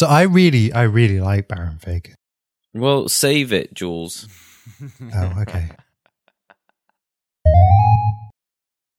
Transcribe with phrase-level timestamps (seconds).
[0.00, 2.14] So I really, I really like Baron Fig.
[2.72, 4.26] Well, save it, Jules.
[5.14, 5.68] Oh, okay.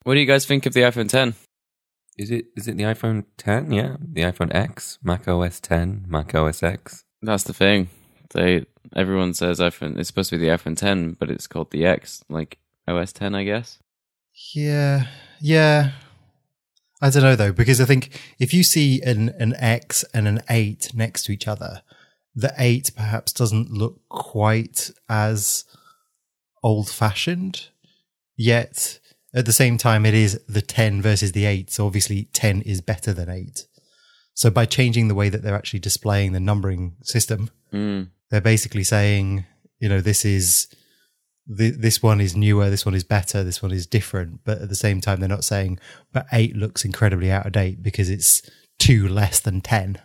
[0.03, 1.33] What do you guys think of the iPhone 10?
[2.19, 3.71] Is it is it the iPhone 10?
[3.71, 7.04] Yeah, the iPhone X, Mac OS 10, Mac OS X.
[7.24, 7.90] That's the thing.
[8.36, 9.97] They everyone says iPhone.
[9.97, 13.33] It's supposed to be the iPhone 10, but it's called the X, like OS 10,
[13.33, 13.79] I guess.
[14.54, 15.08] Yeah,
[15.40, 15.94] yeah.
[17.02, 20.41] I don't know though, because I think if you see an an X and an
[20.50, 21.81] eight next to each other,
[22.36, 25.66] the eight perhaps doesn't look quite as
[26.64, 27.68] old fashioned.
[28.38, 29.00] Yet
[29.34, 31.72] at the same time, it is the ten versus the eight.
[31.72, 33.66] So obviously, ten is better than eight.
[34.34, 38.09] So by changing the way that they're actually displaying the numbering system, Mm.
[38.30, 39.45] they're basically saying,
[39.80, 40.68] you know, this is
[41.55, 44.42] th- this one is newer, this one is better, this one is different.
[44.44, 45.80] But at the same time, they're not saying,
[46.12, 48.42] but eight looks incredibly out of date because it's
[48.80, 50.02] two less than ten.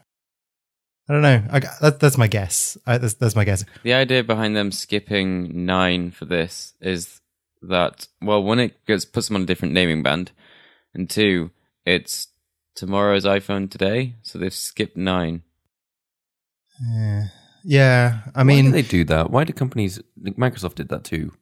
[1.09, 1.43] I don't know.
[1.51, 2.77] I, that, that's my guess.
[2.85, 3.65] I, that's, that's my guess.
[3.85, 7.21] The idea behind them skipping nine for this is
[7.63, 10.33] that well, one, it gets puts them on a different naming band,
[10.95, 11.51] and two,
[11.85, 12.29] it's
[12.75, 15.43] tomorrow's iPhone today, so they've skipped nine.
[16.83, 17.25] Yeah,
[17.65, 18.19] yeah.
[18.35, 19.31] I mean, Why mean, do they do that?
[19.31, 20.01] Why do companies?
[20.21, 21.33] Microsoft did that too.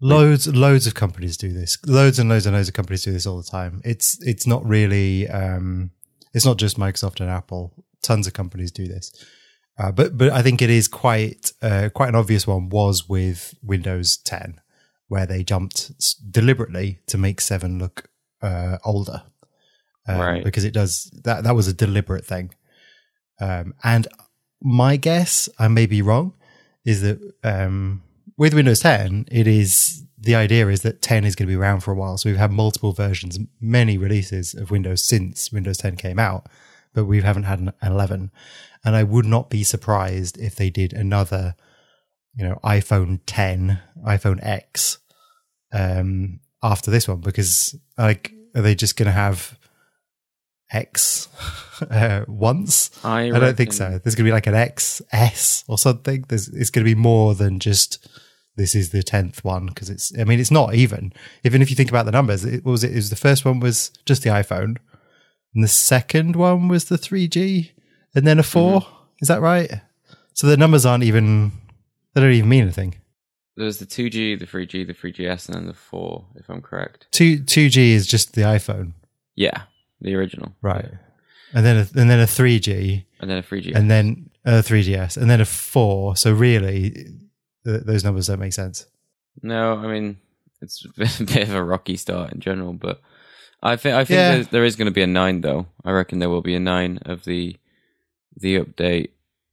[0.00, 1.78] Loads loads of companies do this.
[1.86, 3.80] Loads and loads and loads of companies do this all the time.
[3.84, 5.90] It's it's not really um
[6.34, 7.72] it's not just microsoft and apple.
[8.02, 9.12] Tons of companies do this.
[9.78, 13.54] Uh, but but i think it is quite uh, quite an obvious one was with
[13.62, 14.58] windows 10
[15.08, 18.08] where they jumped s- deliberately to make 7 look
[18.42, 19.22] uh, older.
[20.08, 20.44] Um, Right.
[20.44, 22.54] because it does that that was a deliberate thing.
[23.40, 24.08] Um, and
[24.62, 26.32] my guess i may be wrong
[26.86, 28.02] is that um,
[28.36, 31.80] with Windows 10, it is the idea is that 10 is going to be around
[31.80, 32.16] for a while.
[32.18, 36.48] So we've had multiple versions, many releases of Windows since Windows 10 came out,
[36.94, 38.30] but we haven't had an 11.
[38.84, 41.54] And I would not be surprised if they did another,
[42.34, 44.98] you know, iPhone 10, iPhone X,
[45.72, 49.58] um, after this one, because like, are they just going to have
[50.72, 51.28] X
[51.90, 52.90] uh, once?
[53.04, 54.00] I, I don't think so.
[54.02, 56.24] There's going to be like an XS or something.
[56.28, 58.08] There's, it's going to be more than just
[58.56, 60.12] this is the tenth one because it's.
[60.18, 61.12] I mean, it's not even.
[61.44, 62.92] Even if you think about the numbers, it was it.
[62.92, 64.76] It was the first one was just the iPhone,
[65.54, 67.70] and the second one was the 3G,
[68.14, 68.92] and then a 4 Mm-hmm.
[69.22, 69.70] Is that right?
[70.34, 71.52] So the numbers aren't even.
[72.14, 72.96] They don't even mean anything.
[73.56, 77.06] There was the 2G, the 3G, the 3GS, and then the 4, if I'm correct.
[77.12, 78.92] Two 2G is just the iPhone,
[79.34, 79.62] Yeah,
[80.02, 80.54] the original.
[80.60, 80.90] right?
[81.54, 83.74] And then a, and then a 3G, And then a 3G.
[83.74, 86.16] and then a 3GS, and then a four.
[86.16, 87.06] So really,
[87.66, 88.86] th- those numbers don't make sense.
[89.42, 90.16] No, I mean
[90.62, 90.84] it's
[91.20, 93.00] a bit of a rocky start in general, but
[93.62, 94.42] I think I think Yeah.
[94.50, 95.66] there's- going to be a nine though.
[95.84, 97.56] I reckon there will be a nine of the
[98.36, 99.10] the update.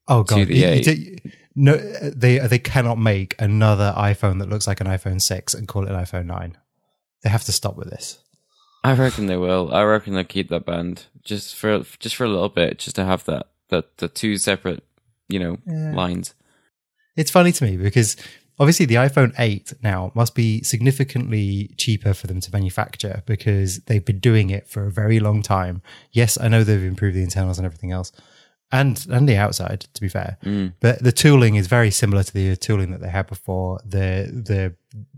[0.07, 1.18] Oh god, the You- you
[1.56, 5.84] no, they they cannot make another iPhone that looks like an iPhone six and call
[5.84, 6.57] it an iPhone nine.
[7.24, 8.19] They have to stop with this.
[8.84, 9.74] I reckon they will.
[9.74, 13.06] I reckon they'll keep that band just for just for a little bit, just to
[13.06, 14.84] have that that the two separate,
[15.30, 15.94] you know, Yeah.
[15.95, 16.34] lines.
[17.16, 18.16] It's funny to me because
[18.59, 24.03] obviously the iPhone 8 now must be significantly cheaper for them to manufacture because they've
[24.03, 25.81] been doing it for a very long time.
[26.12, 28.12] Yes, I know they've improved the internals and everything else.
[28.72, 30.40] And and the outside, to be fair.
[30.44, 30.74] Mm.
[30.79, 33.80] But the tooling is very similar to the tooling that they had before.
[33.85, 34.75] The the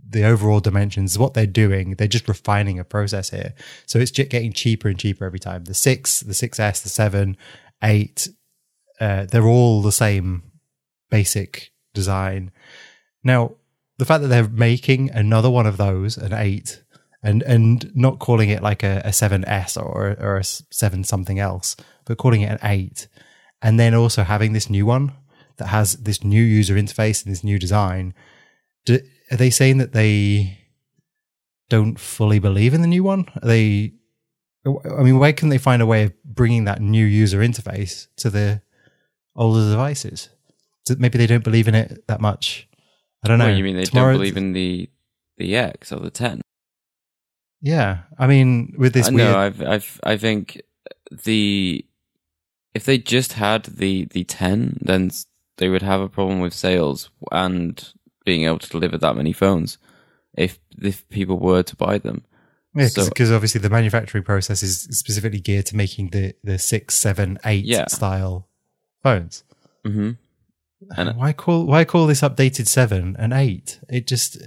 [0.09, 3.53] the overall dimensions, what they're doing, they're just refining a process here.
[3.85, 5.63] So it's just getting cheaper and cheaper every time.
[5.63, 7.38] The six, the 6S, the seven,
[7.81, 8.27] eight,
[9.00, 10.44] uh, they're all the same
[11.09, 12.51] basic design.
[13.23, 13.56] Now,
[13.97, 16.83] the fact that they're making another one of those, an eight,
[17.23, 21.75] and and not calling it like a, a 7S or or a seven something else,
[22.06, 23.07] but calling it an eight,
[23.61, 25.13] and then also having this new one
[25.57, 28.13] that has this new user interface and this new design.
[28.85, 29.00] Do,
[29.31, 30.59] are they saying that they
[31.69, 33.25] don't fully believe in the new one?
[33.41, 33.94] Are they?
[34.67, 38.29] I mean, where couldn't they find a way of bringing that new user interface to
[38.29, 38.62] the
[39.35, 40.30] older devices?
[40.88, 42.68] So Maybe they don't believe in it that much.
[43.24, 43.46] I don't know.
[43.48, 44.90] What, you mean they Tomorrow- don't believe in the
[45.38, 46.42] the X or the ten?
[47.62, 49.38] Yeah, I mean, with this I weird, know.
[49.40, 50.62] I've, I've, I think
[51.24, 51.84] the
[52.74, 55.10] if they just had the the ten, then
[55.58, 57.92] they would have a problem with sales and
[58.26, 59.78] being able to deliver that many phones.
[60.38, 62.24] If if people were to buy them,
[62.76, 66.94] yeah, so- because obviously the manufacturing process is specifically geared to making the the six,
[66.96, 67.88] seven, eight Yeah.
[67.88, 68.48] style
[69.02, 69.44] phones.
[69.84, 70.12] hmm
[70.96, 73.80] And- why call why call this updated seven and eight?
[73.90, 74.38] It just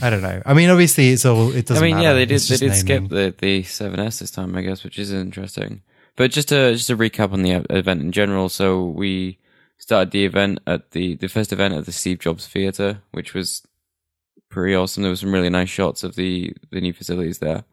[0.00, 0.42] I don't know.
[0.46, 1.82] I mean, obviously it's all it doesn't.
[1.84, 3.08] I mean, yeah, they did It's they did skip naming.
[3.08, 5.82] the the 7S this time, I guess, which is interesting.
[6.16, 8.48] But just to just a recap on the event in general.
[8.48, 9.38] So we
[9.78, 13.62] started the event at the the first event at the Steve Jobs Theater, which was
[14.50, 15.02] pretty awesome.
[15.02, 17.64] There were some really nice shots of the the new facilities there.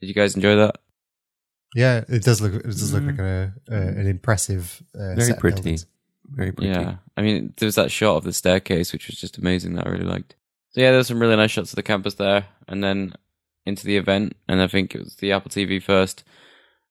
[0.00, 0.76] Did you guys enjoy that?
[1.74, 2.54] Yeah, it does look.
[2.54, 4.82] It does look like a, a an impressive.
[4.94, 5.54] Uh, Very set pretty.
[5.56, 5.86] buildings.
[6.30, 6.70] Very pretty.
[6.72, 9.74] Yeah, I mean, there was that shot of the staircase, which was just amazing.
[9.74, 10.34] That I really liked.
[10.70, 13.14] So yeah, there's some really nice shots of the campus there, and then
[13.66, 16.24] into the event, and I think it was the Apple TV first,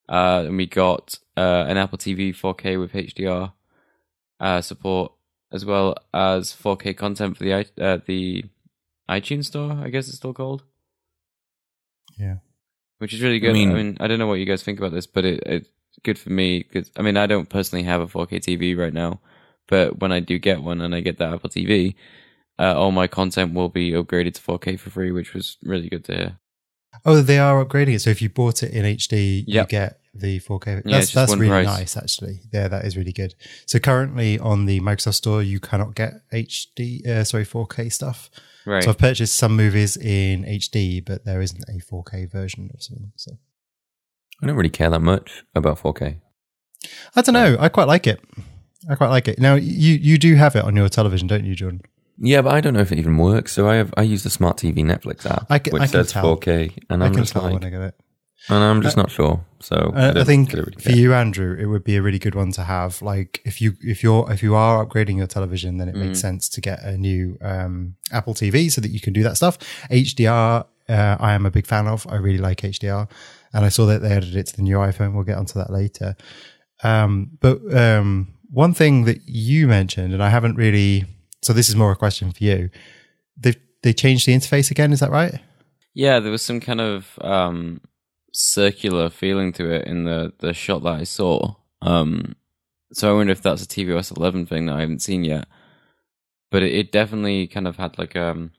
[0.08, 3.52] uh, and we got uh, an Apple TV 4K with HDR
[4.40, 5.12] uh, support,
[5.52, 8.44] as well as 4K content for the uh, the
[9.08, 9.72] iTunes store.
[9.72, 10.62] I guess it's still called.
[12.18, 12.36] Yeah.
[12.98, 13.50] which is really good.
[13.50, 15.68] I mean- mean, I, don't know what you guys think about this, but it, it's
[16.02, 19.20] good for me because I mean, I don't personally have a 4K TV right now,
[19.68, 21.94] but when I do get one and I get that Apple TV,
[22.58, 26.04] uh, all my content will be upgraded to 4K for free, which was really good
[26.04, 26.38] to hear.
[27.04, 28.00] Oh, they are upgrading it.
[28.00, 30.66] So if you bought it in HD, you get the 4K.
[30.66, 31.66] Yeah, That's, just that's really price.
[31.66, 32.40] nice, actually.
[32.52, 33.34] Yeah, that is really good.
[33.66, 38.30] So currently on the Microsoft Store, you cannot get HD, uh, sorry, 4K stuff.
[38.64, 38.82] Right.
[38.82, 43.12] So I've purchased some movies in HD, but there isn't a 4K version of some.
[43.16, 43.32] So
[44.42, 46.20] I don't really care that much about 4K.
[47.16, 47.56] I don't know.
[47.58, 48.20] I quite like it.
[48.90, 49.38] I quite like it.
[49.38, 51.80] Now you you do have it on your television, don't you, Jordan?
[52.18, 53.52] Yeah, but I don't know if it even works.
[53.52, 55.92] So I have I use the Smart TV Netflix app, I can- which I can
[56.04, 56.36] says tell.
[56.36, 57.94] 4K, and I I'm can just like, when I get it.
[58.50, 59.42] and I'm just not sure.
[59.60, 62.18] So Uh, I, don't- think I really for you, Andrew, it would be a really
[62.18, 63.00] good one to have.
[63.00, 66.50] Like if you if you're if you are upgrading your television, then it makes sense
[66.50, 69.56] to get a new um, Apple TV so that you can do that stuff.
[69.90, 72.06] HDR, uh, I am a big fan of.
[72.10, 73.08] I really like HDR,
[73.54, 75.14] and I saw that they added it to the new iPhone.
[75.14, 76.16] We'll get onto that later.
[76.82, 81.04] Um, but um, one thing that you mentioned, and I haven't really.
[81.42, 82.68] So this is more a question for you.
[83.36, 84.92] They they changed the interface again.
[84.92, 85.40] Is that right?
[85.94, 87.80] Yeah, there was some kind of um,
[88.32, 91.54] circular feeling to it in the, the shot that I saw.
[91.82, 92.34] Um,
[92.92, 95.46] so I wonder if that's a tvOS 11 thing that I haven't seen yet.
[96.50, 98.50] But it, it definitely kind of had like um.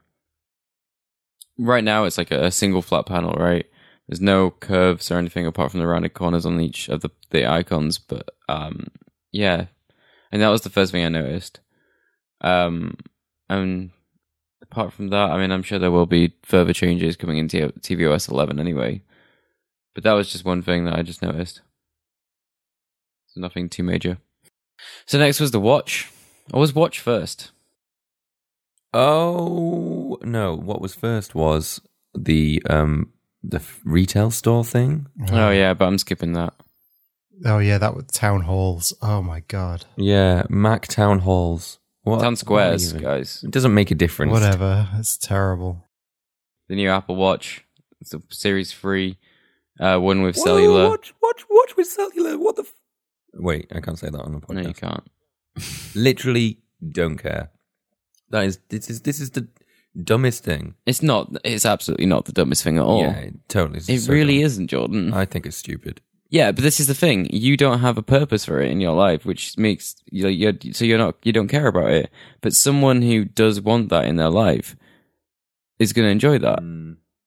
[1.58, 3.66] Right now, it's like a, a single flat panel, right?
[4.08, 7.48] There's no curves or anything apart from the rounded corners on each of the, the
[7.48, 7.98] icons.
[7.98, 8.88] But um,
[9.32, 9.66] yeah,
[10.32, 11.60] and that was the first thing I noticed.
[12.42, 12.98] Um,
[13.50, 13.92] and
[14.62, 18.30] apart from that, I mean, I'm sure there will be further changes coming into tvOS
[18.30, 19.02] 11 anyway.
[19.94, 21.62] But that was just one thing that I just noticed.
[23.28, 24.18] So nothing too major.
[25.06, 26.12] So next was the watch.
[26.54, 27.52] Or was watch first?
[28.94, 30.56] Oh no!
[30.56, 31.82] What was first was
[32.14, 33.12] the um
[33.50, 35.08] the retail store thing.
[35.32, 36.54] Oh yeah, but I'm skipping that.
[37.46, 38.94] Oh yeah, that with town halls.
[39.02, 39.86] Oh my god.
[39.98, 41.80] Yeah, Mac town halls.
[42.04, 43.44] What Town squares, what guys.
[43.44, 44.32] It doesn't make a difference.
[44.32, 44.88] Whatever.
[45.00, 45.84] It's terrible.
[46.70, 47.66] The new Apple Watch.
[48.00, 49.18] It's a Series 3.
[49.80, 50.90] Uh, one with Whoa, cellular.
[50.90, 52.38] Watch, watch, watch with cellular.
[52.38, 52.62] What the?
[52.62, 52.74] F-
[53.34, 54.54] Wait, I can't say that on the podcast.
[54.54, 55.04] No, you can't.
[55.96, 56.60] Literally,
[56.92, 57.50] don't care.
[58.30, 59.48] That is this is this is the
[60.04, 60.76] dumbest thing.
[60.86, 61.32] It's not.
[61.44, 63.02] It's absolutely not the dumbest thing at all.
[63.02, 63.78] Yeah, it totally.
[63.80, 64.46] is it so really dumb.
[64.46, 65.14] isn't, Jordan.
[65.14, 66.02] I think it's stupid.
[66.30, 67.28] Yeah, but this is the thing.
[67.32, 70.84] You don't have a purpose for it in your life, which makes you you're, so
[70.84, 72.10] you're not you don't care about it.
[72.42, 74.76] But someone who does want that in their life
[75.80, 76.60] is going to enjoy that.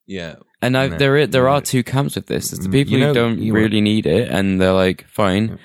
[0.07, 1.47] Yeah, And I, No, there no.
[1.49, 2.51] are two camps with this.
[2.51, 5.49] There's the Mm, people you know- who don't really need it, and they're like fine.
[5.49, 5.57] Yeah.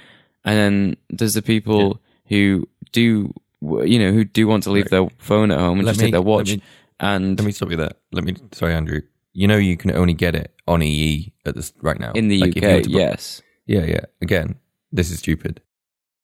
[0.46, 5.08] And then there's the people who do, you know, who do want to leave their
[5.18, 6.52] phone at home and Let just me- take their watch.
[6.52, 6.62] me-
[7.00, 7.94] and Let me stop you there.
[8.12, 8.36] Let me.
[8.52, 9.02] Sorry, Andrew.
[9.34, 12.40] You know you can only get it on EE at this right now in the
[12.40, 14.06] Like, if you were UK, book- yes, Yeah, yeah.
[14.22, 14.56] Again,
[14.92, 15.62] this is stupid.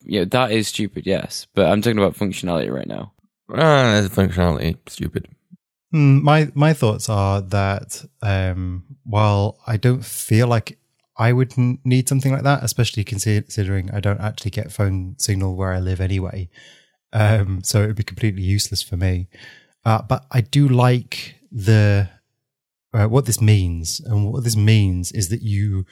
[0.04, 1.06] yeah, that is stupid.
[1.06, 3.12] Yes, but I'm talking about functionality right now.
[3.52, 4.76] Ah, there's functionality.
[4.88, 5.26] Stupid.
[5.90, 10.78] Hmm, my my thoughts are that um, while I don't feel like
[11.18, 15.56] I would n- need something like that, especially considering I don't actually get phone signal
[15.56, 16.48] where I live anyway,
[17.12, 19.26] um, so it would be completely useless for me.
[19.84, 22.08] Uh, but I do like the
[22.92, 25.86] uh, what this means, and what this means is that you.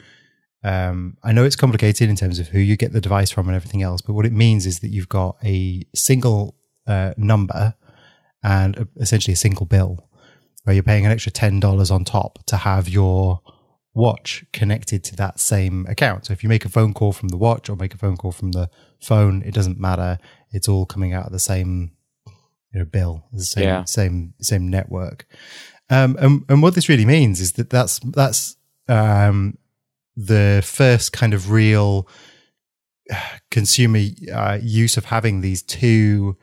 [0.61, 3.55] Um, I know it's complicated in terms of who you get the device from and
[3.55, 7.75] everything else, but what it means is that you've got a single uh, number
[8.43, 10.09] and a, essentially a single bill
[10.63, 13.41] where you're paying an extra $10 on top to have your
[13.93, 16.25] watch connected to that same account.
[16.25, 18.31] So if you make a phone call from the watch or make a phone call
[18.31, 18.69] from the
[19.01, 20.19] phone, it doesn't matter.
[20.51, 21.91] It's all coming out of the same
[22.73, 23.83] you know, bill, the same, Yeah.
[23.85, 25.25] same, same network.
[25.89, 28.55] Um, and, and what this really means is that that's, that's,
[28.87, 29.57] um,
[30.15, 32.07] the first kind of real
[33.11, 33.15] uh,
[33.49, 33.99] consumer
[34.33, 36.37] uh, use of having these two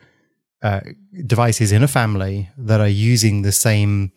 [0.63, 0.81] uh,
[1.27, 4.13] devices in a family that are using the same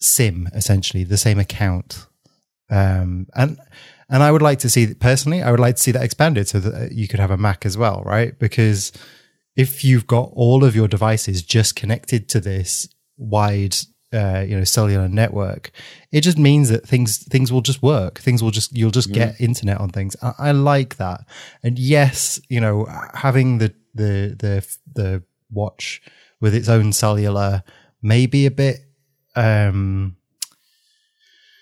[0.00, 2.06] sim essentially the same account
[2.70, 3.58] um, and
[4.10, 6.60] And I would like to see personally, I would like to see that expanded so
[6.60, 8.38] that you could have a Mac as well, right?
[8.38, 8.92] Because
[9.58, 12.88] if you've got all of your devices just connected to this
[13.18, 13.76] wide
[14.14, 15.70] uh, you know cellular network
[16.12, 18.20] it just means that things things will just work.
[18.20, 20.16] Things will just you'll just get internet on things.
[20.22, 21.26] I, I like that.
[21.62, 26.00] And yes you know having the the the the watch
[26.40, 27.62] with its own cellular
[28.00, 28.80] may be a bit
[29.36, 30.16] um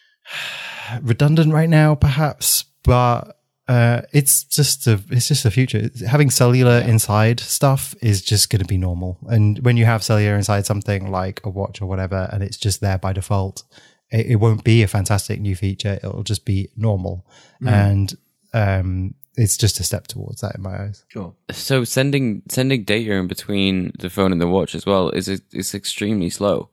[1.02, 5.90] redundant right now perhaps but uh, it's just a it's just the future.
[6.06, 9.18] Having cellular inside stuff is just going to be normal.
[9.28, 12.80] And when you have cellular inside something like a watch or whatever, and it's just
[12.80, 13.64] there by default,
[14.10, 15.94] it, it won't be a fantastic new feature.
[15.94, 17.26] It'll just be normal,
[17.66, 18.14] and
[18.54, 21.04] um, it's just a step towards that in my eyes.
[21.08, 21.34] Sure.
[21.50, 25.74] So sending sending data in between the phone and the watch as well is is
[25.74, 26.70] extremely slow,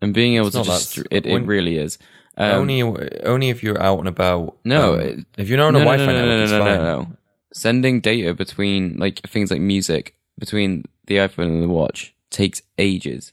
[0.00, 1.98] and being able It's to just it, it really is.
[2.38, 4.56] Um, only only if you're out and about.
[4.64, 6.42] No, um, it- if you're not on no, a no, Wi-Fi no, no, network, no,
[6.42, 6.74] it's no, fine.
[6.78, 7.16] no, no.
[7.52, 13.32] Sending data between like things like music between the iPhone and the watch takes ages.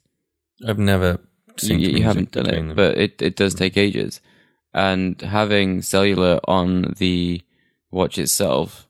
[0.66, 2.76] I've never You, seen you haven't done it, them.
[2.76, 4.22] but it, it does take ages.
[4.74, 7.42] And having cellular on the
[7.92, 8.88] watch itself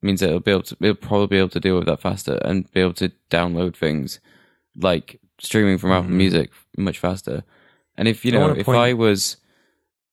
[0.00, 2.38] means that it'll be able to it'll probably be able to deal with that faster
[2.44, 4.20] and be able to download things
[4.76, 6.14] like streaming from Apple Mhm.
[6.14, 7.42] Music much faster.
[7.96, 9.36] And if you know, wanna if point- I was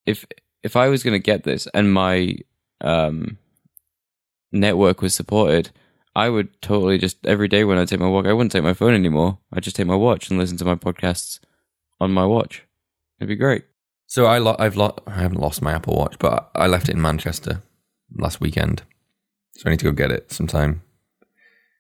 [0.06, 0.26] if
[0.64, 2.38] if I was going to get this and my
[2.82, 3.38] um
[4.52, 5.72] network was supported,
[6.16, 8.74] I would totally just every day when I take my walk, I wouldn't take my
[8.74, 9.40] phone anymore.
[9.52, 11.40] I'd just take my watch and listen to my podcasts
[12.00, 12.64] on my watch.
[13.20, 13.66] It'd be great.
[14.06, 16.96] So I lo- I've lo- I haven't lost my Apple Watch, but I left it
[16.96, 17.64] in Manchester
[18.16, 18.84] last weekend.
[19.56, 20.84] So I need to go get it sometime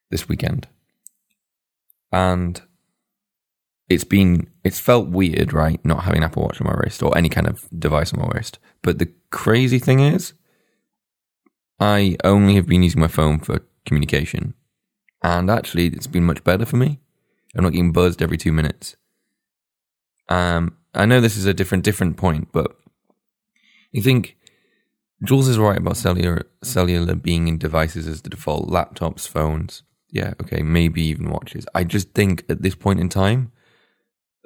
[0.09, 0.67] this weekend.
[2.11, 2.61] And
[3.89, 7.29] it's been it's felt weird, right, not having Apple Watch on my wrist or any
[7.29, 8.59] kind of device on my wrist.
[8.81, 10.33] But the crazy thing is
[11.79, 14.53] I only have been using my phone for communication.
[15.21, 16.99] And actually it's been much better for me.
[17.55, 18.95] I'm not getting buzzed every 2 minutes.
[20.29, 22.77] Um, I know this is a different different point, but
[23.91, 24.37] you think
[25.23, 29.83] Jules is right about cellular cellular being in devices as the default, laptops, phones.
[30.09, 31.65] Yeah, okay, maybe even watches.
[31.73, 33.51] I just think at this point in time,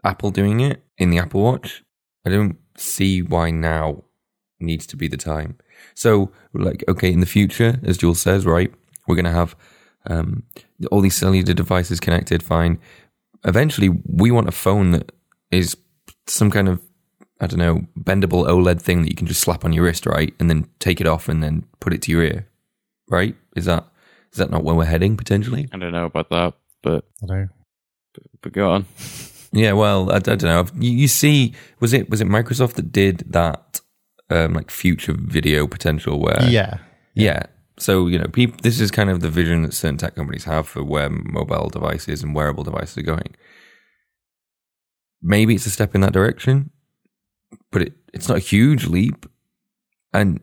[0.03, 1.83] Apple doing it in the Apple Watch,
[2.25, 4.03] I don't see why now
[4.59, 5.57] needs to be the time.
[5.93, 8.73] So, like, okay, in the future, as Jules says, right,
[9.07, 9.55] we're going to have
[10.07, 10.43] um,
[10.91, 12.79] all these cellular devices connected, fine.
[13.43, 15.11] Eventually, we want a phone that
[15.51, 15.77] is
[16.25, 16.81] some kind of
[17.39, 20.33] I don't know bendable OLED thing that you can just slap on your wrist, right,
[20.39, 22.47] and then take it off and then put it to your ear,
[23.09, 23.35] right?
[23.55, 23.85] Is that
[24.31, 25.67] is that not where we're heading potentially?
[25.71, 27.49] I don't know about that, but I don't know.
[28.41, 28.85] but go on.
[29.51, 30.65] Yeah, well, I, I don't know.
[30.79, 33.81] You, you see, was it was it Microsoft that did that
[34.29, 36.79] um, like future video potential where yeah.
[37.13, 37.43] Yeah.
[37.79, 40.67] So, you know, peop this is kind of the vision that certain tech companies have
[40.67, 43.35] for where mobile devices and wearable devices are going.
[45.21, 46.71] Maybe it's a step in that direction,
[47.71, 49.25] but it, it's not a huge leap.
[50.13, 50.39] And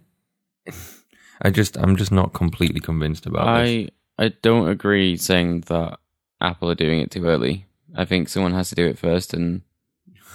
[1.42, 3.90] I just, I'm just not completely convinced about this.
[4.18, 5.98] I I don't agree saying that
[6.40, 7.66] Apple are doing it too early.
[7.94, 9.62] I think someone has to do it first, and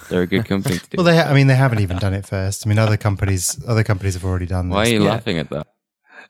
[0.09, 0.95] they're a good company to do.
[0.97, 2.65] Well, they ha- I mean they haven't even done it first.
[2.65, 4.75] I mean other companies other companies have already done this.
[4.75, 5.09] Why are you Yeah.
[5.11, 5.67] laughing at that?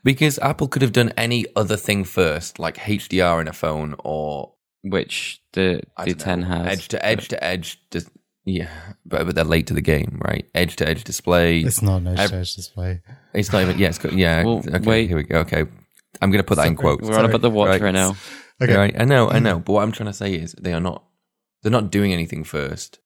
[0.03, 4.53] Because Apple could have done any other thing first, like HDR in a phone or
[4.81, 7.81] Which the the ten know, has edge to edge to edge.
[7.91, 8.07] Just,
[8.45, 8.69] yeah,
[9.05, 10.45] but, but they're late to the game, right?
[10.55, 11.59] Edge to edge display.
[11.59, 13.01] It's not an Ev- edge display.
[13.33, 13.77] It's not even.
[13.77, 14.43] Yeah, it's got, yeah.
[14.43, 15.07] Well, okay, wait.
[15.07, 15.39] here we go.
[15.39, 15.65] Okay,
[16.21, 17.07] I'm going to put that in quotes.
[17.07, 17.81] We're on about the watch Right.
[17.81, 18.15] right, now.
[18.61, 18.75] Okay.
[18.75, 19.59] Right, I know, I know.
[19.59, 21.03] But what I'm trying to say is they are not.
[21.61, 22.99] They're not doing anything first.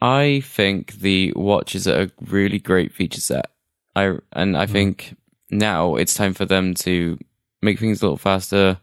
[0.00, 3.50] I think the watch is a really great feature set.
[3.94, 5.16] I and I think
[5.50, 7.18] now it's time for them to
[7.62, 8.78] make things a little faster,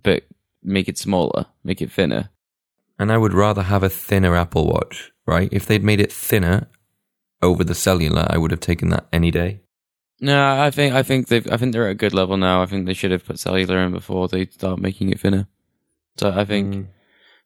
[0.00, 0.24] but
[0.62, 2.30] make it smaller, make it thinner.
[2.98, 5.48] And I would rather have a thinner Apple Watch, right?
[5.52, 6.68] If they'd made it thinner
[7.42, 9.60] over the cellular, I would have taken that any day.
[10.20, 12.62] No, I think I think they've I think they're at a good level now.
[12.62, 15.48] I think they should have put cellular in before they start making it thinner.
[16.16, 16.74] So I think.
[16.74, 16.86] Mm.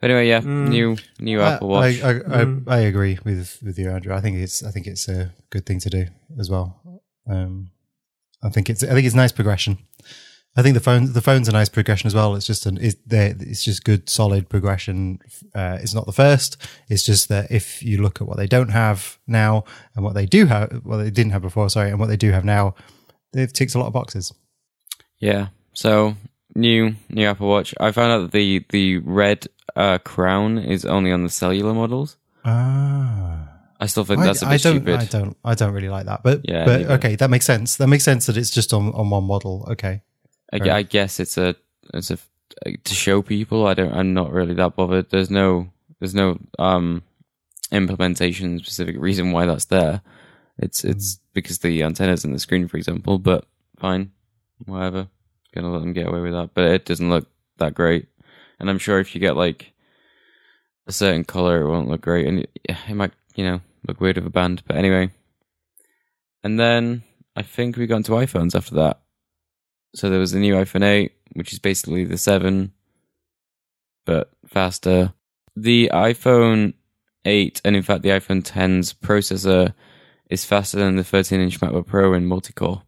[0.02, 0.68] Anyway, yeah, Mm.
[0.68, 2.02] new new I- Apple Watch.
[2.02, 2.64] I, I, I, Mm.
[2.68, 4.14] I agree with with you, Andrew.
[4.14, 6.06] I think it's I think it's a good thing to do
[6.38, 6.80] as well.
[7.28, 7.70] Um,
[8.42, 9.78] I think it's I think it's nice progression.
[10.58, 12.34] I think the phone the phone's a nice progression as well.
[12.34, 15.18] It's just an it's, it's just good solid progression.
[15.54, 16.56] Uh, it's not the first.
[16.88, 20.26] It's just that if you look at what they don't have now and what they
[20.26, 22.74] do have, what they didn't have before, sorry, and what they do have now,
[23.32, 24.32] they've ticked a lot of boxes.
[25.18, 25.48] Yeah.
[25.74, 26.16] So
[26.54, 27.74] new new Apple Watch.
[27.80, 32.16] I found out that the the red uh, crown is only on the cellular models.
[32.44, 33.48] Ah,
[33.80, 35.00] I still think that's a bit I don't, stupid.
[35.00, 36.22] I don't, I don't really like that.
[36.22, 36.92] But, Yeah, but neither.
[36.94, 37.76] okay, that makes sense.
[37.76, 39.66] That makes sense that it's just on, on one model.
[39.72, 40.02] Okay.
[40.52, 41.56] I, I guess it's a
[41.92, 42.18] it's a
[42.84, 43.66] to show people.
[43.66, 43.92] I don't.
[43.92, 45.10] I'm not really that bothered.
[45.10, 45.68] There's no
[45.98, 47.02] there's no um
[47.72, 50.00] implementation specific reason why that's there.
[50.58, 53.18] It's it's because the antennas in the screen, for example.
[53.18, 53.44] But
[53.78, 54.12] fine,
[54.64, 55.08] whatever.
[55.54, 56.50] Gonna let them get away with that.
[56.54, 58.08] But it doesn't look that great.
[58.58, 59.72] And I'm sure if you get like
[60.86, 64.26] a certain color, it won't look great, and it, might you know look weird with
[64.26, 64.62] a band.
[64.66, 65.10] But anyway,
[66.42, 67.02] and then
[67.34, 69.00] I think we got into iPhones after that.
[69.94, 72.72] So there was the new iPhone 8, which is basically the 7,
[74.04, 75.12] but faster.
[75.54, 76.74] The iPhone
[77.24, 79.74] 8, and in fact the iPhone 10's processor,
[80.28, 82.82] is faster than the 13 inch MacBook Pro in multi core.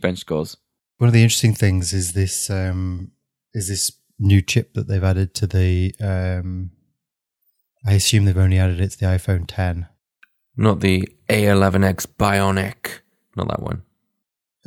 [0.00, 0.56] bench scores.
[0.98, 3.12] One of the interesting things is this, um,
[3.52, 3.92] is this
[4.24, 6.70] new chip that they've added to the, um,
[7.86, 9.86] I assume they've only added it to the iPhone 10.
[10.56, 13.00] Not the A11X Bionic.
[13.36, 13.82] Not that one.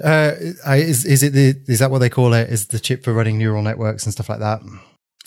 [0.04, 0.34] Uh,
[0.66, 2.50] I, is, is it the, is that what they call it?
[2.50, 4.62] Is the chip for running neural networks and stuff like that?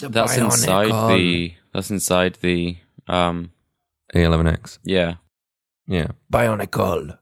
[0.01, 1.55] That's inside the.
[1.75, 2.77] That's inside the.
[3.09, 3.51] Um.
[4.15, 4.79] A11X.
[4.85, 5.15] Yeah.
[5.87, 6.09] Yeah.
[6.33, 7.19] Bionicle.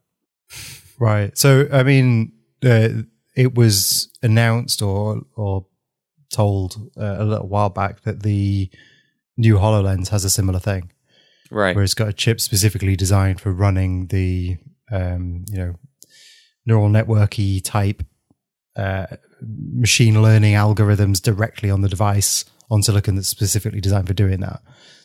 [0.98, 1.36] Right.
[1.36, 2.32] So, I mean,
[2.64, 2.88] uh,
[3.36, 5.66] it was announced or or
[6.30, 8.70] told uh, a little while back that the
[9.36, 10.90] new HoloLens has a similar thing,
[11.50, 11.74] Right.
[11.74, 14.56] where it's got a chip specifically designed for running the
[14.90, 15.74] um, you know
[16.66, 18.02] neural networky type
[18.76, 19.06] uh,
[19.40, 24.60] machine learning algorithms directly on the device on silicon that's specifically designed for doing that,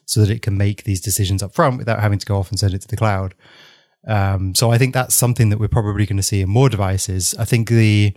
[0.06, 2.60] so that it can make these decisions up front without having to go off and
[2.60, 3.34] send it to the cloud.
[4.06, 7.34] Um, so I think that's something that we're probably going to see in more devices.
[7.40, 8.14] I think the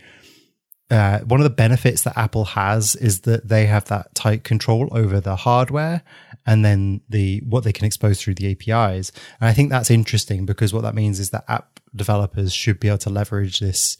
[0.91, 4.89] uh, one of the benefits that Apple has is that they have that tight control
[4.93, 6.03] over the hardware
[6.47, 9.11] and then the what they can expose through the APIs.
[9.41, 12.89] And I think that's interesting because what that means is that app developers should be
[12.89, 13.99] able to leverage this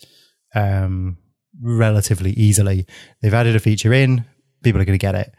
[0.55, 1.19] um,
[1.61, 2.87] relatively easily.
[3.21, 4.25] They've added a feature in,
[4.63, 5.35] people are going to get it.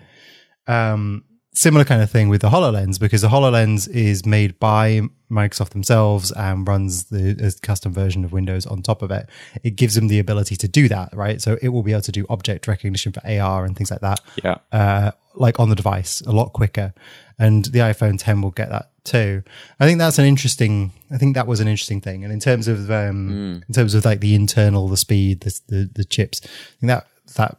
[0.70, 1.24] Um,
[1.58, 6.32] similar kind of thing with the HoloLens because the HoloLens is made by Microsoft themselves
[6.32, 9.28] and runs the a custom version of Windows on top of it.
[9.64, 11.42] It gives them the ability to do that, right?
[11.42, 14.20] So it will be able to do object recognition for AR and things like that,
[14.44, 14.58] Yeah.
[14.72, 16.94] uh, like on the device a lot quicker.
[17.40, 19.44] And the iPhone 10 will get that too.
[19.80, 20.92] I think that's an interesting.
[21.12, 22.24] I think that was an interesting thing.
[22.24, 25.90] And in terms of um, in terms of like the internal, the speed, the the,
[25.94, 26.48] the chips, I
[26.80, 27.58] think that that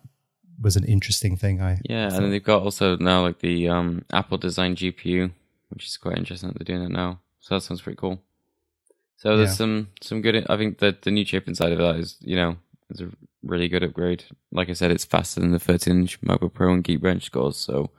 [0.60, 1.60] was an interesting thing.
[1.62, 5.30] I Yeah, and then they've got also now like the um, Apple design GPU,
[5.70, 7.20] which is quite interesting that they're doing it now.
[7.40, 8.20] So that sounds pretty cool.
[9.16, 9.54] So there's Yeah.
[9.54, 10.46] some some good.
[10.48, 12.56] I think that the new chip inside of that is you know
[12.90, 13.10] is a
[13.42, 14.24] really good upgrade.
[14.52, 17.56] Like I said, it's faster than the 13 inch MacBook Pro and Geekbench scores.
[17.56, 17.90] So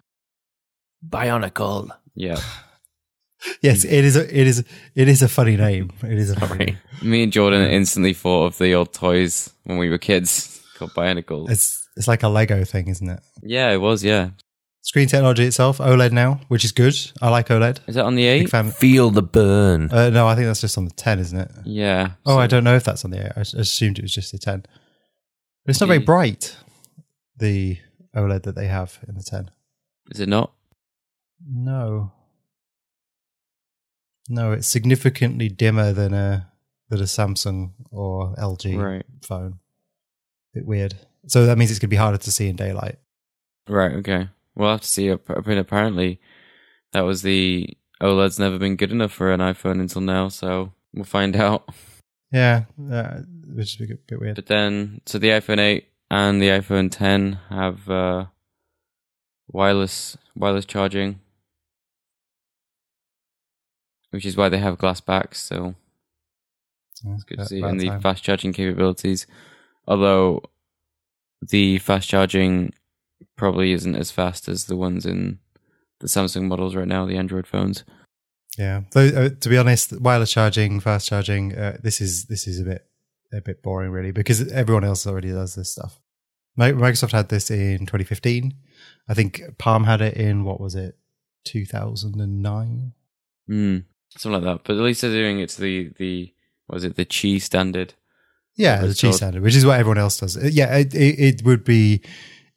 [1.08, 1.90] Bionicle.
[2.16, 2.40] yeah,
[3.62, 4.18] Yes, it is.
[4.18, 4.66] A, it is.
[4.96, 5.92] It is a funny name.
[6.04, 6.78] It is a funny name.
[7.02, 11.50] me and Jordan instantly thought of the old toys when we were kids called Bionicle.
[11.50, 13.20] It's it's like a Lego thing, isn't it?
[13.44, 14.04] yeah, it was.
[14.04, 14.32] Yeah,
[14.82, 16.96] Screen technology itself, OLED now, which is good.
[17.22, 17.80] I like OLED.
[17.88, 18.50] is that on the Big eight?
[18.50, 18.72] fan.
[18.72, 19.92] Feel the burn.
[19.92, 21.52] Uh, no, I think that's just on the ten, isn't it?
[21.66, 22.12] Yeah.
[22.26, 23.32] Oh, so- I don't know if that's on the eight.
[23.36, 24.62] I s- assumed it was just the ten.
[25.66, 26.56] But it's not very The- bright.
[27.38, 27.78] The
[28.16, 29.52] OLED that they have in the ten.
[30.12, 30.54] Is it not?
[31.48, 32.12] No.
[34.30, 36.52] No, it's significantly dimmer than a
[36.90, 39.06] than a Samsung or LG Right.
[39.24, 39.60] phone.
[40.54, 40.96] Bit weird.
[41.28, 42.98] So that means it's going to be harder to see in daylight.
[43.68, 43.94] Right.
[43.94, 44.30] Okay.
[44.56, 45.12] We'll have to see.
[45.12, 46.20] I mean, apparently,
[46.92, 50.30] that was the OLED's never been good enough for an iPhone until now.
[50.30, 51.70] So we'll find out.
[52.32, 53.22] Yeah, uh,
[53.56, 54.36] which is a bit, bit weird.
[54.36, 58.26] But then, so the iPhone 8 and the iPhone 10 have uh,
[59.48, 61.22] wireless wireless charging,
[64.12, 65.42] which is why they have glass backs.
[65.42, 65.74] So
[67.04, 69.26] It's good to see, and the fast charging capabilities.
[69.88, 70.44] Although
[71.42, 72.74] the fast charging
[73.36, 75.40] probably isn't as fast as the ones in
[76.00, 77.84] the Samsung models right now, the Android phones.
[78.58, 82.60] Yeah, though uh, to be honest, wireless charging, fast charging, uh, this is this is
[82.60, 82.86] a bit
[83.32, 86.00] a bit boring, really, because everyone else already does this stuff.
[86.58, 88.54] Microsoft had this in 2015.
[89.08, 90.98] I think Palm had it in what was it,
[91.46, 92.94] 2009?
[93.50, 93.86] Mm,
[94.18, 94.64] something like that.
[94.66, 96.34] But at least they're doing it to the the
[96.68, 97.94] what was it the Qi standard.
[98.60, 100.36] Yeah, the cheese standard, which is what everyone else does.
[100.38, 102.02] Uh, Yeah, it, it, it would be.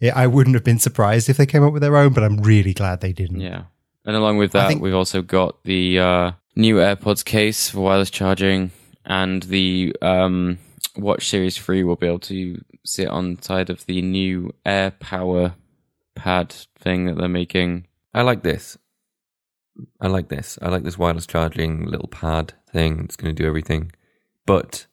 [0.00, 2.38] It, I wouldn't have been surprised if they came up with their own, but I'm
[2.38, 3.40] really glad they didn't.
[3.40, 3.64] Yeah,
[4.04, 8.10] and along with that, think- we've also got the uh, new AirPods case for wireless
[8.10, 8.72] charging,
[9.06, 10.58] and the um,
[10.96, 15.54] Watch Series Three will be able to sit on side of the new AirPower
[16.16, 17.86] pad thing that they're making.
[18.12, 18.76] I like this.
[20.00, 20.58] I like this.
[20.60, 23.00] I like this wireless charging little pad thing.
[23.04, 23.92] It's going to do everything.
[24.46, 24.86] But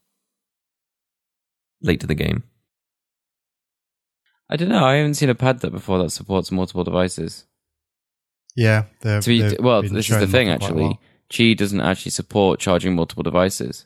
[1.82, 2.44] late to the game.
[4.50, 4.84] I don't know.
[4.86, 7.46] I haven't seen a pad that before that supports multiple devices.
[8.56, 8.86] Yeah.
[9.02, 10.84] they're- To be, they've well, this is the thing that for quite a actually.
[10.84, 11.02] while.
[11.30, 13.86] Qi doesn't actually support charging multiple devices.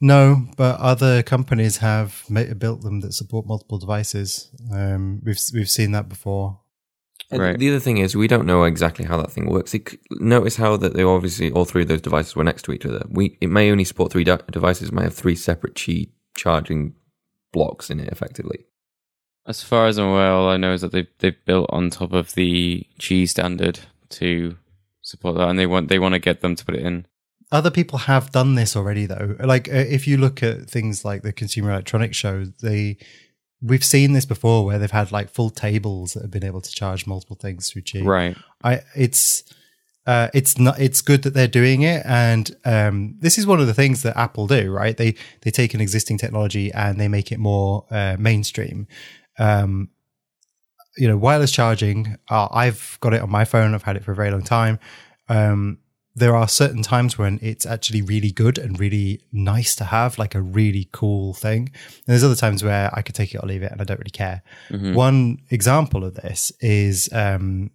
[0.00, 4.50] No, but other companies have ma- built them that support multiple devices.
[4.72, 6.60] Um, we've we've seen that before.
[7.30, 7.58] Right.
[7.58, 9.72] The other thing is, we don't know exactly how that thing works.
[9.74, 12.84] It, notice how that they obviously all three of those devices were next to each
[12.86, 13.04] other.
[13.08, 14.88] We it may only support three de- devices.
[14.88, 16.94] It may have three separate Qi charging
[17.54, 18.66] blocks in it, effectively.
[19.46, 22.12] As far as I'm aware, all I know is that they they've built on top
[22.12, 24.56] of the Qi standard to
[25.00, 27.06] support that, and they want they want to get them to put it in.
[27.52, 29.36] Other people have done this already, though.
[29.38, 32.96] Like uh, if you look at things like the Consumer Electronics Show, they
[33.62, 36.70] we've seen this before where they've had like full tables that have been able to
[36.70, 38.04] charge multiple things through Qi.
[38.04, 38.36] Right.
[38.62, 39.44] I it's
[40.06, 42.02] uh, it's not it's good that they're doing it.
[42.04, 44.96] And um, this is one of the things that Apple do right?
[44.96, 48.86] They they take an existing technology and they make it more uh, mainstream.
[49.38, 49.90] Um,
[50.96, 53.74] you know wireless charging uh, I've got it on my phone.
[53.74, 54.78] I've had it for a very long time.
[55.28, 55.78] Um,
[56.16, 60.36] there are certain times when it's actually really good and really nice to have like
[60.36, 61.62] a really cool thing.
[61.62, 63.98] And there's other times where I could take it or leave it and I don't
[63.98, 64.42] really care.
[64.70, 64.94] Mhm.
[64.94, 67.70] one example of this is um,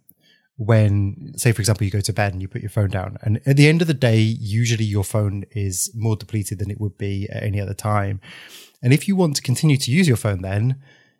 [0.64, 3.40] when, say, for example, you go to bed and you put your phone down, and
[3.46, 6.98] at the end of the day, usually your phone is more depleted than it would
[6.98, 8.20] be at any other time.
[8.82, 10.76] And if you want to continue to use your phone, then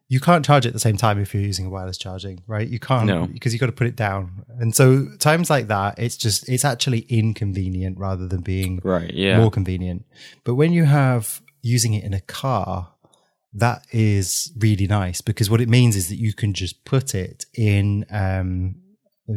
[0.08, 2.68] you can't charge it at the same time if you're using a wireless charging, right?
[2.68, 3.28] You can't No.
[3.28, 4.44] because you've got to put it down.
[4.58, 9.10] And so times like that, it's just it's actually inconvenient rather than being Right.
[9.14, 9.38] Yeah.
[9.38, 10.04] more convenient.
[10.44, 12.90] But when you have using it in a car,
[13.54, 17.46] that is really nice because what it means is that you can just put it
[17.54, 18.74] in, um,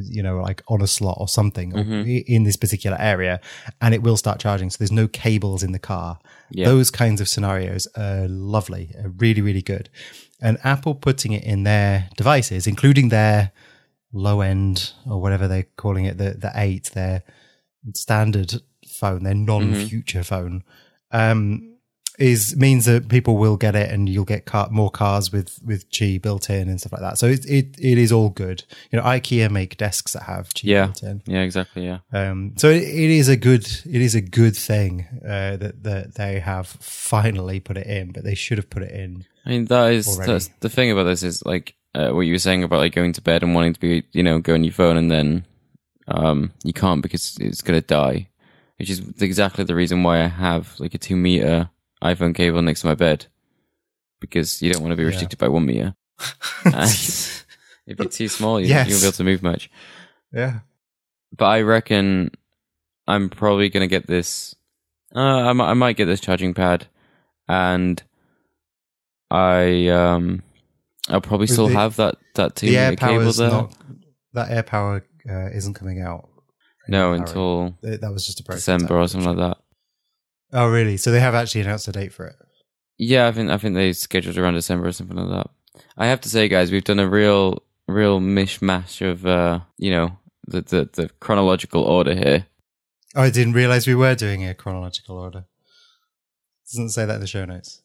[0.01, 2.05] you know, like on a slot or something Mhm.
[2.05, 3.39] i- in this particular area,
[3.81, 4.69] and it will start charging.
[4.69, 6.19] So there's no cables in the car.
[6.51, 6.65] Yeah.
[6.65, 9.89] Those kinds of scenarios are lovely, are really, really good.
[10.41, 13.51] And Apple putting it in their devices, including their
[14.11, 17.23] low end or whatever they're calling it, the the eight, their
[17.95, 20.63] standard phone, their non-future phone,
[21.11, 21.72] um,
[22.19, 25.89] is means that people will get it, and you'll get car, more cars with with
[25.89, 27.17] Qi built in and stuff like that.
[27.17, 28.63] So it it, it is all good.
[28.91, 30.85] You know, IKEA make desks that have Qi Yeah.
[30.85, 31.21] built in.
[31.25, 31.41] yeah.
[31.41, 31.85] Exactly.
[31.85, 31.99] Yeah.
[32.11, 36.15] Um, so it, it is a good it is a good thing uh, that that
[36.15, 39.25] they have finally put it in, but they should have put it in.
[39.45, 42.39] I mean, that is that's the thing about this is like uh, what you were
[42.39, 44.73] saying about like going to bed and wanting to be, you know, go on your
[44.73, 45.45] phone and then
[46.07, 48.29] um, you can't because it's gonna die,
[48.77, 51.69] which is exactly the reason why I have like a two meter
[52.03, 53.25] iPhone cable next to my bed
[54.19, 55.09] because you don't want to be Yeah.
[55.09, 55.95] restricted by one meter.
[57.85, 58.87] If you're too small, you, Yes.
[58.87, 59.69] you won't be able to move much.
[60.31, 60.59] yeah,
[61.37, 62.31] But I reckon
[63.07, 64.55] I'm probably gonna get this.
[65.13, 66.87] Uh, I might, I might get this charging pad,
[67.49, 68.01] and
[69.29, 70.43] I um,
[71.09, 73.49] I'll probably still the- have that that two the air cable there.
[73.49, 73.75] not
[74.33, 76.29] that air power uh, isn't coming out.
[76.87, 79.57] no, until That was just a December or something like that.
[80.53, 80.97] Oh, really?
[80.97, 82.35] So they have actually announced a date for it.
[82.97, 85.81] Yeah, I think I think they scheduled around December or something like that.
[85.97, 90.17] I have to say, guys, we've done a real real mishmash of uh, you know
[90.47, 92.45] the, the the chronological order here.
[93.15, 95.45] Oh, I didn't realize we were doing a chronological order.
[96.71, 97.81] Doesn't say that in the show notes.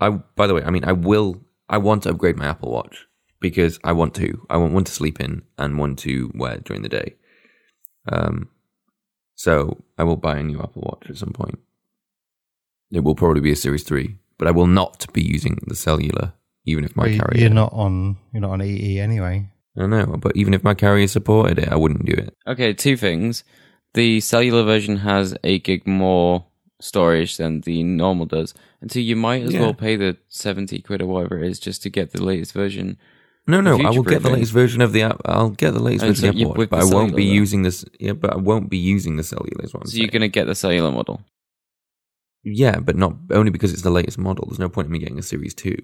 [0.00, 3.06] I, by the way, I mean, I will, I want to upgrade my Apple Watch
[3.40, 4.46] because I want to.
[4.50, 7.16] I want one to sleep in and one to wear during the day.
[8.10, 8.50] Um,
[9.38, 11.60] so I will buy a new Apple Watch at some point.
[12.90, 16.32] It will probably be a Series Three, but I will not be using the cellular,
[16.64, 17.40] even if my Well, carrier.
[17.42, 18.16] You're not on.
[18.32, 19.48] You're not on EE anyway.
[19.78, 22.34] I know, but even if my carrier supported it, I wouldn't do it.
[22.48, 23.44] Okay, two things.
[23.94, 26.46] The cellular version has eight gig more
[26.80, 29.60] storage than the normal does, and so you might as Yeah.
[29.60, 32.96] well pay the seventy quid or whatever it is just to get the latest version.
[33.48, 35.22] No, no, I will get the latest version of the app.
[35.24, 36.94] I'll get the latest And version so of the you- Apple Watch, but the I
[36.94, 37.84] won't be cellular, using this.
[37.98, 39.64] Yeah, but I won't be using the cellular.
[39.64, 41.22] Is what I'm So you're gonna get the cellular model.
[42.44, 44.46] Yeah, but not only because it's the latest model.
[44.46, 45.76] There's no point in me getting a Series Two.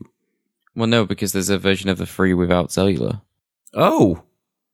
[0.77, 3.23] Well, no, because there's a version of the free without cellular.
[3.73, 4.23] Oh,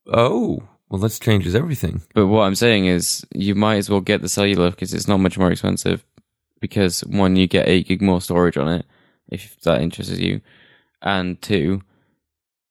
[0.06, 0.62] oh.
[0.88, 2.02] Well, that changes everything.
[2.14, 5.18] But what I'm saying is, you might as well get the cellular because it's not
[5.20, 6.04] much more expensive.
[6.60, 8.86] Because one, you get eight gig more storage on it,
[9.30, 10.40] if that interests you,
[11.00, 11.82] and two,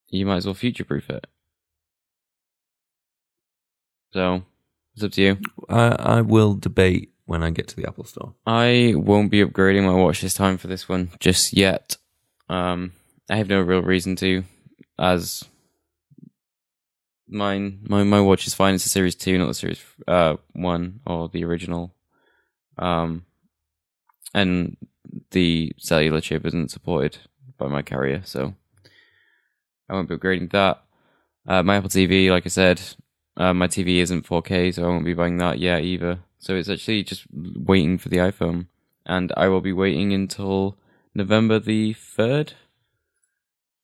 [0.10, 1.28] you might as well future proof it.
[4.12, 4.44] So
[4.96, 5.38] it's up to you.
[5.70, 8.34] I, I will debate when I get to the Apple Store.
[8.46, 11.98] I won't be upgrading my watch this time for this one just yet.
[12.50, 12.94] Um,
[13.30, 14.44] I have no real reason to,
[14.98, 15.44] as
[17.28, 18.74] mine my my watch is fine.
[18.74, 21.94] It's a Series Two, not the Series uh One or the original.
[22.80, 23.26] Um,
[24.34, 24.78] and
[25.32, 27.18] the cellular chip isn't supported
[27.58, 28.56] by my carrier, so
[29.90, 30.84] I won't be upgrading that.
[31.48, 32.82] Uh, my Apple TV, like I said,
[33.38, 36.20] uh, my TV isn't 4K, so I won't be buying that yet either.
[36.38, 38.68] So it's actually just waiting for the iPhone,
[39.06, 40.78] and I will be waiting until
[41.16, 42.54] November the third,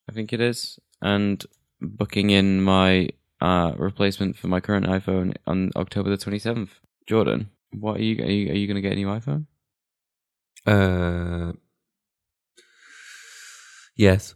[0.10, 1.44] I think it is, and
[1.82, 3.10] booking in my
[3.42, 6.80] uh, replacement for my current iPhone on October the twenty seventh.
[7.08, 9.48] Jordan, what are you are you, you going to get a new iPhone?
[10.66, 11.54] Uh,
[13.96, 14.36] yes.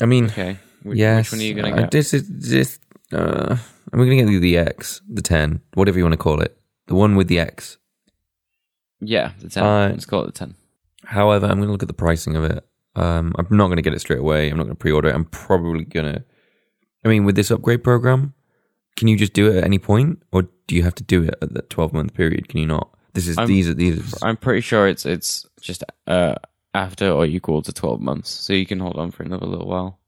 [0.00, 1.30] I mean, Okay, which, yes.
[1.30, 1.90] which one are you going uh, to get?
[1.90, 2.78] This is this.
[3.12, 3.56] Uh,
[3.92, 6.56] I'm going to get the X, the 10, whatever you want to call it,
[6.88, 7.78] the one with the X.
[9.00, 9.62] yeah, the ten.
[9.62, 10.54] Uh, Let's call it the ten.
[11.04, 12.64] However, I'm going to look at the pricing of it.
[12.96, 14.48] Um, I'm not going to get it straight away.
[14.50, 15.14] I'm not going to pre-order it.
[15.14, 16.24] I'm probably going to.
[17.04, 18.32] I mean, with this upgrade program,
[18.96, 21.34] can you just do it at any point, or do you have to do it
[21.42, 22.48] at the 12 month period?
[22.48, 22.88] Can you not?
[23.12, 24.14] This is I'm- these are these.
[24.22, 26.34] Are, I'm pretty sure it's it's just uh
[26.74, 29.98] after or equal to twelve months, so you can hold on for another little while.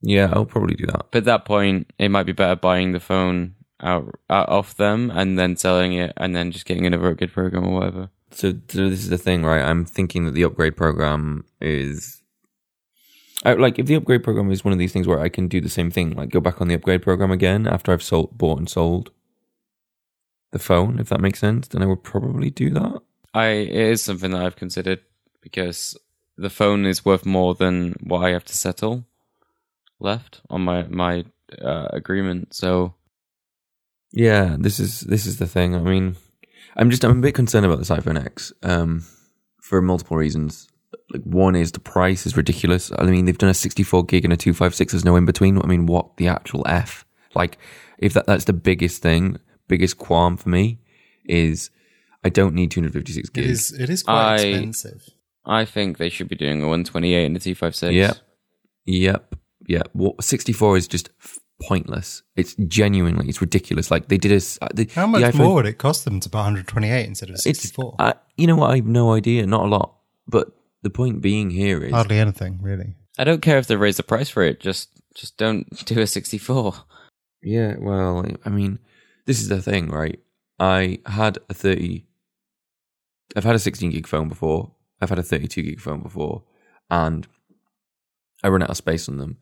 [0.00, 1.06] yeah, I'll probably do that.
[1.10, 5.10] But at that point, it might be better buying the phone out, out off them
[5.10, 8.10] and then selling it, and then just getting another upgrade program or whatever.
[8.30, 9.62] So, so this is the thing, right?
[9.62, 12.22] I'm thinking that the upgrade program is.
[13.44, 15.60] I, like if the upgrade program is one of these things where I can do
[15.60, 18.58] the same thing, like go back on the upgrade program again after I've sold, bought
[18.58, 19.10] and sold
[20.52, 23.02] the phone, if that makes sense, then I would probably do that.
[23.34, 25.00] I it is something that I've considered
[25.42, 25.96] because
[26.36, 29.04] the phone is worth more than what I have to settle
[30.00, 31.24] left on my my
[31.60, 32.54] uh, agreement.
[32.54, 32.94] So
[34.12, 35.74] Yeah, this is this is the thing.
[35.74, 36.16] I mean,
[36.76, 39.04] I'm just I'm a bit concerned about this iPhone X um,
[39.60, 40.68] for multiple reasons.
[41.12, 42.90] Like one is the price is ridiculous.
[42.98, 44.92] I mean, they've done a 64 gig and a 256.
[44.92, 45.60] There's no in between.
[45.60, 47.04] I mean, what the actual f?
[47.34, 47.58] Like,
[47.98, 50.78] if that that's the biggest thing, biggest qualm for me
[51.24, 51.70] is
[52.24, 53.48] I don't need 256 It gigs.
[53.72, 55.02] is it is quite I- expensive.
[55.46, 57.92] I think they should be doing a 128 and a 256.
[57.94, 58.16] Yep.
[58.86, 59.34] Yep.
[59.66, 59.88] Yep.
[59.92, 62.22] What 64 is just f- pointless.
[62.36, 63.90] It's genuinely it's ridiculous.
[63.90, 66.04] Like they did a s- uh, the, How the much iPhone- more would it cost
[66.04, 67.96] them to buy 128 instead of It's 64?
[67.98, 68.70] I, you know what?
[68.70, 69.46] I have no idea.
[69.46, 69.96] Not a lot.
[70.26, 70.48] But
[70.82, 72.94] the point being here is Hardly anything, really.
[73.18, 74.60] I don't care if they raise the price for it.
[74.60, 76.74] Just just don't do a 64.
[77.42, 77.74] yeah.
[77.78, 78.78] Well, I mean,
[79.26, 80.18] this is the thing, right?
[80.58, 82.06] I had a thirty.
[83.36, 84.72] I've had a sixteen gig phone before.
[85.00, 86.44] I've had a thirty-two gig phone before,
[86.90, 87.26] and
[88.42, 89.38] I run out of space on them.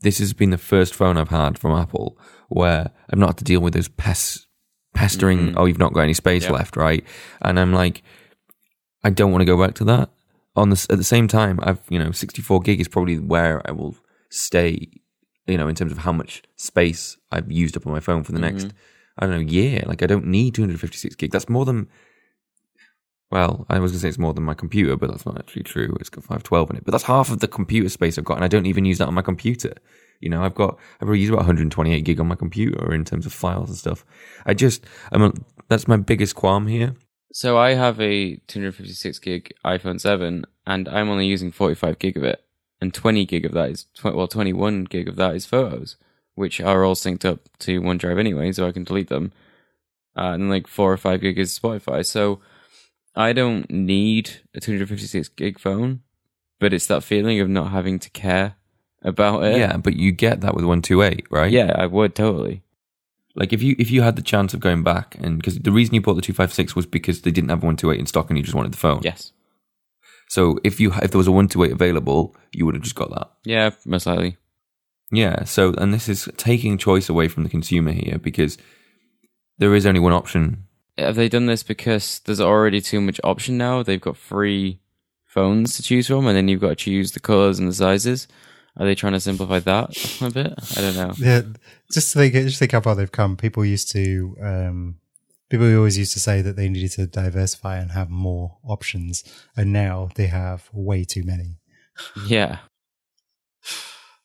[0.00, 3.44] This has been the first phone I've had from Apple where I've not had to
[3.44, 4.46] deal with those pests
[4.94, 5.48] pestering.
[5.48, 5.54] Mhm.
[5.56, 6.52] Oh, you've not got any space Yep.
[6.52, 7.04] left, right?
[7.42, 8.02] And I'm like,
[9.04, 10.10] I don't want to go back to that.
[10.54, 13.72] On the at the same time, I've you know, 64 gig is probably where I
[13.72, 13.96] will
[14.30, 14.88] stay.
[15.46, 18.32] You know, in terms of how much space I've used up on my phone for
[18.32, 18.72] the next,
[19.18, 19.82] I don't know, year.
[19.86, 21.30] Like I don't need 256 gig.
[21.30, 21.88] That's more than.
[23.30, 25.96] Well, I was gonna say it's more than my computer, but that's not actually true.
[25.98, 28.44] It's got 512 in it, but that's half of the computer space I've got, and
[28.44, 29.74] I don't even use that on my computer.
[30.20, 33.26] You know, I've got I probably use about 128 gig on my computer in terms
[33.26, 34.04] of files and stuff.
[34.46, 35.32] I just, I'm a,
[35.68, 36.94] that's my biggest qualm here.
[37.32, 42.24] So I have a 256 gig iPhone 7, and I'm only using 45 gig of
[42.24, 42.42] it,
[42.80, 45.96] and 20 gig of that is well, 21 gig of that is photos,
[46.34, 49.32] which are all synced up to OneDrive anyway, so I can delete them.
[50.16, 52.06] Uh, and like four or five gig is Spotify.
[52.06, 52.40] So
[53.16, 56.02] I don't need a 256 gig phone,
[56.60, 58.56] but it's that feeling of not having to care
[59.02, 59.58] about it.
[59.58, 61.50] Yeah, but you get that with 128, right?
[61.50, 62.62] yeah, I would totally.
[63.34, 65.94] Like if you if you had the chance of going back and because the reason
[65.94, 68.54] you bought the 256 was because they didn't have 128 in stock and you just
[68.54, 69.00] wanted the phone.
[69.02, 69.32] Yes.
[70.28, 73.30] So if you if there was a 128 available, you would have just got that.
[73.44, 74.38] Yeah, most likely.
[75.12, 75.44] Yeah.
[75.44, 78.56] So and this is taking choice away from the consumer here because
[79.58, 80.65] there is only one option.
[80.98, 83.82] Have they done this because there's already too much option now?
[83.82, 84.80] They've got three
[85.24, 88.26] phones to choose from, and then you've got to choose the colors and the sizes.
[88.78, 90.54] Are they trying to simplify that a bit?
[90.76, 91.12] I don't know.
[91.18, 91.42] Yeah,
[91.92, 93.36] just think, just think how far they've come.
[93.36, 94.96] People used to, um,
[95.48, 99.24] people always used to say that they needed to diversify and have more options,
[99.56, 101.58] and now they have way too many.
[102.26, 102.58] Yeah,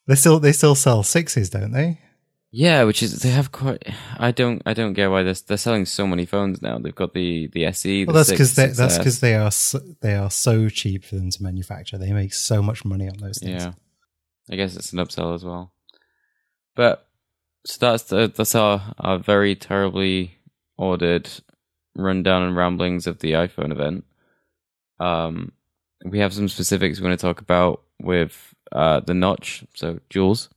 [0.08, 2.00] They still, they still sell sixes, don't they?
[2.52, 2.84] Yeah.
[2.84, 3.84] Which is they have quite.
[4.18, 4.62] I don't.
[4.66, 6.78] I don't get why they're they're selling so many phones now.
[6.78, 8.04] They've got the the SE.
[8.04, 11.16] The Well, that's 6, because that's because they are so, they are so cheap for
[11.16, 11.98] them to manufacture.
[11.98, 13.64] They make so much money on those things.
[13.64, 13.74] Yeah,
[14.50, 15.74] I guess it's an upsell as well.
[16.76, 17.08] But
[17.66, 20.38] so that's the, that's our our very terribly
[20.78, 21.30] ordered
[21.96, 24.06] rundown and ramblings of the iPhone event.
[25.00, 25.52] Um,
[26.06, 29.64] we have some specifics we want to talk about with uh the notch.
[29.76, 30.50] So Jules,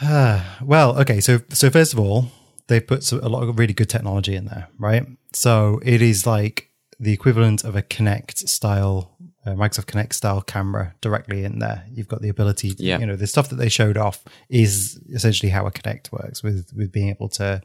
[0.62, 1.20] well, okay.
[1.20, 2.26] So, so first of all,
[2.68, 5.06] they put so- a lot of really good technology in there, right?
[5.32, 10.94] So it is like the equivalent of a Kinect style, uh, Microsoft Kinect style camera
[11.00, 11.84] directly in there.
[11.92, 12.98] You've got the ability, to, Yeah.
[12.98, 16.70] you know, the stuff that they showed off is essentially how a Kinect works with
[16.76, 17.60] with being able to,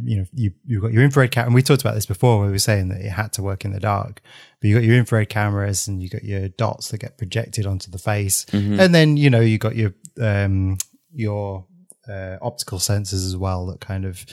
[0.00, 2.38] you know, you you've got your infrared camera, and we talked about this before.
[2.38, 4.20] Where we were saying that it had to work in the dark,
[4.60, 7.90] but you got your infrared cameras and you got your dots that get projected onto
[7.90, 10.78] the face, and then you know you got your um
[11.12, 11.64] your
[12.08, 14.24] uh, optical sensors as well that kind of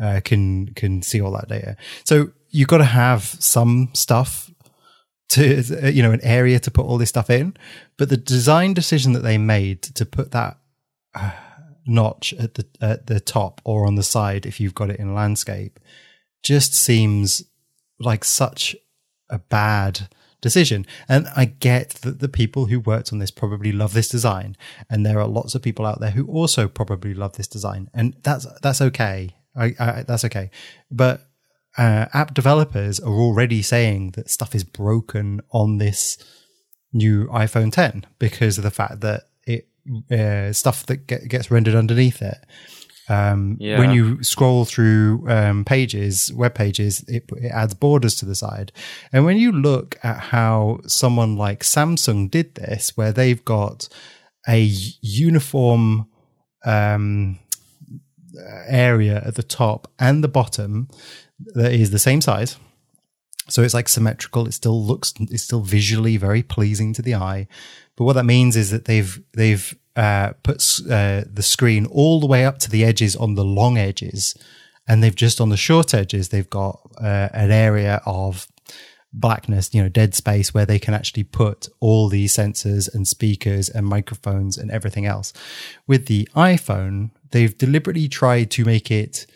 [0.00, 1.76] uh, can can see all that data.
[2.04, 4.50] So you've got to have some stuff
[5.30, 7.56] to uh, you know an area to put all this stuff in.
[7.96, 10.58] But the design decision that they made to put that
[11.14, 11.32] uh,
[11.86, 15.14] notch at the at the top or on the side, if you've got it in
[15.14, 15.78] landscape,
[16.42, 17.44] just seems
[17.98, 18.76] like such
[19.28, 20.08] a bad
[20.40, 20.86] decision.
[21.08, 24.56] And I get that the people who worked on this probably love this design,
[24.88, 28.16] and there are lots of people out there who also probably love this design, and
[28.22, 29.34] that's that's okay.
[29.56, 30.50] I, I that's okay,
[30.90, 31.28] but
[31.76, 36.18] uh, app developers are already saying that stuff is broken on this
[36.92, 39.68] new iPhone 10 because of the fact that it
[40.10, 42.38] uh, stuff that get, gets rendered underneath it.
[43.08, 43.78] Um, Yeah.
[43.78, 48.72] When you scroll through um, pages, web pages, it, it adds borders to the side.
[49.12, 53.88] And when you look at how someone like Samsung did this, where they've got
[54.48, 54.62] a
[55.00, 56.06] uniform
[56.64, 57.38] um,
[58.66, 60.88] area at the top and the bottom
[61.54, 62.56] that is the same size.
[63.48, 64.46] So it's like symmetrical.
[64.46, 67.48] It still looks, it's still visually very pleasing to the eye.
[67.96, 72.26] But what that means is that they've they've uh, put uh, the screen all the
[72.26, 74.36] way up to the edges on the long edges,
[74.86, 78.46] and they've just on the short edges they've got uh, an area of
[79.12, 83.68] blackness, you know, dead space where they can actually put all these sensors and speakers
[83.68, 85.32] and microphones and everything else.
[85.88, 89.26] With the iPhone, they've deliberately tried to make it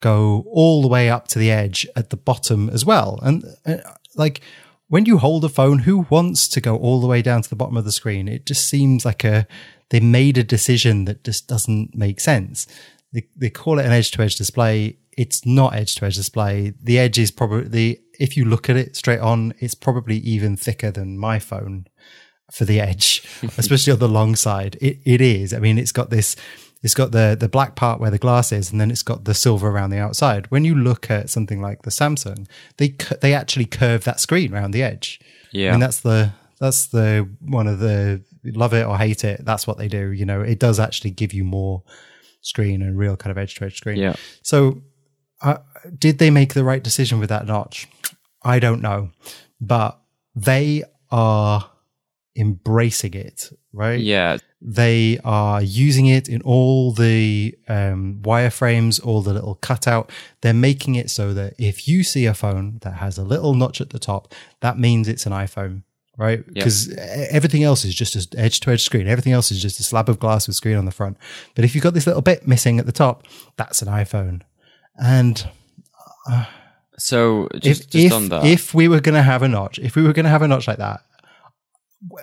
[0.00, 3.18] go all the way up to the edge at the bottom as well.
[3.22, 3.78] And uh,
[4.14, 4.42] like
[4.88, 7.56] when you hold a phone, who wants to go all the way down to the
[7.56, 8.28] bottom of the screen?
[8.28, 9.46] It just seems like a
[9.90, 12.66] they made a decision that just doesn't make sense.
[13.12, 14.98] They, they call it an edge to edge display.
[15.16, 16.72] It's not edge to edge display.
[16.82, 20.56] The edge is probably, the if you look at it straight on, it's probably even
[20.56, 21.86] thicker than my phone
[22.52, 23.22] for the edge,
[23.58, 24.76] especially on the long side.
[24.80, 25.52] It it is.
[25.54, 26.34] I mean, it's got this.
[26.82, 29.34] It's got the the black part where the glass is, and then it's got the
[29.34, 30.50] silver around the outside.
[30.50, 32.46] When you look at something like the Samsung,
[32.78, 35.18] they they actually curve that screen around the edge.
[35.22, 35.70] I Yeah.
[35.70, 39.44] mean, that's the that's the one of the love it or hate it.
[39.44, 40.10] That's what they do.
[40.10, 41.82] You know, it does actually give you more
[42.40, 43.96] screen and real kind of edge to edge screen.
[43.96, 44.14] Yeah.
[44.42, 44.82] So,
[45.40, 45.58] uh,
[45.98, 47.88] did they make the right decision with that notch?
[48.42, 49.10] I don't know,
[49.60, 49.98] but
[50.34, 51.70] they are
[52.36, 54.00] embracing it, right?
[54.00, 54.38] Yeah.
[54.60, 60.10] They are using it in all the um, wireframes, all the little cutout.
[60.40, 63.80] They're making it so that if you see a phone that has a little notch
[63.80, 65.82] at the top, that means it's an iPhone,
[66.16, 66.46] right?
[66.46, 69.08] Because everything else is just an edge to edge screen.
[69.08, 71.16] Everything else is just a slab of glass with screen on the front.
[71.54, 74.42] But if you've got this little bit missing at the top, that's an iPhone.
[75.02, 75.46] And
[76.96, 79.78] So just, if just if, on that, if we were going to have a notch,
[79.78, 81.00] if we were going to have a notch like that,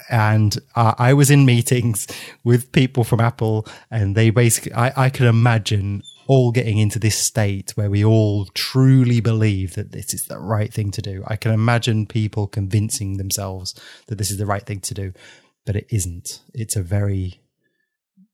[0.10, 2.08] and uh, I was in meetings
[2.44, 7.18] with people from Apple, and they basically, I, I can imagine all getting into this
[7.18, 11.22] state where we all truly believe that this is the right thing to do.
[11.28, 15.12] I can imagine people convincing themselves that this is the right thing to do,
[15.66, 16.40] but it isn't.
[16.54, 17.42] It's a very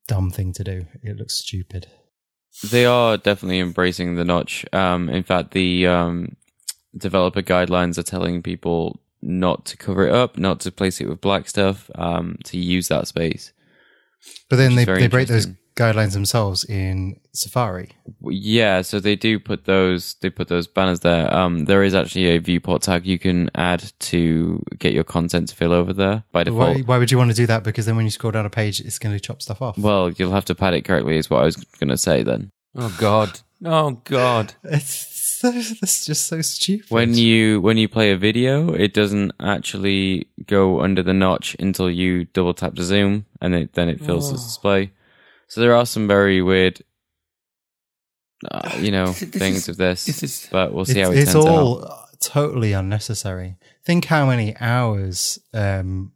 [0.06, 0.86] dumb thing to do.
[1.02, 1.88] It looks stupid.
[2.70, 4.64] They are definitely embracing the notch.
[4.72, 6.36] Um, in fact, the um,
[6.96, 11.20] developer guidelines are telling people not to cover it up, not to place it with
[11.20, 13.52] black stuff, um, to use that space.
[14.48, 15.48] But then they, they break those.
[15.78, 17.90] Guidelines themselves in Safari.
[18.22, 20.14] Yeah, so they do put those.
[20.20, 21.32] They put those banners there.
[21.32, 25.54] Um, there is actually a viewport tag you can add to get your content to
[25.54, 26.76] fill over there by default.
[26.76, 27.62] Why, why would you want to do that?
[27.62, 29.78] Because then when you scroll down a page, it's going to chop stuff off.
[29.78, 32.22] Well, you'll have to pad it correctly, is what I was going to say.
[32.22, 33.40] Then, Oh God.
[33.64, 34.54] Oh God.
[34.64, 36.90] It's so, that's just so stupid.
[36.90, 41.88] when you when you play a video, it doesn't actually go under the notch until
[41.88, 44.90] you double tap to zoom, and it, then it fills the display.
[45.48, 46.80] So there are some very weird,
[48.50, 50.04] uh, you know, This this things is- of this.
[50.04, 52.20] this is- but we'll see how it it's turns all out.
[52.20, 53.56] totally unnecessary.
[53.84, 56.12] Think how many hours, um,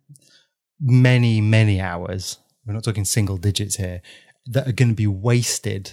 [0.80, 2.38] many many hours.
[2.66, 4.02] We're not talking single digits here.
[4.46, 5.92] That are going to be wasted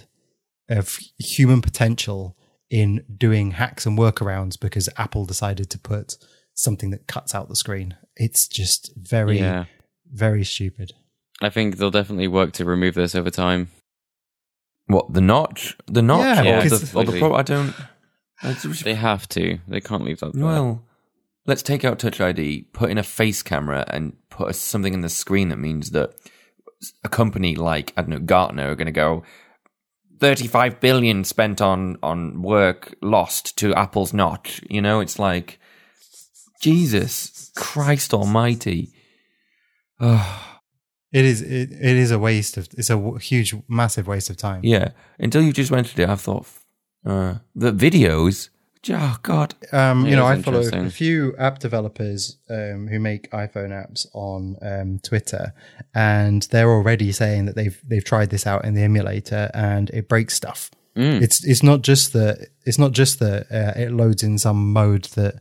[0.70, 2.36] of human potential
[2.70, 6.16] in doing hacks and workarounds because Apple decided to put
[6.54, 7.96] something that cuts out the screen.
[8.16, 9.66] It's just very Yeah,
[10.12, 10.94] very stupid.
[11.42, 13.70] I think they'll definitely work to remove this over time.
[14.88, 15.78] What the notch?
[15.88, 16.44] The notch?
[16.44, 17.34] Yeah, or, the, or the pro?
[17.36, 17.74] I don't.
[18.42, 19.60] It's, They have to.
[19.68, 20.34] They can't leave that.
[20.34, 20.46] there.
[20.46, 20.84] well,
[21.46, 25.02] let's take out Touch ID, put in a face camera, and put a, something in
[25.02, 26.14] the screen that means that
[27.04, 29.24] a company like I don't know Gartner are going to go.
[30.20, 34.62] 35 billion spent on on work lost to Apple's notch.
[34.70, 35.60] You know, it's like
[36.62, 38.94] Jesus Christ Almighty.
[40.02, 40.49] Oh.
[41.12, 44.62] It is it, it is a waste of it's a huge massive waste of time.
[44.64, 46.46] Yeah, until you just mentioned it, I thought
[47.06, 48.50] uh, the videos.
[48.90, 53.72] Oh God, Um, you know, I follow a few app developers um, who make iPhone
[53.72, 55.54] apps on um, Twitter,
[55.94, 60.08] and they're already saying that they've they've tried this out in the emulator and it
[60.08, 60.72] breaks stuff.
[60.96, 65.06] It's it's not just that it's not just that uh, it loads in some mode
[65.16, 65.36] that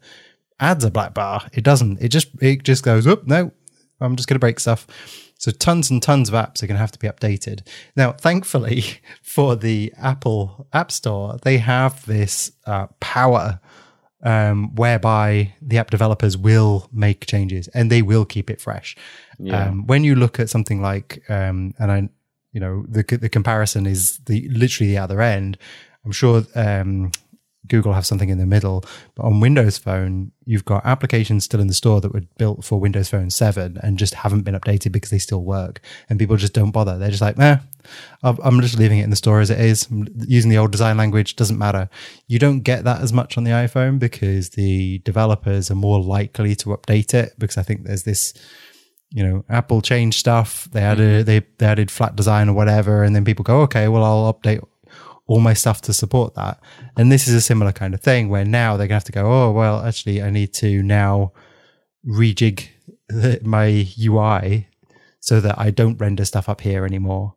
[0.61, 1.49] adds a black bar.
[1.53, 2.01] It doesn't.
[2.01, 3.27] It just it just goes up.
[3.27, 3.53] No,
[4.01, 4.87] I'm just going to break stuff.
[5.39, 7.67] So tons and tons of apps are going to have to be updated.
[7.97, 8.85] Now, thankfully
[9.23, 13.61] for the Apple App Store, they have this uh, power
[14.23, 18.97] um, whereby the app developers will make changes and they will keep it fresh.
[19.69, 22.09] Um, when you look at something like, um, and I,
[22.53, 25.57] you know, the the comparison is the literally the other end.
[26.05, 27.13] I'm sure um,
[27.69, 31.67] Google have something in the middle, but on Windows Phone, you've got applications still in
[31.67, 35.11] the store that were built for Windows Phone 7 and just haven't been updated because
[35.11, 36.99] they still work, and people just don't bother.
[36.99, 37.59] They're just like, eh,
[38.23, 39.89] I'm just leaving it in the store as it is.
[39.91, 41.89] I'm using the old design language doesn't matter.
[42.27, 46.55] You don't get that as much on the iPhone because the developers are more likely
[46.57, 48.35] to update it because I think there's this
[49.11, 50.69] you know, Apple changed stuff.
[50.71, 54.05] They added they, they added flat design or whatever, and then people go, okay, well,
[54.05, 54.63] I'll update
[55.29, 56.59] all my stuff to support that.
[56.97, 59.25] And this is a similar kind of thing where now they're gonna have to go,
[59.33, 61.33] oh well, actually, I need to now
[62.07, 62.69] rejig
[63.09, 64.69] the, my UI
[65.21, 67.35] so that I don't render stuff up here anymore.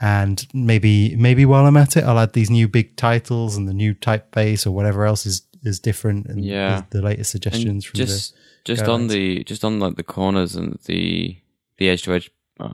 [0.00, 3.72] And maybe maybe while I'm at it, I'll add these new big titles and the
[3.74, 6.82] new typeface or whatever else is is different and Yeah.
[6.90, 8.34] the, the latest And suggestions from just
[8.64, 11.38] just on the just on like the corners and the
[11.78, 12.30] the edge to edge.
[12.60, 12.72] uh,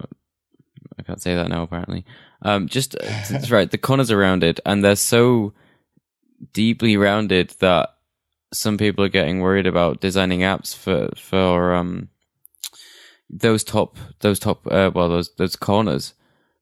[0.99, 1.63] I can't say that now.
[1.63, 2.05] Apparently,
[2.43, 3.70] um, just that's right.
[3.70, 5.53] The corners are rounded, and they're so
[6.53, 7.90] deeply rounded that
[8.53, 12.09] some people are getting worried about designing apps for for um
[13.30, 16.14] those top those top uh, well those those corners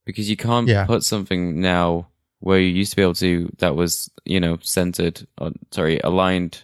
[0.04, 0.84] because you can't Yeah.
[0.86, 2.08] put something now
[2.38, 6.62] where you used to be able to that was you know centered on sorry aligned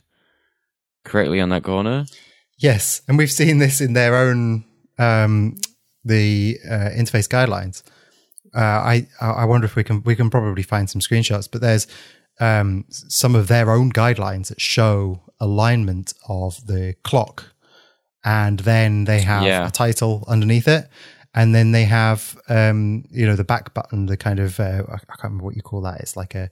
[1.05, 2.07] correctly on that corner.
[2.59, 4.65] Yes, and we've seen this in their own
[4.99, 5.57] um,
[6.05, 7.83] the uh, interface guidelines.
[8.57, 8.61] Uh,
[8.95, 11.87] I I wonder if we can we can probably find some screenshots, but there's
[12.41, 17.53] um, some of their own guidelines that show alignment of the clock,
[18.25, 19.69] and then they have Yeah.
[19.69, 20.89] a title underneath it,
[21.35, 24.97] and then they have um, you know the back button, the kind of uh, I
[24.99, 26.01] can't remember what you call that.
[26.01, 26.51] It's like a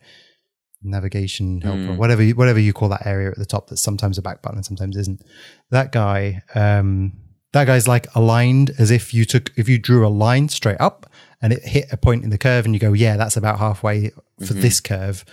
[0.82, 3.68] navigation helper, whatever you, whatever you call that area at the top.
[3.68, 5.22] That's sometimes a back button and sometimes isn't.
[5.70, 7.12] That guy, um,
[7.54, 11.06] that guy's like aligned as if you took if you drew a line straight up
[11.40, 14.10] and it hit a point in the curve, and you go, yeah, that's about halfway
[14.44, 15.24] for this curve.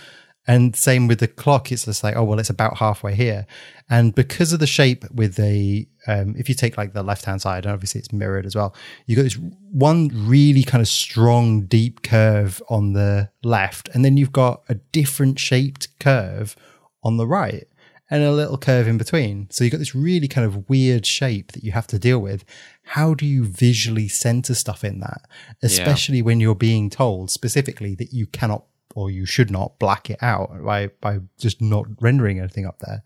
[0.47, 3.45] And same with the clock, it's just like, oh well, it's about halfway here.
[3.89, 7.41] And because of the shape with the, um, if you take like the left hand
[7.41, 9.37] side, and obviously it's mirrored as well, you got this
[9.71, 14.75] one really kind of strong, deep curve on the left, and then you've got a
[14.75, 16.55] different shaped curve
[17.03, 17.67] on the right,
[18.11, 19.47] and a little curve in between.
[19.49, 22.43] So you've got this really kind of weird shape that you have to deal with.
[22.83, 25.21] How do you visually center stuff in that,
[25.63, 30.21] especially when you're being told specifically that you cannot or you should not black it
[30.21, 33.01] out by by just not rendering anything up there?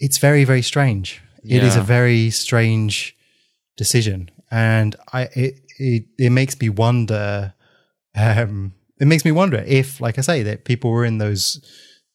[0.00, 1.22] It's very very strange.
[1.44, 3.16] It is a very strange
[3.76, 7.54] decision, and I it it, it makes me wonder.
[8.16, 11.64] Um, it makes me wonder if, like I say, that people were in those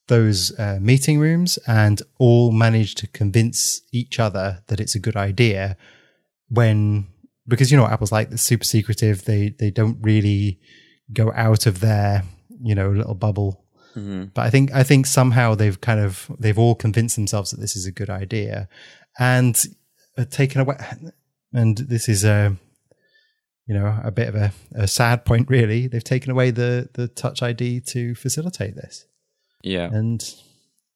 [0.08, 5.16] those uh, meeting rooms and all manage to convince each other that it's a good
[5.16, 5.78] idea
[6.50, 7.08] when
[7.48, 9.26] because you know what Apple's like they're super secretive.
[9.26, 10.60] They they don't really
[11.14, 12.24] go out of their
[12.62, 13.64] you know little bubble.
[14.34, 17.76] But I think I think somehow they've kind of they've all convinced themselves that this
[17.76, 18.68] is a good idea
[19.18, 19.62] and
[20.30, 20.78] taken away.
[21.54, 22.56] And this is a
[23.66, 25.88] you know a bit of a, a sad point really.
[25.88, 29.06] They've taken away the the touch ID to facilitate this
[29.66, 29.90] Yeah.
[29.92, 30.24] and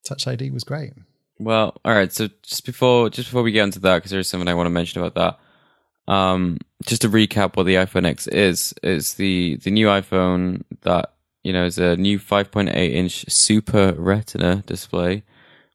[0.06, 0.94] touch ID was great
[1.40, 2.12] Well, all right.
[2.12, 4.72] So just before just before we get into that, because there's something I want to
[4.72, 6.14] mention about that.
[6.14, 11.14] Um, just to recap, what the iPhone X is is the the new iPhone that
[11.44, 15.24] you know is a new 5.8 inch Super Retina display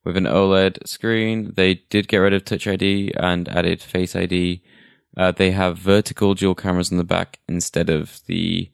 [0.04, 1.52] with an OLED screen.
[1.56, 4.62] They did get rid of Touch ID and added Face ID.
[5.16, 8.70] Uh, they have vertical dual cameras on the back instead of the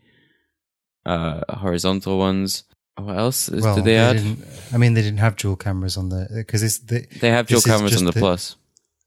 [1.07, 2.65] uh, horizontal ones.
[2.97, 4.17] What else is, Well, did they, add?
[4.17, 7.47] didn't- I mean, they didn't have dual cameras on the because it's the, They have
[7.47, 8.57] dual cameras on the, Plus.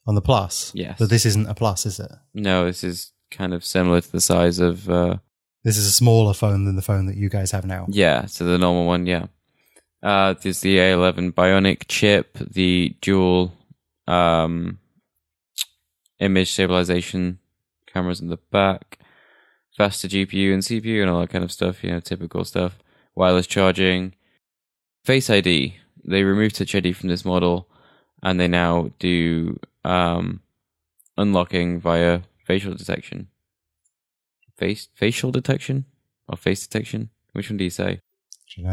[0.07, 0.71] on the plus.
[0.73, 0.97] Yes.
[0.99, 2.11] but this isn't a plus, is it?
[2.33, 5.17] No, this is kind of similar to the size of uh,
[5.63, 7.85] This is a smaller phone than the phone that you guys have now.
[7.89, 9.27] yeah, so the normal one, yeah.
[10.01, 13.53] Uh, there's the A11 Bionic chip, the dual
[14.07, 14.79] um,
[16.19, 17.39] image stabilization
[17.87, 18.99] cameras in the back,
[19.77, 22.79] faster GPU and CPU and all that kind of stuff, you know, typical stuff.
[23.15, 24.15] Wireless charging,
[25.03, 25.75] Face ID.
[26.05, 27.69] They removed Touch ID from this model,
[28.21, 30.41] and they now do um,
[31.17, 33.27] unlocking via facial detection.
[34.57, 35.85] Face facial detection
[36.27, 37.09] or face detection?
[37.33, 38.01] Which one do you say?
[38.53, 38.67] Do you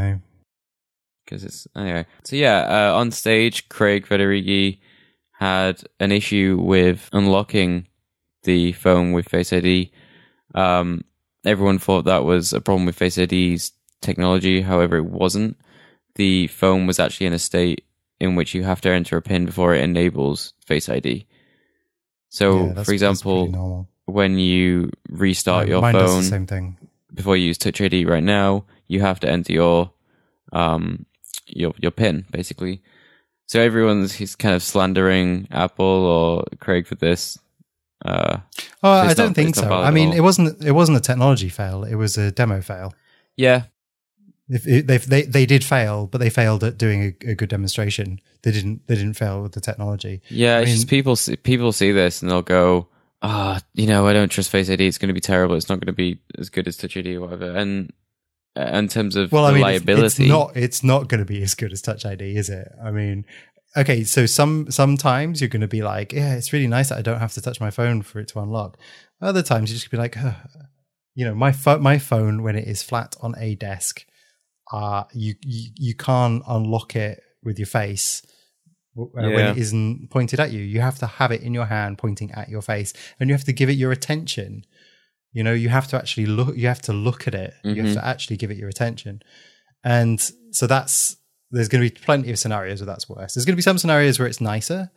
[1.30, 2.07] because it's anyway.
[2.24, 4.80] So yeah, uh, on stage, Craig Federighi
[5.32, 7.86] had an issue with unlocking
[8.43, 9.93] the phone with Face ID.
[10.55, 11.05] Um,
[11.45, 14.62] everyone thought that was a problem with Face ID's technology.
[14.62, 15.57] However, it wasn't.
[16.16, 17.84] The phone was actually in a state
[18.18, 21.26] in which you have to enter a pin before it enables Face ID.
[22.28, 26.76] So, Yeah, for example, when you restart your Mine does phone, the same thing.
[27.12, 29.92] before you use Touch ID right now, you have to enter your
[30.53, 31.07] um
[31.46, 32.82] your your pin basically.
[33.46, 37.38] So everyone's he's kind of slandering Apple or Craig for this.
[38.05, 38.38] Uh,
[38.82, 39.70] Oh, I don't not- think so.
[39.72, 40.62] I mean, it wasn't.
[40.64, 41.84] It wasn't a technology fail.
[41.84, 42.94] It was a demo fail.
[43.36, 43.64] yeah,
[44.53, 47.48] If it, they, they they did fail, but they failed at doing a, a good
[47.48, 48.20] demonstration.
[48.42, 48.86] They didn't.
[48.88, 50.22] They didn't fail with the technology.
[50.28, 50.57] yeah.
[50.57, 52.88] I It's mean- just people see, people see this and they'll go,
[53.22, 54.86] ah, you know, I don't trust Face ID.
[54.86, 55.55] It's going to be terrible.
[55.55, 57.57] It's not going to be as good as Touch ID or whatever.
[57.57, 57.92] And
[58.57, 59.86] uh, in terms of Well, I mean, it's-
[60.18, 60.57] it's not.
[60.57, 62.72] It's not going to be as good as Touch ID, is it?
[62.82, 63.24] I mean,
[63.76, 64.03] okay.
[64.03, 67.20] So some sometimes you're going to be like, yeah, it's really nice that I don't
[67.20, 68.78] have to touch my phone for it to unlock.
[69.22, 70.16] Other times you just be like,
[71.14, 74.07] you know, my phone, my phone when it is flat on a desk,
[74.73, 78.23] uh, you you you can't unlock it with your face.
[79.27, 81.99] uh, When it isn't pointed at you, you have to have it in your hand,
[81.99, 84.64] pointing at your face, and you have to give it your attention.
[85.33, 86.57] You know, you have to actually look.
[86.57, 87.55] You have to look at it.
[87.62, 87.95] You have Mhm.
[87.95, 89.23] to actually give it your attention.
[89.85, 91.16] And so that's
[91.53, 93.35] there's going to be plenty of scenarios where that's worse.
[93.35, 94.91] There's going to be some scenarios where it's nicer.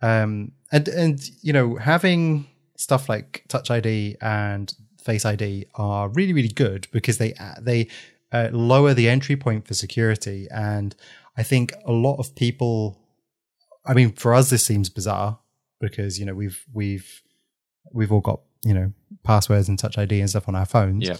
[0.00, 2.46] Um, and and you know having
[2.76, 7.88] stuff like Touch ID and Face ID are really really good because they they
[8.32, 10.46] uh, lower the entry point for security.
[10.50, 10.94] And
[11.36, 12.98] I think a lot of people,
[13.86, 15.38] I mean, for us this seems bizarre
[15.80, 17.22] because you know we've we've
[17.92, 21.06] we've all got you know passwords and Touch ID and stuff on our phones.
[21.08, 21.16] yeah,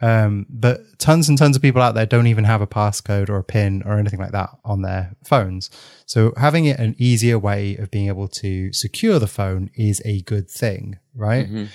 [0.00, 3.36] Um, but tons and tons of people out there don't even have a passcode or
[3.36, 5.68] a pin or anything like that on their phones.
[6.06, 10.22] So having it an easier way of being able to secure the phone is a
[10.22, 11.46] good thing, right?
[11.46, 11.68] Mhm.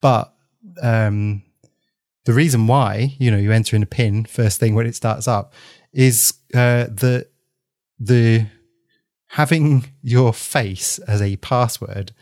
[0.00, 0.32] But
[0.82, 1.42] um,
[2.26, 5.26] the reason why you know you enter in a pin first thing when it starts
[5.26, 5.54] up
[5.92, 7.26] is uh, the
[7.98, 8.46] the
[9.28, 12.12] having your face as a password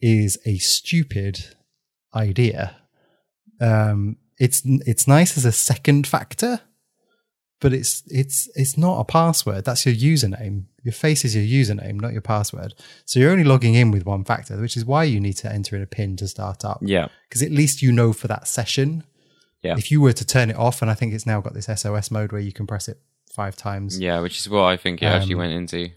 [0.00, 1.56] is a stupid
[2.14, 2.76] idea.
[3.60, 6.60] Um, it's it's nice as a second factor,
[7.60, 9.64] but it's it's it's not a password.
[9.64, 10.64] That's your username.
[10.84, 12.74] Your face is your username, not your password.
[13.06, 15.74] So you're only logging in with one factor, which is why you need to enter
[15.74, 16.78] in a pin to start up.
[16.82, 19.02] yeah, Because at least you know for that session.
[19.62, 19.76] Yeah.
[19.78, 22.10] If you were to turn it off, and I think it's now got this SOS
[22.10, 22.98] mode where you can press it
[23.32, 23.98] five times.
[23.98, 24.20] yeah.
[24.20, 25.90] Which is what I think it actually Um, went into.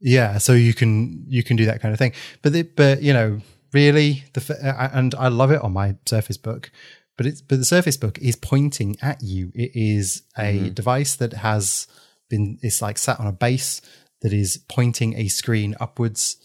[0.00, 3.12] Yeah, so you can you can do that kind of thing, but the, but you
[3.12, 3.40] know
[3.74, 6.70] really the uh, and I love it on my Surface Book,
[7.18, 9.52] but it's but the Surface Book is pointing at you.
[9.54, 11.86] It is a device that has
[12.30, 13.82] been it's like sat on a base
[14.22, 16.36] that is pointing a screen upwards,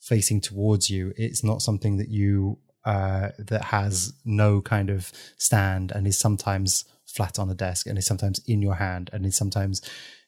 [0.00, 1.12] facing towards you.
[1.16, 6.84] It's not something that you uh, that has no kind of stand and is sometimes
[7.06, 9.80] flat on a desk and is sometimes in your hand and is sometimes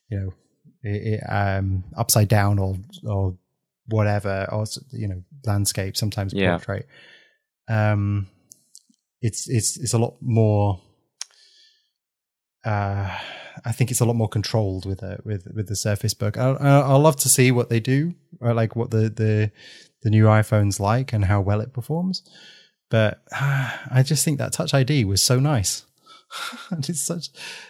[0.08, 0.32] you know
[0.82, 3.36] it, it, um, upside down or or
[3.88, 5.96] whatever, or you know, landscape.
[5.96, 6.56] Sometimes Yeah.
[6.56, 6.86] portrait.
[7.68, 8.28] Um,
[9.20, 10.80] it's it's it's a lot more.
[12.64, 13.16] Uh,
[13.64, 16.36] I think it's a lot more controlled with it with with the Surface Book.
[16.36, 19.50] I, I I'll love to see what they do, or like what the the
[20.02, 22.22] the new iPhone's like and how well it performs.
[22.90, 25.84] But I just think that Touch ID was so nice.
[26.70, 27.28] And it's such.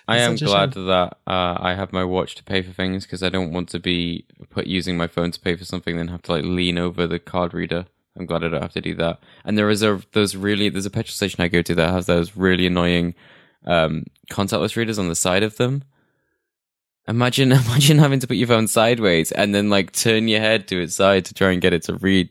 [0.09, 0.87] I am such glad shame.
[0.87, 3.79] that uh, I have my watch to pay for things because I don't want to
[3.79, 7.07] be put using my phone to pay for something, then have to like lean over
[7.07, 7.87] the card reader.
[8.19, 9.21] I'm glad I don't have to do that.
[9.45, 12.07] And there is a those really there's a petrol station I go to that has
[12.07, 13.15] those really annoying
[13.67, 15.85] um, contactless readers on the side of them.
[17.09, 20.81] Imagine imagine having to put your phone sideways and then like turn your head to
[20.81, 22.29] its side to try and get it to read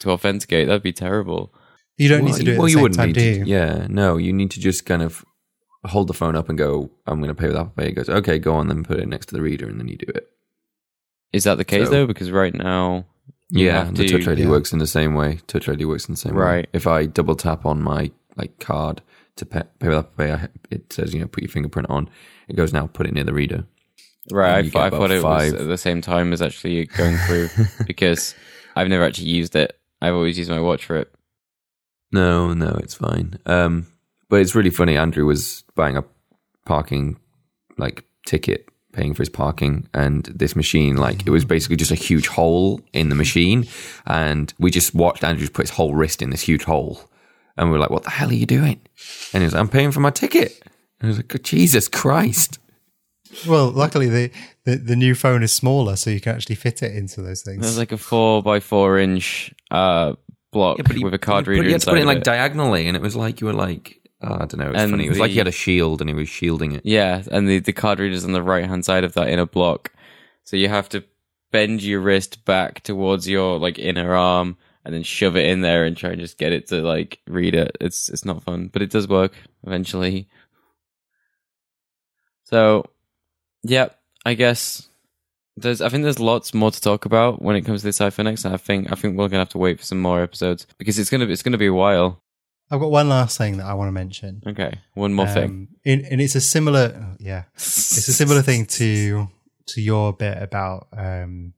[0.00, 0.66] to authenticate.
[0.66, 1.52] That'd be terrible.
[1.96, 3.44] You don't well, need to do it at well, the you same wouldn't time, need
[3.44, 3.48] to.
[3.48, 5.24] Yeah, no, you need to just kind of
[5.84, 7.88] hold the phone up and go, I'm going to pay with Apple Pay.
[7.88, 9.96] It goes, okay, go on, then put it next to the reader, and then you
[9.96, 10.28] do it.
[11.32, 12.06] Is that the case So- though?
[12.06, 13.06] Because right now,
[13.50, 14.48] you yeah, have the to- Touch ID yeah.
[14.48, 15.40] works in the same way.
[15.46, 16.42] Touch ID works in the same way.
[16.42, 16.68] Right.
[16.72, 19.02] If I double tap on my like card
[19.38, 22.08] to pay, pay with Apple Pay, it says, you know, put your fingerprint on.
[22.48, 23.64] It goes now, put it near the reader.
[24.30, 25.52] Right, I, thought- I thought it five.
[25.54, 27.48] was at the same time as actually going through
[27.86, 28.34] because
[28.76, 29.78] I've never actually used it.
[30.02, 31.12] I've always used my watch for it.
[32.12, 33.38] No, no, it's fine.
[33.46, 33.86] Um,
[34.28, 34.96] but it's really funny.
[34.96, 36.04] Andrew was buying a
[36.66, 37.18] parking
[37.78, 41.94] like ticket, paying for his parking, and this machine, like it was basically just a
[41.96, 43.66] huge hole in the machine,
[44.06, 47.00] and we just watched Andrew just put his whole wrist in this huge hole,
[47.58, 48.80] and we were like, "What the hell are you doing?"
[49.32, 50.58] And he was, "I'm paying for my ticket."
[51.00, 52.58] And I was like, "Jesus Christ!"
[53.46, 54.30] Well, luckily the,
[54.64, 57.60] the the new phone is smaller, so you can actually fit it into those things.
[57.62, 60.14] There's like a four by four inch uh,
[60.50, 62.24] block he- with a card but reader he had to put it in like it.
[62.24, 64.70] diagonally, and it was like you were like, oh, I don't know.
[64.70, 65.04] It's And funny.
[65.06, 66.82] It was like the- he had a shield, and he was shielding it.
[66.84, 69.92] Yeah, and the, the card reader's on the right hand side of that inner block.
[70.44, 71.04] So you have to
[71.52, 74.56] bend your wrist back towards your like inner arm
[74.88, 77.54] and then shove it in there and try and just get it to like read
[77.54, 77.76] it.
[77.78, 79.34] It's it's not fun, but it does work
[79.66, 80.28] eventually.
[82.44, 82.86] So
[83.62, 83.88] yeah,
[84.24, 84.88] I guess
[85.58, 88.32] there's I think there's lots more to talk about when it comes to this iPhone
[88.32, 88.46] X.
[88.46, 90.98] And I think I think we're gonna have to wait for some more episodes because
[90.98, 92.22] it's gonna it's gonna be a while.
[92.70, 94.42] I've got one last thing that I want to mention.
[94.46, 95.44] Okay, one more thing.
[95.44, 99.28] Um, in, and it's a similar, yeah, it's a similar thing to
[99.66, 101.52] to your bit about um,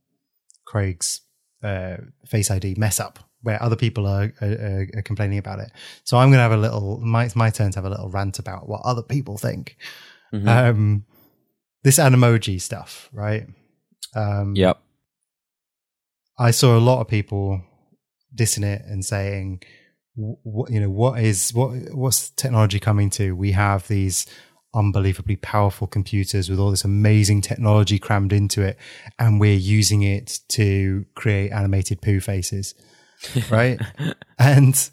[0.64, 1.20] Craig's
[1.62, 1.96] uh,
[2.26, 5.70] Face ID mess up, where other people are, are, are complaining about it.
[6.04, 6.98] So I'm going to have a little.
[6.98, 9.76] My it's my turn to have a little rant about what other people think.
[10.32, 10.48] Mhm.
[10.48, 11.04] Um,
[11.82, 13.46] this Animoji stuff, right?
[14.14, 14.80] Um, yep.
[16.38, 17.62] I saw a lot of people
[18.34, 19.62] dissing it and saying,
[20.14, 23.32] what you know, what is what what's technology coming to?
[23.32, 24.26] We have these
[24.74, 28.76] unbelievably powerful computers with all this amazing technology crammed into it,
[29.18, 32.74] and we're using it to create animated poo faces,
[33.50, 33.80] right?
[34.38, 34.90] and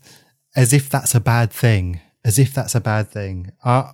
[0.56, 3.52] as if that's a bad thing, as if that's a bad thing.
[3.64, 3.92] I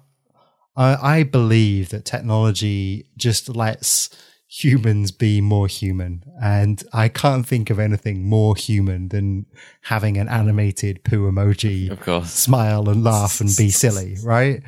[0.75, 4.09] I, I believe that technology just lets
[4.47, 6.23] humans be more human.
[6.41, 9.45] And I can't think of anything more human than
[9.81, 12.31] having an animated poo emoji Of course.
[12.31, 14.61] smile and laugh and be silly, right?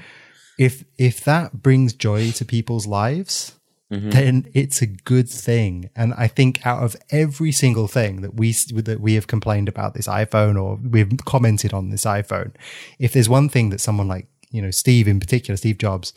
[0.58, 3.54] If if that brings joy to people's lives,
[3.92, 4.12] Mhm.
[4.12, 5.90] then it's a good thing.
[5.96, 8.52] And I think out of every single thing that we
[8.84, 12.52] that we have complained about this iPhone or we've commented on this iPhone,
[13.00, 16.14] if there's one thing that someone like you know Steve in particular, Steve Jobs,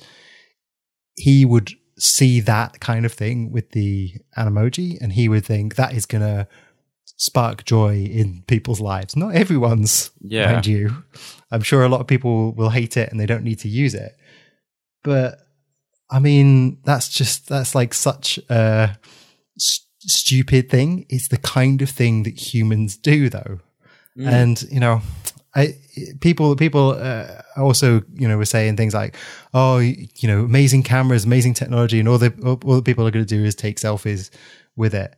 [1.17, 5.93] he would see that kind of thing with the Animoji, and he would think that
[5.95, 6.47] is going to
[7.17, 9.17] spark joy in people's lives.
[9.17, 10.53] Not everyone's, Yeah.
[10.53, 11.03] mind you.
[11.51, 13.95] I'm sure a lot of people will hate it and they don't need to use
[13.95, 14.17] it.
[15.09, 15.39] But
[16.11, 18.99] I mean, that's just that's like such a
[19.57, 21.07] st- stupid thing.
[21.09, 23.61] It's the kind of thing that humans do, though.
[24.19, 25.01] And you know,
[25.55, 25.77] I
[26.21, 29.17] people people uh, also you know were saying things like,
[29.55, 33.25] oh, you know, amazing cameras, amazing technology, and all the all the people are going
[33.25, 34.29] to do is take selfies
[34.77, 35.17] with it.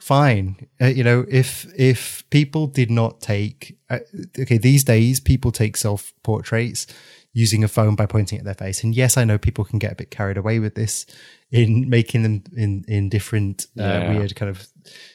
[0.00, 3.98] Fine, uh, you know, if if people did not take, uh,
[4.38, 6.86] okay, these days people take self portraits
[7.34, 9.92] using a phone by pointing at their face, and yes, I know people can get
[9.92, 11.06] a bit carried away with this
[11.50, 14.10] in making them in in different uh, Yeah.
[14.10, 14.66] weird kind of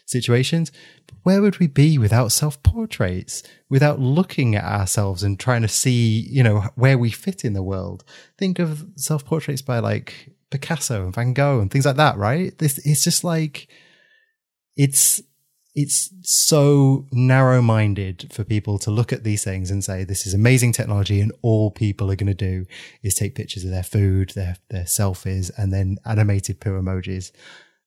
[0.06, 0.72] situations.
[1.08, 3.44] But where would we be without self portraits?
[3.70, 7.64] Without looking at ourselves and trying to see, you know, where we fit in the
[7.64, 8.04] world?
[8.38, 12.58] Think of self portraits by like Picasso and Van Gogh and things like that, right?
[12.58, 13.68] This it's just like
[14.76, 15.22] it's
[15.78, 20.34] it's so narrow minded for people to look at these things and say this is
[20.34, 22.66] amazing technology and all people are going to do
[23.04, 27.32] is take pictures of their food their their selfies and then animated poo emojis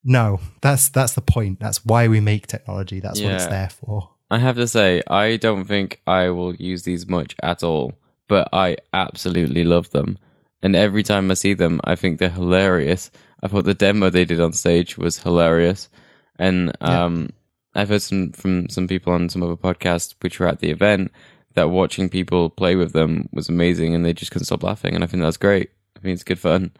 [0.05, 4.11] no that's that's the point that's why we make technology that's what it's there for
[4.31, 7.95] I have to say, I don't think I will use these much at all,
[8.29, 10.19] but I absolutely love them.
[10.63, 13.11] And every time I see them, I think they're hilarious.
[13.43, 15.89] I thought the demo they did on stage was hilarious.
[16.39, 17.05] And Yeah.
[17.05, 17.31] Um,
[17.75, 21.13] I've heard some from some people on some other podcasts which were at the event
[21.55, 24.95] that watching people play with them was amazing and they just couldn't stop laughing.
[24.95, 25.71] And I think that's great.
[25.97, 26.73] I think it's good fun.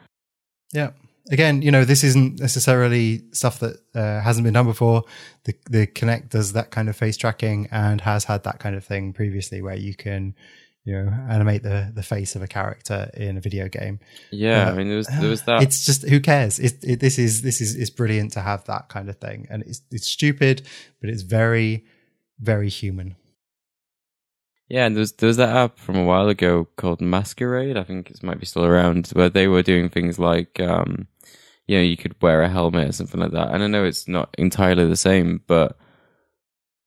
[0.73, 0.91] Yeah.
[1.29, 5.03] Again, you know, this isn't necessarily stuff that uh, hasn't been done before.
[5.43, 8.83] The the Kinect does that kind of face tracking and has had that kind of
[8.83, 10.35] thing previously, where you can,
[10.83, 13.99] you know, animate the the face of a character in a video game.
[14.31, 15.63] Yeah, Uh, I mean, there was there was that.
[15.63, 16.59] It's just who cares?
[16.59, 19.63] It, it, this is this is it's brilliant to have that kind of thing, and
[19.63, 20.63] it's it's stupid,
[20.99, 21.85] but it's very
[22.39, 23.15] very human.
[24.67, 27.75] Yeah, and there was, that app from a while ago called Masquerade.
[27.75, 31.07] I think it might be still around, where they were doing things like, um,
[31.67, 33.53] you know, you could wear a helmet or something like that.
[33.53, 35.77] And I know it's not entirely the same, but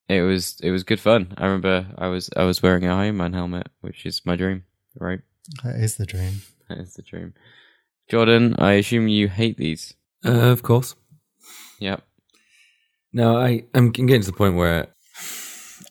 [0.09, 1.34] it was it was good fun.
[1.38, 4.64] I remember I was I was wearing a Iron Man helmet, which is my dream.
[5.00, 5.20] Right,
[5.64, 6.42] That is the dream.
[6.68, 7.34] that is the dream.
[8.09, 9.94] Jordan, I assume you hate these.
[10.24, 10.94] Uh, of course.
[11.80, 12.02] Yep.
[13.12, 14.88] No, I I'm getting to the point where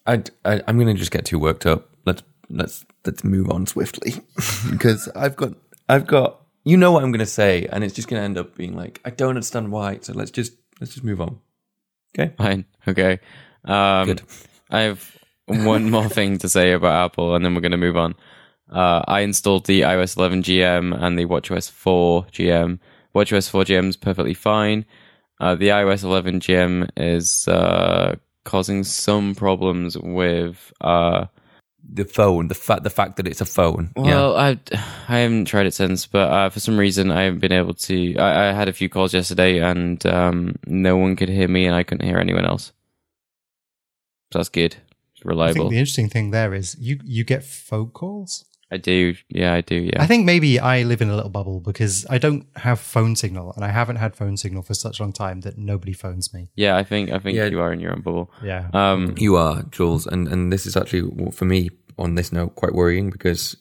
[0.05, 1.89] I, I I'm going to just get too worked up.
[2.05, 4.13] Let's let's let's move on swiftly
[4.71, 5.53] because I've got
[5.89, 8.37] I've got you know what I'm going to say and it's just going to end
[8.37, 9.99] up being like I don't understand why.
[10.01, 11.39] So let's just let's just move on.
[12.17, 12.33] Okay.
[12.37, 12.65] Fine.
[12.87, 13.19] Okay.
[13.65, 14.21] Um, Good.
[14.69, 17.97] I have one more thing to say about Apple, and then we're going to move
[17.97, 18.15] on.
[18.71, 22.79] Uh, I installed the iOS 11 GM and the WatchOS 4 GM.
[23.15, 24.85] WatchOS 4 GM is perfectly fine.
[25.39, 30.71] Uh, the iOS 11 GM is uh, causing some problems with.
[30.81, 31.25] Uh,
[31.85, 33.91] The phone, the fact the fact that it's a phone.
[33.97, 34.15] yeah.
[34.15, 34.57] well, I
[35.09, 38.15] I haven't tried it since, but uh, for some reason I haven't been able to.
[38.17, 41.75] I, I had a few calls yesterday, and um, no one could hear me, and
[41.75, 42.71] I couldn't hear anyone else.
[44.33, 44.75] So that's good.
[45.13, 45.53] It's I reliable.
[45.53, 48.45] think the interesting thing there is you you get phone calls.
[48.71, 49.13] I do.
[49.29, 49.75] Yeah, I do.
[49.75, 50.01] Yeah.
[50.01, 53.53] I think maybe I live in a little bubble because I don't have phone signal
[53.55, 56.49] and I haven't had phone signal for such a long time that nobody phones me.
[56.55, 57.45] yeah, I think I think Yeah.
[57.51, 58.31] you are in your own bubble.
[58.43, 58.69] Yeah.
[58.73, 62.73] Um, You are, Jules, and and this is actually for me on this note quite
[62.73, 63.55] worrying because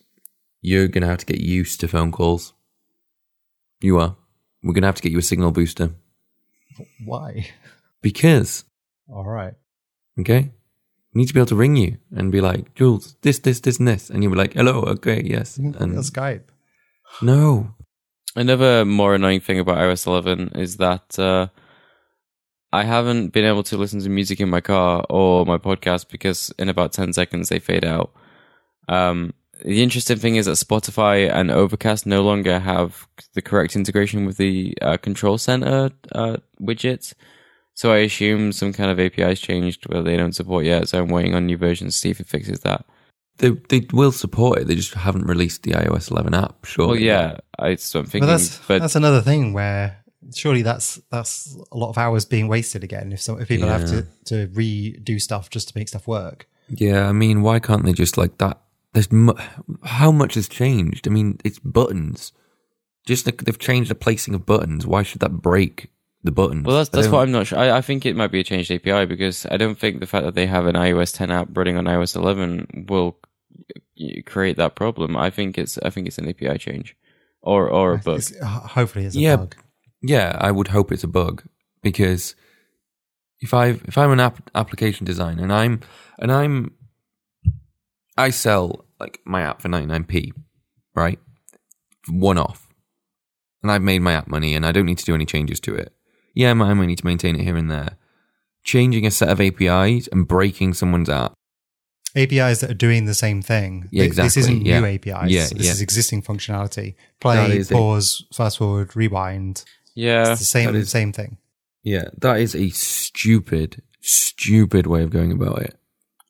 [0.62, 2.54] you're gonna have to get used to phone calls.
[3.82, 4.16] You are.
[4.62, 5.90] We're gonna have to get you a signal booster
[7.04, 7.48] Why?
[8.00, 8.64] because
[9.08, 9.54] All right.
[10.20, 10.50] okay, we
[11.14, 13.88] need to be able to ring you and be like, Jules, this, this, this, and
[13.88, 16.44] this, and you'll be like, hello, okay, yes, You can call and Skype.
[17.20, 17.74] no,
[18.34, 21.48] Another more annoying thing about iOS 11 is that uh,
[22.72, 26.50] I haven't been able to listen to music in my car or my podcast because
[26.58, 28.10] in about 10 seconds they fade out.
[28.88, 34.24] Um, the interesting thing is that Spotify and Overcast no longer have the correct integration
[34.24, 37.12] with the uh, Control Center uh, widgets.
[37.74, 40.88] So I assume some kind of API's changed where they don't support yet.
[40.88, 42.84] So I'm waiting on new versions to see if it fixes that.
[43.38, 44.66] they they will support it.
[44.66, 46.64] They just haven't released the iOS 11 app.
[46.66, 46.88] Sure.
[46.88, 49.96] Well, yeah, I, so I'm But thinking, that's but that's another thing where
[50.34, 53.86] surely that's that's a lot of hours being wasted again if some if people have
[53.86, 56.46] to to redo stuff just to make stuff work.
[56.68, 58.60] Yeah, I mean, why can't they just like that?
[58.92, 59.34] There's mu-
[59.82, 61.08] how much has changed.
[61.08, 62.32] I mean, it's buttons.
[63.06, 64.86] Just like they've changed the placing of buttons.
[64.86, 65.88] Why should that break
[66.22, 66.64] the buttons?
[66.64, 67.58] Well, that's that's what I'm not sure.
[67.58, 70.24] I, I think it might be a changed API because I don't think the fact
[70.24, 73.18] that they have an iOS 10 app running on iOS 11 will
[73.76, 75.16] uh, create that problem.
[75.16, 76.96] I think it's I think it's an API change
[77.40, 78.18] or or a bug.
[78.20, 79.36] It's- ho- hopefully, it's a Yeah.
[79.36, 79.56] bug.
[80.02, 81.44] Yeah, I would hope it's a bug
[81.82, 82.34] because
[83.40, 85.80] if I if I'm an app, application designer and I'm
[86.18, 86.72] and I'm
[88.16, 90.32] I sell like my app for 99p,
[90.94, 91.18] right?
[92.08, 92.68] One off.
[93.62, 95.74] And I've made my app money and I don't need to do any changes to
[95.74, 95.92] it.
[96.34, 97.96] Yeah, I might need to maintain it here and there.
[98.64, 101.32] Changing a set of APIs and breaking someone's app.
[102.14, 103.88] APIs that are doing the same thing.
[103.90, 104.80] Yeah, Th- This isn't yeah.
[104.80, 105.30] new APIs.
[105.30, 105.70] Yeah, this yeah.
[105.72, 106.94] is existing functionality.
[107.20, 109.64] Play, is a- pause, fast forward, rewind.
[109.94, 111.38] Yeah, It's the same that is- same thing.
[111.82, 115.76] Yeah, that is a stupid, stupid way of going about it.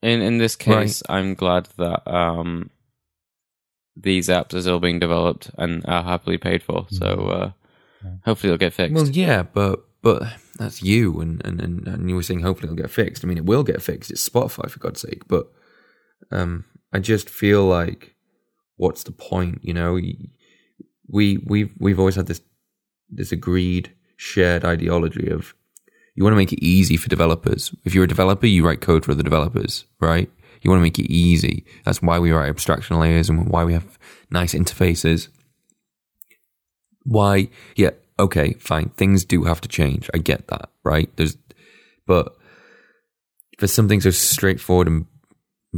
[0.03, 2.71] in in this case, I'm glad that um
[3.97, 6.87] these apps are still being developed and are happily paid for.
[6.91, 7.51] So uh,
[8.25, 8.95] hopefully they'll get fixed.
[8.95, 10.25] Well, yeah, but but
[10.59, 13.25] that's you, and, and and and you were saying hopefully it'll get fixed.
[13.25, 14.11] I mean, it will get fixed.
[14.11, 15.29] It's Spotify for God's sake.
[15.29, 15.51] But
[16.31, 18.15] um, I just feel like,
[18.77, 19.61] what's the point?
[19.63, 19.93] You know,
[21.09, 22.41] we we've we've always had this
[23.09, 25.55] this agreed shared ideology of
[26.15, 27.75] you want to make it easy for developers.
[27.85, 30.31] If you're a developer, you write code for the developers, right?
[30.61, 31.65] You want to make it easy.
[31.85, 33.99] That's why we write abstraction layers and why we have
[34.31, 35.29] nice interfaces
[37.05, 40.11] why yeah okay fine things do have to change.
[40.15, 41.15] I get that right?
[41.17, 41.37] There's
[42.07, 42.37] but
[43.59, 45.07] for something so straightforward and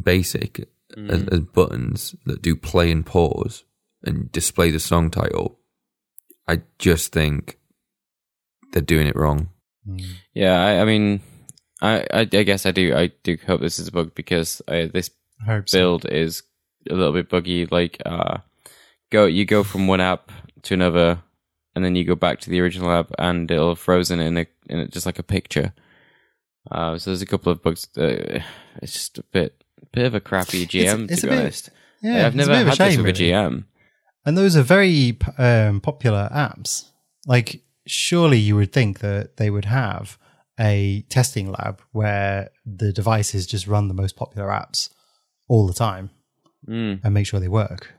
[0.02, 3.64] basic as, as buttons that do play and pause
[4.02, 5.58] and display the song title
[6.48, 7.58] i just think
[8.74, 9.48] they're doing it wrong.
[10.34, 11.20] Yeah, I, I mean,
[11.80, 14.86] I, I I guess I do I do hope this is a bug because uh,
[14.92, 15.10] this
[15.40, 15.78] I hope so.
[15.78, 16.42] build is
[16.90, 17.66] a little bit buggy.
[17.66, 18.38] Like, uh,
[19.10, 20.32] go you go from one app
[20.62, 21.22] to another,
[21.74, 24.46] and then you go back to the original app, and it'll have frozen in a
[24.68, 25.72] in a, just like a picture.
[26.70, 27.86] Uh, so there's a couple of bugs.
[27.96, 28.40] Uh,
[28.82, 29.62] it's just a bit
[29.92, 31.70] bit of a crappy GM it's to be bit- honest.
[32.02, 33.22] Yeah, I've it's never bit of a had this shame, with a.
[33.22, 33.64] GM.
[34.26, 36.90] And those are very um, popular apps.
[37.26, 40.18] Like, surely you would think that they would have
[40.60, 44.88] a testing lab where the devices just run the most popular apps
[45.48, 46.10] all the time
[46.68, 47.00] Mm.
[47.04, 47.92] and make sure they work,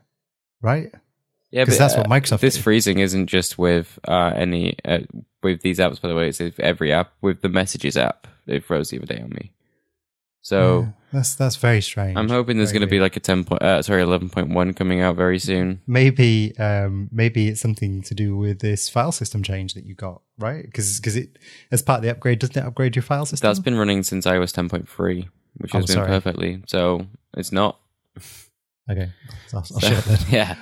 [0.60, 0.92] right?
[1.56, 2.60] Yeah, 'Cause but that's uh, what Microsoft This do.
[2.62, 4.98] freezing isn't just with uh, any uh,
[5.42, 6.00] with these apps.
[6.02, 7.12] By the way, it's with every app.
[7.22, 9.52] With the Messages app, it froze the other day on me.
[10.42, 12.16] So Yeah, that's that's very strange.
[12.16, 14.74] I'm hoping there's going to be like a ten point, uh, sorry, eleven point one
[14.74, 15.80] coming out very soon.
[15.86, 20.20] maybe um, maybe it's something to do with this file system change that you got,
[20.38, 20.62] right?
[20.64, 21.38] Because it
[21.72, 23.48] as part of the upgrade, doesn't it upgrade your file system?
[23.48, 26.08] That's been running since iOS ten point three, which Oh, has been sorry.
[26.08, 26.62] perfectly.
[26.66, 27.78] So it's not.
[28.90, 29.10] okay.
[29.48, 30.18] So I'll, I'll then.
[30.30, 30.56] yeah,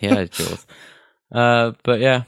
[0.00, 0.66] yeah, Jules.
[1.32, 2.22] Uh, but yeah,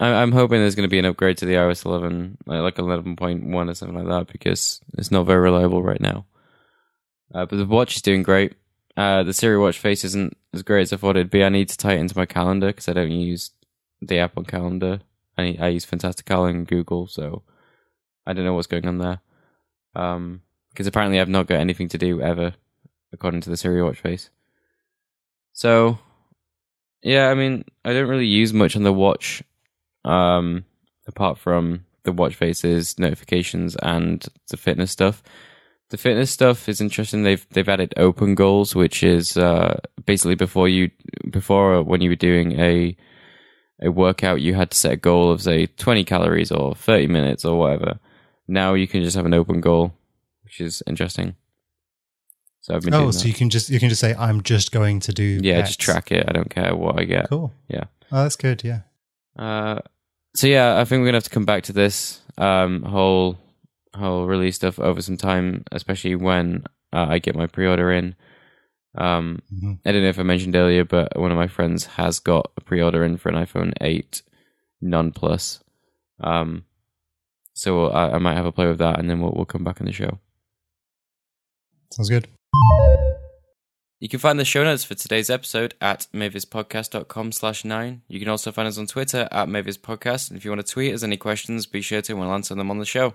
[0.00, 2.76] I, I'm hoping there's going to be an upgrade to the iOS 11, like, like
[2.76, 6.26] 11.1 or something like that, because it's not very reliable right now.
[7.34, 8.54] Uh, but the watch is doing great.
[8.96, 11.44] Uh, the Siri Watch Face isn't as great as I thought it'd be.
[11.44, 13.50] I need to tie it into my calendar because I don't use
[14.00, 15.00] the app on calendar.
[15.36, 17.42] I I use Fantastical and Google, so
[18.26, 19.20] I don't know what's going on there.
[19.94, 22.54] Um, because apparently I've not got anything to do ever,
[23.12, 24.30] according to the Siri Watch Face.
[25.58, 25.98] So,
[27.02, 29.42] yeah, I mean, I don't really use much on the watch,
[30.04, 30.64] um,
[31.08, 35.20] apart from the watch faces, notifications, and the fitness stuff.
[35.88, 37.24] The fitness stuff is interesting.
[37.24, 40.92] They've they've added open goals, which is uh, basically before you
[41.28, 42.96] before when you were doing a
[43.82, 47.44] a workout, you had to set a goal of say twenty calories or thirty minutes
[47.44, 47.98] or whatever.
[48.46, 49.92] Now you can just have an open goal,
[50.44, 51.34] which is interesting.
[52.68, 53.28] So I've been Oh, so that.
[53.28, 55.80] you can just you can just say I'm just going to do yeah, X." just
[55.80, 56.26] track it.
[56.28, 57.30] I don't care what I get.
[57.30, 57.50] Cool.
[57.66, 57.84] Yeah.
[58.12, 58.62] Oh, that's good.
[58.62, 58.80] Yeah.
[59.38, 59.78] Uh,
[60.34, 63.38] so yeah, I think we're gonna have to come back to this um, whole
[63.94, 68.14] whole release stuff over some time, especially when uh, I get my pre-order in.
[68.96, 69.78] Um, Mhm.
[69.86, 72.60] I don't know if I mentioned earlier, but one of my friends has got a
[72.60, 74.20] pre-order in for an iPhone 8
[74.82, 75.64] non plus.
[76.20, 76.64] Um,
[77.54, 79.80] so I, I might have a play with that, and then we'll we'll come back
[79.80, 80.18] on the show.
[81.92, 82.28] Sounds good.
[84.00, 88.02] You can find the show notes for today's episode at mavispodcast.com slash nine.
[88.06, 90.30] You can also find us on Twitter at mavispodcast.
[90.30, 92.54] And if you want to tweet us any questions, be sure to and we'll answer
[92.54, 93.14] them on the show.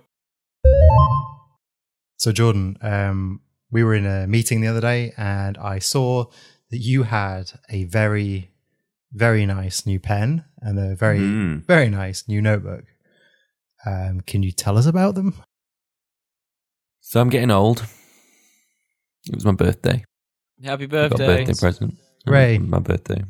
[2.17, 6.25] So Jordan, um, we were in a meeting the other day, and I saw
[6.69, 8.51] that you had a very,
[9.13, 11.65] very nice new pen and a very, Mm.
[11.65, 12.85] very nice new notebook.
[13.85, 15.33] Um, can you tell us about them?
[17.01, 17.85] So I'm getting old.
[19.27, 20.03] It was my birthday.
[20.63, 21.45] Happy I got a birthday.
[21.45, 21.99] birthday present.
[22.25, 22.57] Hooray.
[22.57, 23.23] My birthday.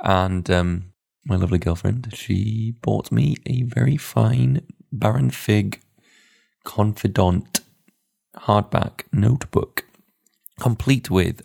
[0.00, 0.92] And um,
[1.24, 4.62] my lovely girlfriend, she bought me a very fine
[4.92, 5.80] Baron Fig
[6.64, 7.60] Confidant
[8.36, 9.84] hardback notebook,
[10.60, 11.42] complete with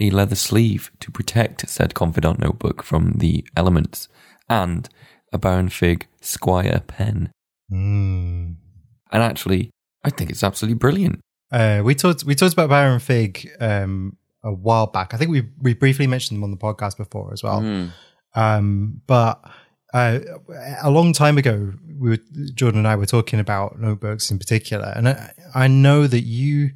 [0.00, 4.08] a leather sleeve to protect said Confidant notebook from the elements,
[4.48, 4.88] and
[5.32, 7.30] a Baron Fig Squire pen.
[7.70, 8.56] Mm.
[9.12, 9.70] And actually,
[10.04, 11.20] I think it's absolutely brilliant.
[11.52, 15.14] Uh, we talked we talked about Baron Fig um, a while back.
[15.14, 17.60] I think we we briefly mentioned them on the podcast before as well.
[17.60, 17.90] Mm.
[18.34, 19.42] Um, but
[19.92, 20.20] uh,
[20.82, 22.18] a long time ago, we were,
[22.54, 26.70] Jordan and I were talking about notebooks in particular, and I, I know that you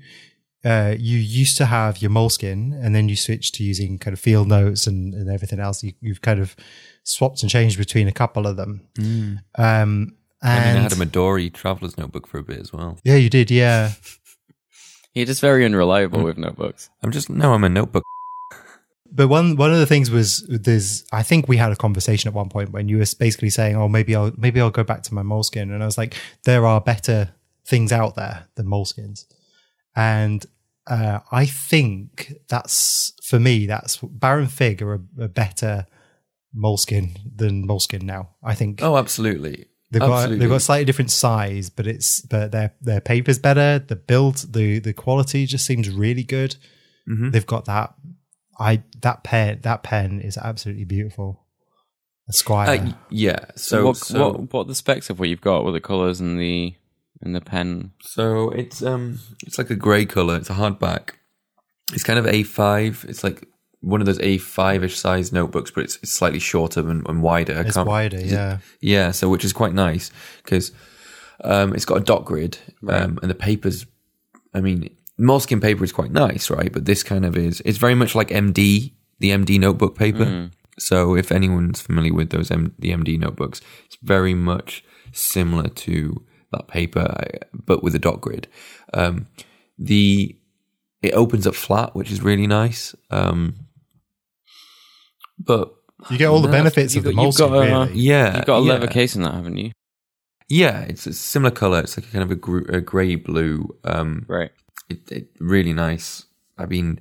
[0.64, 4.20] uh, you used to have your Moleskin, and then you switched to using kind of
[4.20, 5.84] field notes and, and everything else.
[5.84, 6.56] You, you've kind of
[7.02, 8.88] swapped and changed between a couple of them.
[9.56, 12.98] Um, I mean, and I had a Midori traveler's notebook for a bit as well.
[13.04, 13.92] yeah, you did, yeah.
[15.14, 16.90] You're just very unreliable with notebooks.
[17.02, 18.02] I'm just, no, I'm a notebook.
[19.10, 22.34] But one one of the things was there's I think we had a conversation at
[22.34, 25.14] one point when you were basically saying, "Oh, maybe I'll maybe I'll go back to
[25.14, 27.32] my moleskin," and I was like, "There are better
[27.64, 29.26] things out there than moleskins,"
[29.94, 30.44] and
[30.88, 35.86] uh, I think that's for me that's Baron Fig are a, a better
[36.52, 38.30] moleskin than moleskin now.
[38.42, 39.66] I think Oh, absolutely.
[39.94, 43.78] They've got they've got slightly different size, but it's but their their paper's better.
[43.78, 46.56] The build the the quality just seems really good.
[47.08, 47.32] Mhm.
[47.32, 47.94] They've got that.
[48.58, 51.40] I that pen that pen is absolutely beautiful.
[52.28, 52.80] A Squire.
[52.80, 53.44] Uh, yeah.
[53.54, 56.40] So, what, so, what what the specs of what you've got with the colours and
[56.40, 56.74] the
[57.20, 57.92] and the pen?
[58.00, 60.36] so it's um, it's like a grey color.
[60.36, 61.10] It's a hardback.
[61.92, 63.04] It's kind of A5.
[63.08, 63.46] It's like
[63.84, 67.56] one of those A5ish size notebooks, but it's, it's slightly shorter and, and wider.
[67.58, 68.58] I it's wider, yeah.
[68.80, 70.10] Yeah, so which is quite nice
[70.42, 70.72] because
[71.42, 72.58] um, it's got a dot grid
[72.88, 73.86] um, and the papers.
[74.54, 76.72] I mean, moleskin paper is quite nice, right?
[76.72, 77.60] But this kind of is.
[77.64, 80.50] It's very much like MD, the MD notebook paper.
[80.78, 86.24] So if anyone's familiar with those M- the MD notebooks, it's very much similar to
[86.52, 87.14] that paper,
[87.52, 88.48] but with a dot grid.
[88.92, 89.28] Um,
[89.78, 90.36] the
[91.02, 92.94] it opens up flat, which is really nice.
[93.10, 93.66] Um,
[95.38, 95.74] but
[96.10, 98.00] You get all the No, benefits you've of the got- you've moleskin, got really.
[98.00, 98.72] yeah, You've got a yeah.
[98.72, 99.70] leather case in that, haven't you?
[100.48, 101.80] Yeah, it's a similar color.
[101.80, 103.74] It's like a kind of a, gr- a grey blue.
[103.84, 104.50] Um, Right.
[104.90, 106.26] it, it really nice.
[106.58, 107.00] I mean,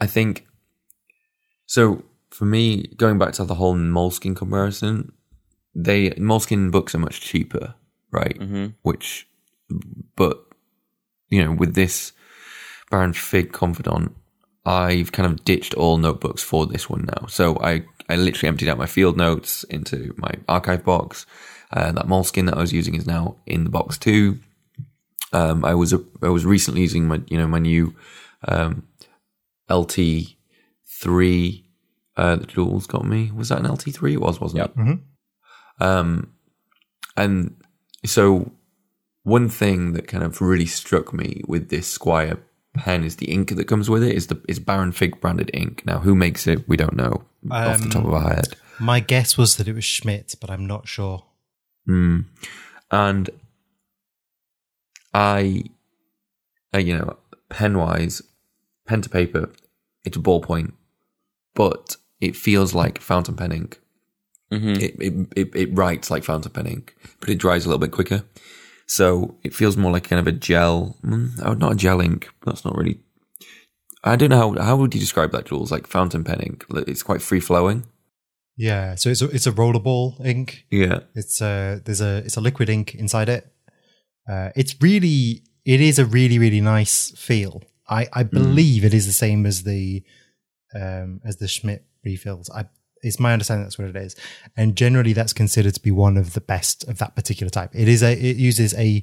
[0.00, 0.46] I think
[1.66, 2.02] so.
[2.30, 5.12] For me, going back to the whole Moleskin comparison,
[5.74, 7.74] they Moleskin books are much cheaper,
[8.10, 8.36] right?
[8.36, 9.26] hmm Which,
[10.16, 10.44] but
[11.30, 12.12] you know, with this
[12.90, 14.14] Baron Fig Confidant,
[14.66, 17.26] I've kind of ditched all notebooks for this one now.
[17.28, 21.24] So I, I literally emptied out my field notes into my archive box.
[21.72, 24.38] Uh, that Moleskin that I was using is now in the box too.
[25.32, 27.94] Um, I was I was recently using my you know my new
[28.46, 28.86] um,
[29.70, 29.98] LT
[30.86, 31.64] three
[32.16, 33.30] uh, that Jules got me.
[33.34, 34.14] Was that an LT three?
[34.14, 34.70] It was, wasn't Yep.
[34.70, 34.76] it?
[34.78, 35.00] Mhm.
[35.80, 36.32] Um,
[37.16, 37.56] and
[38.04, 38.52] so
[39.24, 42.38] one thing that kind of really struck me with this Squire
[42.76, 45.84] pen is the ink that comes with it is the is Baron Fig branded ink.
[45.86, 46.68] Now, who makes it?
[46.68, 48.56] We don't know off the top of our head.
[48.78, 51.24] My guess was that it was Schmidt, but I'm not sure.
[51.88, 52.26] Mm.
[52.90, 53.30] And
[55.14, 55.64] I,
[56.74, 57.16] uh, you know,
[57.48, 58.22] pen wise,
[58.86, 59.50] pen to paper,
[60.04, 60.72] it's a ballpoint,
[61.54, 63.80] but it feels like fountain pen ink.
[64.50, 67.80] hmm It, it it it writes like fountain pen ink, but it dries a little
[67.80, 68.24] bit quicker.
[68.86, 70.96] So it feels more like kind of a gel.
[71.04, 72.28] mm, Oh, not a gel ink.
[72.44, 73.00] That's not really.
[74.04, 75.72] I don't know how how would you describe that, Jules?
[75.72, 76.64] Like fountain pen ink.
[76.70, 77.84] It's quite free flowing.
[78.56, 80.64] Yeah, so it's a, it's a rollerball ink.
[80.70, 81.00] Yeah.
[81.14, 83.52] It's a there's a it's a liquid ink inside it.
[84.28, 87.62] Uh, it's really it is a really really nice feel.
[87.88, 90.02] I I believe it is the same as the
[90.74, 92.48] um as the Schmidt refills.
[92.50, 92.66] I
[93.02, 94.16] it's my understanding that's what it is,
[94.56, 97.70] and generally that's considered to be one of the best of that particular type.
[97.74, 99.02] It is a it uses a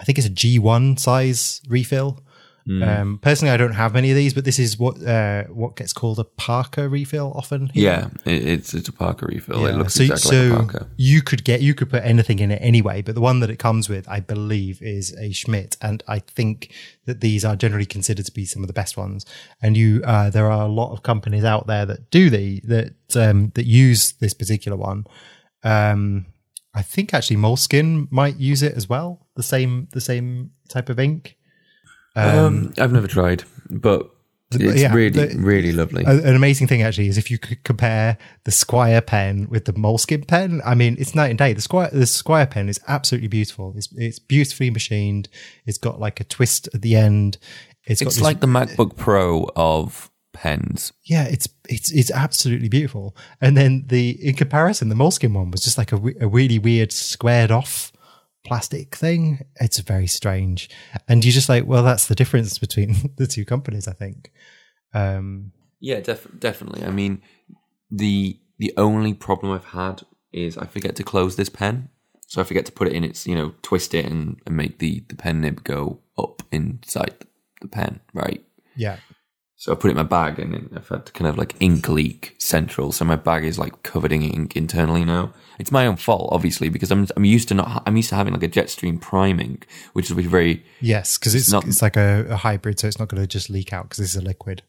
[0.00, 2.22] I think it's a G one size refill.
[2.68, 5.92] Um, personally, I don't have many of these, but this is what uh, what gets
[5.92, 7.68] called a Parker refill often.
[7.68, 7.84] here.
[7.84, 9.66] Yeah, it, it's it's a Parker refill.
[9.66, 10.86] It looks so, exactly so like a Parker.
[10.96, 13.58] you could get you could put anything in it anyway, but the one that it
[13.58, 16.72] comes with, I believe, is a Schmidt, and I think
[17.04, 19.24] that these are generally considered to be some of the best ones.
[19.62, 23.16] And you, uh, there are a lot of companies out there that do the that
[23.16, 25.06] um, that use this particular one.
[25.62, 26.26] Um,
[26.74, 29.26] I think actually Moleskine might use it as well.
[29.36, 31.36] The same the same type of ink.
[32.16, 34.10] Um, I've never tried, but
[34.52, 36.04] it's yeah, really the- really lovely.
[36.04, 40.26] An amazing thing actually is if you could compare the Squire pen with the Moleskine
[40.26, 40.62] pen.
[40.64, 41.52] I mean, it's night and day.
[41.52, 43.74] The Squire the Squire pen is absolutely beautiful.
[43.76, 45.28] It's it's beautifully machined.
[45.66, 47.38] It's got like a twist at the end.
[47.84, 50.92] It's, got it's this- like the MacBook Pro of pens.
[51.04, 53.16] yeah, it's it's it's absolutely beautiful.
[53.40, 56.92] And then the in comparison, the Moleskine one was just like a, a really weird
[56.92, 57.90] squared off
[58.46, 59.44] plastic thing.
[59.60, 60.70] It's very strange,
[61.08, 63.88] and you're just like, well, that's the difference between the two companies.
[63.88, 64.32] I think.
[64.94, 66.84] Um, Yeah, def- definitely.
[66.84, 67.22] I mean,
[67.90, 71.88] the the only problem I've had is I forget to close this pen.
[72.28, 74.78] So I forget to put it in its, you know, twist it and, and make
[74.78, 77.14] the, the pen nib go up inside
[77.60, 78.44] the pen, right?
[78.74, 78.98] yeah.
[79.58, 81.88] So I put it in my bag and I've had to kind of like ink
[81.88, 82.92] leak central.
[82.92, 85.32] So my bag is like covered in ink internally now.
[85.58, 88.34] It's my own fault, obviously, because I'm I'm used to not I'm used to having
[88.34, 92.26] like a Jetstream Prime ink, which is very Yes, because it's not- it's like a,
[92.28, 94.62] a hybrid, so it's not going to just leak out because this is a liquid.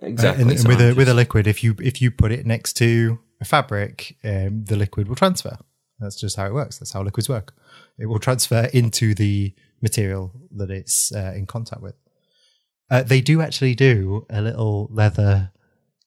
[0.00, 0.42] exactly.
[0.42, 2.46] and, and so with I'm a with a liquid, if you if you put it
[2.46, 5.58] next to a fabric, um, the liquid will transfer.
[6.00, 6.78] That's just how it works.
[6.78, 7.54] That's how liquids work.
[7.98, 11.94] It will transfer into the material that it's uh, in contact with.
[12.90, 15.50] Uh, they do actually do a little leather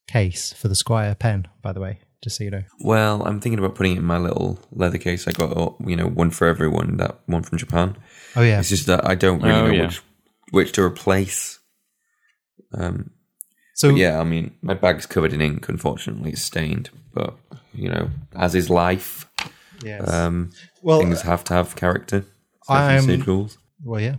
[0.07, 2.63] case for the Squire pen, by the way, just so you know.
[2.79, 5.27] Well, I'm thinking about putting it in my little leather case.
[5.27, 6.97] I got, uh, you know, one for everyone.
[6.97, 7.97] That one from Japan.
[8.35, 9.85] Oh yeah, It's just that I don't really Oh, know yeah.
[9.87, 10.01] which
[10.51, 11.59] which to replace.
[12.73, 13.11] Um,
[13.75, 15.69] so yeah, I mean, my bag's covered in ink.
[15.69, 16.89] Unfortunately, it's stained.
[17.13, 17.35] But
[17.73, 19.29] you know, as is life,
[19.83, 20.09] yes.
[20.11, 20.51] um,
[20.81, 22.25] well, things have to have character.
[22.69, 24.15] As I'm- say, Well, yeah.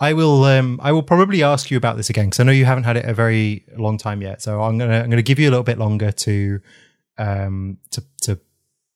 [0.00, 0.44] I will.
[0.44, 2.96] Um, I will probably ask you about this again because I know you haven't had
[2.96, 4.42] it a very long time yet.
[4.42, 5.00] So I'm gonna.
[5.00, 6.60] I'm gonna give you a little bit longer to,
[7.18, 8.38] um, to to,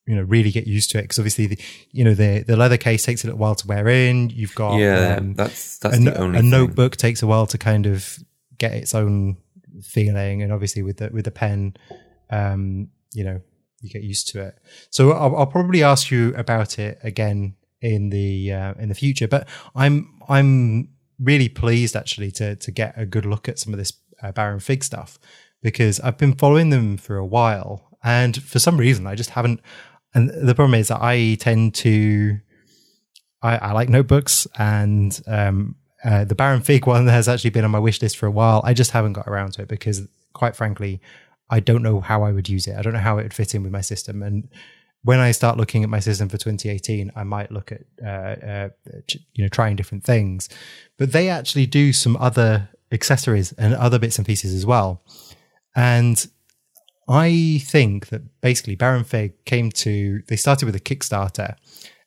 [0.07, 1.59] you know, really get used to it because obviously, the,
[1.91, 4.31] you know, the the leather case takes a little while to wear in.
[4.31, 6.51] You've got Yeah, um, that's that's a, the only a thing.
[6.51, 8.19] notebook takes a while to kind of
[8.59, 9.39] get its own
[9.83, 11.77] feeling, and obviously with the with the pen,
[12.31, 13.41] um, you know,
[13.81, 14.57] you get used to it.
[14.91, 19.27] So I'll, I'll probably ask you about it again in the uh, in the future.
[19.27, 20.91] But I'm I'm
[21.23, 23.93] really pleased actually to to get a good look at some of this
[24.23, 25.19] uh, Baron Fig stuff
[25.63, 29.61] because I've been following them for a while, and for some reason I just haven't.
[30.15, 32.39] And the problem is that I tend to
[33.43, 37.71] I, I like notebooks, and um, uh, the Baron Fig one has actually been on
[37.71, 38.63] my wish list for a while.
[38.65, 41.01] I just haven't got around to it because, quite frankly,
[41.51, 42.77] I don't know how I would use it.
[42.77, 44.23] I don't know how it would fit in with my system.
[44.23, 44.49] And
[45.05, 48.69] when I start looking at my system for 2018, I might look at uh, uh,
[49.35, 50.49] you know trying different things.
[50.97, 55.03] But they actually do some other accessories and other bits and pieces as well.
[55.75, 56.25] And
[57.09, 61.57] I think that basically Baron Fig came to, they started with a Kickstarter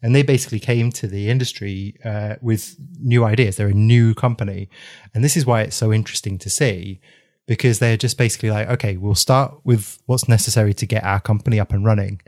[0.02, 3.58] and they basically came to the industry uh, with new ideas.
[3.58, 4.70] They're a new company.
[5.14, 7.02] And this is why it's so interesting to see
[7.48, 11.60] because they're just basically like, okay, we'll start with what's necessary to get our company
[11.60, 12.22] up and running.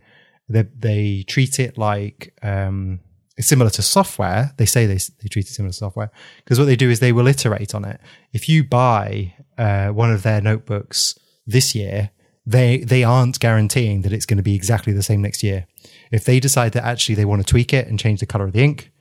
[0.50, 3.02] They, they treat it like, um,
[3.40, 4.54] similar to software.
[4.58, 6.12] They say they, they treat it similar to software
[6.44, 8.00] because what they do is they will iterate on it.
[8.34, 12.12] If you buy uh, one of their notebooks this year,
[12.46, 15.68] they they aren't guaranteeing that it's going to be exactly the same next year.
[16.12, 18.54] If they decide that actually they want to tweak it and change the color of
[18.54, 18.92] the ink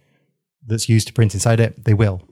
[0.67, 2.23] that's used to print inside it, they will.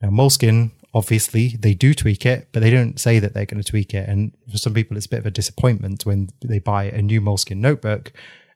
[0.00, 3.68] Now, Moleskine, obviously, they do tweak it, but they don't say that they're going to
[3.68, 4.08] tweak it.
[4.08, 7.20] And for some people, it's a bit of a disappointment when they buy a new
[7.20, 8.12] Moleskine notebook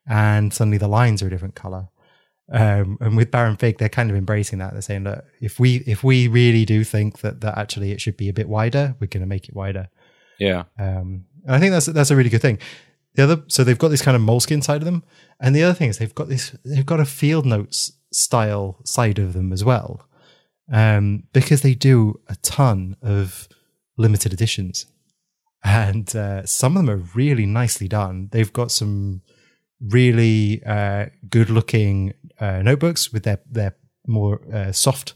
[0.06, 1.88] and suddenly the lines are a different color.
[2.52, 4.72] Um, and with Baron Fig, they're kind of embracing that.
[4.72, 8.16] They're saying, look, if we if we really do think that that actually it should
[8.16, 9.88] be a bit wider, we're going to make it wider.
[10.38, 10.64] Yeah.
[10.78, 12.58] Um, and I think that's that's a really good thing.
[13.14, 15.04] The other, so they've got this kind of Moleskine side of them,
[15.40, 19.20] and the other thing is they've got this, they've got a field notes style side
[19.20, 20.06] of them as well,
[20.72, 23.48] um, because they do a ton of
[23.96, 24.86] limited editions,
[25.62, 28.28] and uh, some of them are really nicely done.
[28.32, 29.22] They've got some
[29.80, 35.14] really uh, good looking uh, notebooks with their their more uh, soft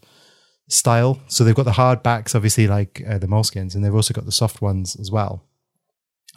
[0.68, 1.20] style.
[1.28, 4.26] So they've got the hard backs, obviously, like uh, the Moleskines, and they've also got
[4.26, 5.44] the soft ones as well.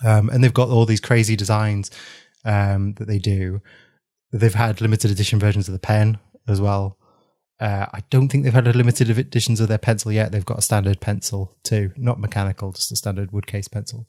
[0.04, 1.92] Um, and they've got all these crazy designs
[2.44, 3.62] um, that they do.
[4.32, 6.98] They've had limited edition versions of the pen as well.
[7.62, 10.32] Uh, I don't think they've had a limited editions of their pencil yet.
[10.32, 14.08] They've got a standard pencil too, not mechanical, just a standard wood case pencil.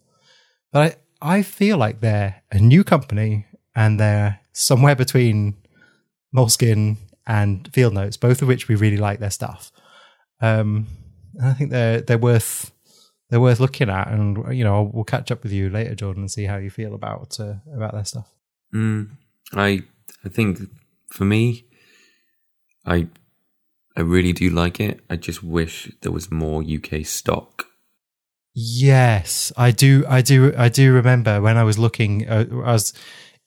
[0.73, 3.45] But I, I feel like they're a new company
[3.77, 5.57] and they're somewhere between
[6.35, 6.97] Moleskine
[7.27, 9.71] and Field Notes, both of which we really like their stuff.
[10.41, 10.87] Um,
[11.35, 12.73] and I think they're they're worth
[13.29, 16.31] they're worth looking at, and you know we'll catch up with you later, Jordan, and
[16.31, 18.33] see how you feel about uh, about their stuff.
[18.75, 19.11] Mm,
[19.53, 19.83] I
[20.25, 20.59] I think
[21.11, 21.65] for me,
[22.87, 23.09] I
[23.97, 25.01] I really do like it.
[25.11, 27.67] I just wish there was more UK stock.
[28.55, 30.05] Yes, I do.
[30.09, 30.53] I do.
[30.57, 32.29] I do remember when I was looking.
[32.29, 32.93] Uh, I was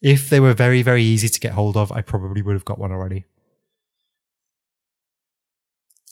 [0.01, 2.79] if they were very very easy to get hold of, I probably would have got
[2.79, 3.25] one already.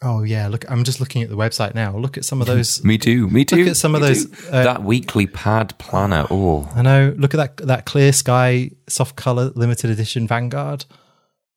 [0.03, 1.95] Oh yeah, look, I'm just looking at the website now.
[1.97, 2.84] Look at some of those.
[2.84, 3.27] me too.
[3.29, 3.57] Me too.
[3.57, 4.25] Look at some of those.
[4.51, 6.27] Uh, that weekly pad planner.
[6.29, 7.15] Oh, I know.
[7.17, 10.86] Look at that that clear sky soft color limited edition Vanguard.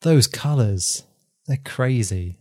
[0.02, 1.04] Those colors,
[1.46, 2.38] they're crazy.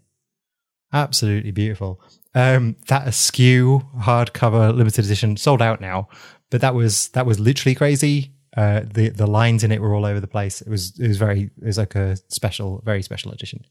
[0.93, 2.01] Absolutely beautiful.
[2.33, 6.09] Um, that askew hardcover limited edition sold out now,
[6.49, 8.31] but that was that was literally crazy.
[8.55, 10.61] Uh, the the lines in it were all over the place.
[10.61, 13.65] It was it was very it was like a special, very special edition.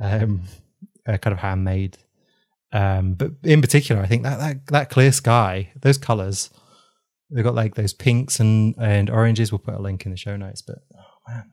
[0.00, 0.42] Um,
[1.06, 1.98] uh, kind of handmade.
[2.72, 6.50] Um, but in particular, I think that, that that clear sky, those colors,
[7.30, 9.52] they've got like those pinks and and oranges.
[9.52, 10.62] We'll put a link in the show notes.
[10.62, 11.52] But oh man,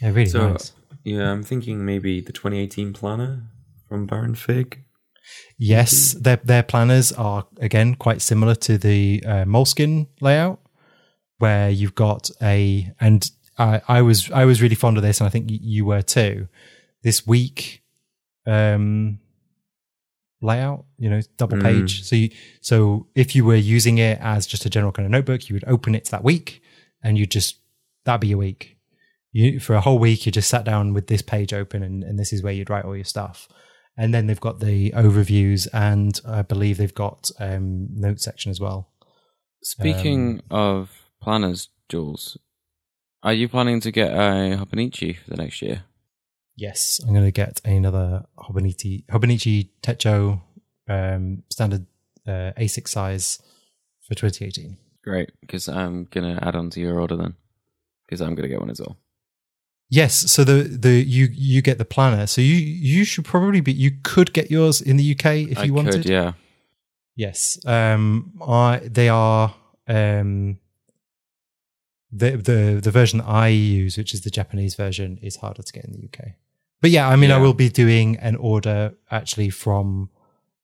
[0.00, 0.72] yeah, really so nice.
[1.04, 3.44] yeah, I'm thinking maybe the 2018 planner
[3.90, 4.84] from Baron Fig.
[5.58, 10.60] Yes, their their planners are again quite similar to the uh, Moleskine layout,
[11.38, 13.28] where you've got a and
[13.58, 16.48] I, I was I was really fond of this, and I think you were too.
[17.02, 17.82] This week
[18.46, 19.18] um,
[20.40, 21.62] layout, you know, double Mm.
[21.62, 22.04] page.
[22.04, 22.30] So you
[22.60, 25.64] so if you were using it as just a general kind of notebook, you would
[25.66, 26.62] open it to that week,
[27.02, 27.58] and you'd just
[28.04, 28.76] that'd be your week.
[29.32, 32.18] You for a whole week, you just sat down with this page open, and, and
[32.18, 33.48] this is where you'd write all your stuff.
[34.00, 38.58] And then they've got the overviews, and I believe they've got um, note section as
[38.58, 38.88] well.
[39.62, 40.90] Speaking of
[41.20, 42.38] planners, Jules,
[43.22, 45.84] are you planning to get a Hobonichi for the next year?
[46.56, 50.40] Yes, I'm going to get another Hobonichi Hobonichi Techo
[50.88, 51.84] um, standard
[52.26, 53.42] uh, A6 size
[54.08, 54.78] for 2018.
[55.04, 57.34] Great, because I'm gonna add on to your order then,
[58.06, 58.96] because I'm gonna get one as well.
[59.92, 62.28] Yes, so the the you you get the planner.
[62.28, 65.64] So you you should probably be you could get yours in the UK if I
[65.64, 66.02] you wanted.
[66.02, 66.32] could, yeah.
[67.16, 67.58] Yes.
[67.66, 69.54] Um I they are
[69.88, 70.60] um
[72.12, 75.72] the the the version that I use, which is the Japanese version, is harder to
[75.72, 76.34] get in the UK.
[76.80, 80.10] But yeah, I mean I will be doing an order actually from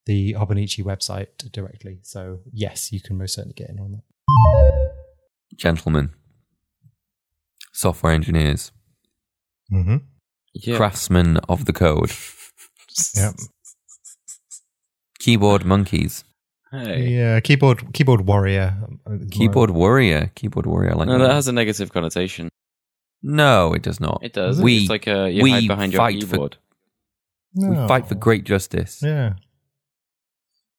[0.05, 1.99] the Hobonichi website directly.
[2.01, 4.93] So yes, you can most certainly get in on that.
[5.57, 6.11] Gentlemen,
[7.73, 8.71] software engineers,
[9.71, 9.97] Mm-hmm.
[10.53, 10.77] Yeah.
[10.77, 12.11] craftsmen of the code,
[13.15, 13.33] Yep.
[15.19, 16.23] keyboard monkeys,
[16.71, 17.09] Hey.
[17.09, 18.75] Yeah, keyboard keyboard warrior.
[19.05, 20.91] uh, keyboard warrior, keyboard warrior.
[20.91, 21.27] I like No, that.
[21.27, 22.49] that has a negative connotation.
[23.23, 24.19] no, it does not.
[24.23, 24.61] It does.
[24.61, 26.57] We it's like a you we hide behind your fight for- keyboard.
[27.55, 29.01] we fight for great justice.
[29.03, 29.33] Yeah.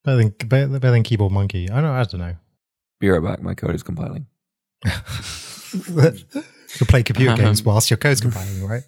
[0.04, 1.68] Better than, better, better than Keyboard Monkey.
[1.68, 2.36] I don't, I don't know.
[3.00, 3.42] Be right back.
[3.42, 4.26] My code is compiling.
[6.80, 8.82] you play computer games whilst your code's compiling, right?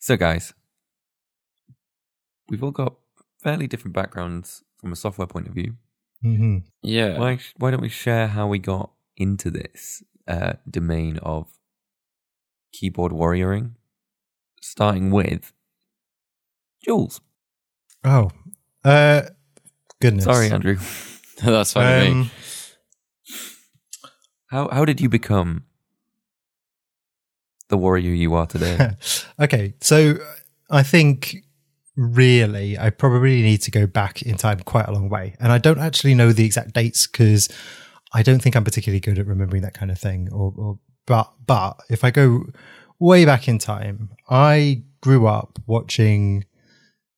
[0.00, 0.52] So, guys,
[2.48, 2.94] we've all got
[3.42, 5.74] fairly different backgrounds from a software point of view.
[6.22, 7.18] hmm Yeah.
[7.18, 11.46] Why, why don't we share how we got into this uh, domain of
[12.72, 13.72] keyboard warrioring?
[14.60, 15.52] Starting with
[16.84, 17.20] Jules.
[18.04, 18.30] Oh,
[18.84, 19.22] uh,
[20.00, 20.24] goodness.
[20.24, 20.78] Sorry, Andrew.
[21.42, 22.10] That's fine with me.
[22.22, 22.30] Um,
[24.50, 25.64] How how did you become
[27.68, 28.90] the warrior you are today?
[29.40, 30.18] okay, so
[30.70, 31.44] I think
[31.96, 35.58] really I probably need to go back in time quite a long way, and I
[35.58, 37.48] don't actually know the exact dates because
[38.12, 40.28] I don't think I'm particularly good at remembering that kind of thing.
[40.32, 42.46] Or, or but but if I go
[42.98, 46.44] way back in time, I grew up watching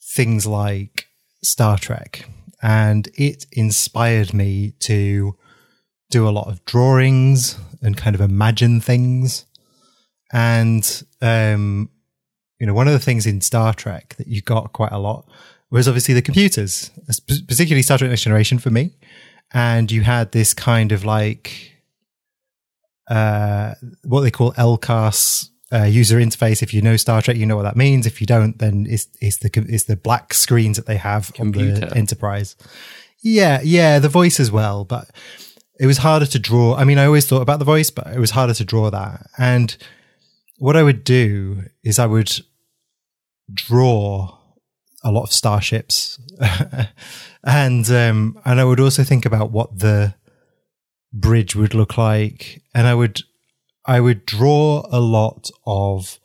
[0.02, 1.06] things like
[1.42, 2.28] Star Trek,
[2.62, 5.36] and it inspired me to
[6.10, 9.46] do a lot of drawings and kind of imagine things.
[10.32, 11.90] And um,
[12.58, 15.26] you know, one of the things in Star Trek that you got quite a lot
[15.70, 16.90] was obviously the computers,
[17.26, 18.92] particularly Star Trek Next Generation for me.
[19.52, 21.72] And you had this kind of like
[23.08, 23.74] uh,
[24.04, 26.62] what they call LCARS uh, user interface.
[26.62, 28.06] If you know Star Trek, you know what that means.
[28.06, 31.52] If you don't, then it's, it's the it's the black screens that they have on
[31.52, 32.56] the Enterprise.
[33.22, 35.10] Yeah, yeah, the voice as well, but
[35.78, 36.74] it was harder to draw.
[36.74, 39.26] I mean, I always thought about the voice, but it was harder to draw that.
[39.38, 39.76] And
[40.60, 42.30] what I would do is I would
[43.52, 44.36] draw
[45.02, 46.20] a lot of starships,
[47.44, 50.14] and um, and I would also think about what the
[51.14, 53.22] bridge would look like, and I would
[53.86, 56.20] I would draw a lot of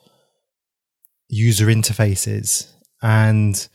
[1.30, 2.70] user interfaces,
[3.02, 3.68] and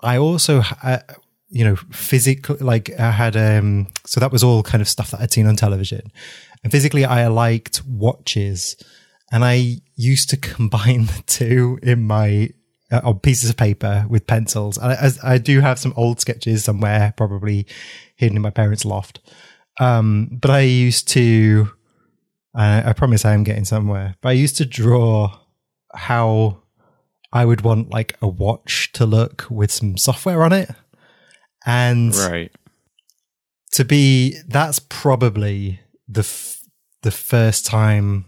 [0.00, 1.02] I also ha-
[1.50, 5.20] you know physically like I had um so that was all kind of stuff that
[5.20, 6.10] I'd seen on television,
[6.64, 8.74] and physically I liked watches,
[9.32, 12.50] and I used to combine the two in my
[12.90, 14.78] uh, on pieces of paper with pencils.
[14.78, 17.66] And I, I do have some old sketches somewhere, probably
[18.16, 19.20] hidden in my parents' loft.
[19.78, 21.70] Um, but I used to,
[22.58, 25.38] uh, I promise I am getting somewhere, but I used to draw
[25.94, 26.62] how
[27.32, 30.70] I would want like a watch to look with some software on it.
[31.66, 32.50] And Right.
[33.72, 36.62] to be, that's probably the, f-
[37.02, 38.24] the first time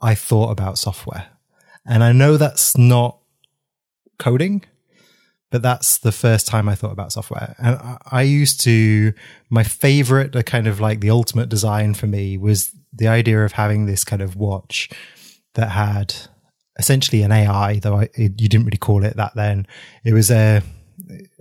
[0.00, 1.28] I thought about software.
[1.86, 3.18] And I know that's not
[4.18, 4.64] coding,
[5.50, 7.54] but that's the first time I thought about software.
[7.58, 9.12] And I, I used to,
[9.48, 13.52] my favorite, the kind of like the ultimate design for me was the idea of
[13.52, 14.90] having this kind of watch
[15.54, 16.14] that had
[16.78, 19.66] essentially an AI, though I, it, you didn't really call it that then.
[20.04, 20.62] It was a,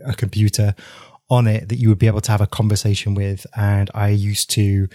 [0.06, 0.76] a computer
[1.30, 3.48] on it that you would be able to have a conversation with.
[3.56, 4.88] And I used to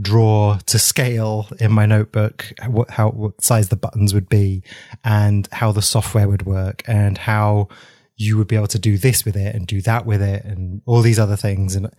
[0.00, 4.62] draw to scale in my notebook what how what size the buttons would be
[5.04, 7.68] and how the software would work and how
[8.16, 10.82] you would be able to do this with it and do that with it and
[10.86, 11.74] all these other things.
[11.74, 11.90] And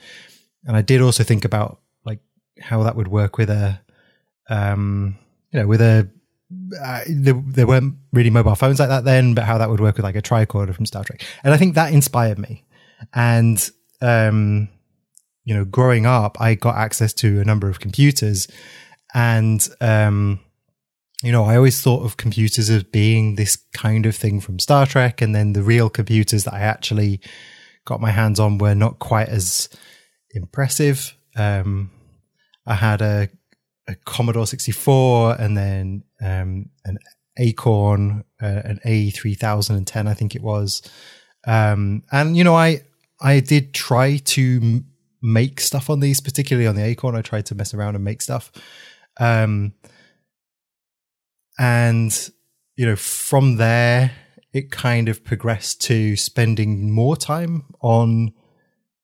[0.66, 2.20] and I did also think about like
[2.60, 3.80] how that would work with a
[4.50, 5.18] um
[5.52, 6.10] you know with a
[6.82, 9.98] uh, there, there weren't really mobile phones like that then but how that would work
[9.98, 11.26] with like a tricorder from Star Trek.
[11.44, 12.64] And I think that inspired me.
[13.14, 13.70] And
[14.02, 14.70] um
[15.46, 18.48] you know, growing up, I got access to a number of computers
[19.14, 20.42] and, um,
[21.24, 24.86] you know, I always thought of computers as being this kind of thing from Star
[24.86, 25.22] Trek.
[25.22, 27.22] And then the real computers that I actually
[27.86, 29.70] got my hands on were not quite as
[30.32, 31.16] impressive.
[31.36, 31.92] Um,
[32.66, 33.30] I had a,
[33.88, 36.98] a Commodore 64 and then, um, an
[37.38, 40.82] Acorn, uh, an A3010, I think it was.
[41.48, 42.82] Um, and, you know, I,
[43.22, 44.84] I did try to
[45.26, 47.15] make stuff on these, particularly on the Acorn.
[47.15, 48.52] I tried to mess around and make stuff.
[49.19, 49.73] Um,
[51.57, 52.30] and,
[52.76, 54.11] you know, from there,
[54.53, 58.34] it kind of progressed to spending more time on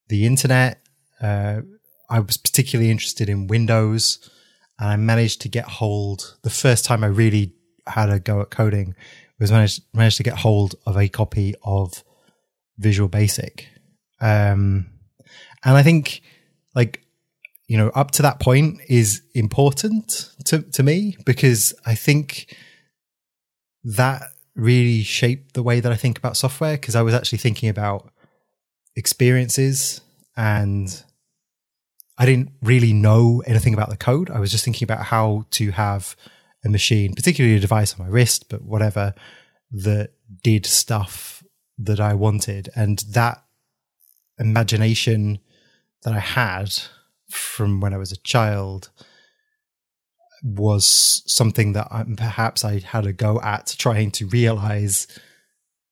[0.08, 0.82] the internet.
[1.22, 1.62] Uh,
[2.10, 4.30] I was particularly interested in Windows,
[4.80, 6.38] and I managed to get hold.
[6.44, 7.54] The first time I really
[7.88, 8.96] had a go at coding
[9.40, 12.04] was managed managed to get hold of a copy of
[12.78, 13.68] Visual Basic.
[14.20, 14.88] Um,
[15.64, 16.22] and I think
[16.76, 17.06] like
[17.68, 22.56] you know up to that point is important to to me because I think
[23.84, 24.24] that
[24.56, 28.12] really shaped the way that I think about software because I was actually thinking about
[28.96, 30.02] experiences
[30.36, 31.04] and
[32.18, 34.30] I didn't really know anything about the code.
[34.30, 36.16] I was just thinking about how to have
[36.64, 39.14] a machine, particularly a device on my wrist, but whatever
[39.72, 40.12] that
[40.44, 41.44] did stuff
[41.80, 42.70] that I wanted.
[42.76, 43.44] And that
[44.38, 45.40] imagination
[46.04, 46.74] that I had
[47.30, 48.90] from when I was a child
[50.44, 55.08] was something that I, perhaps I had a go at trying to realize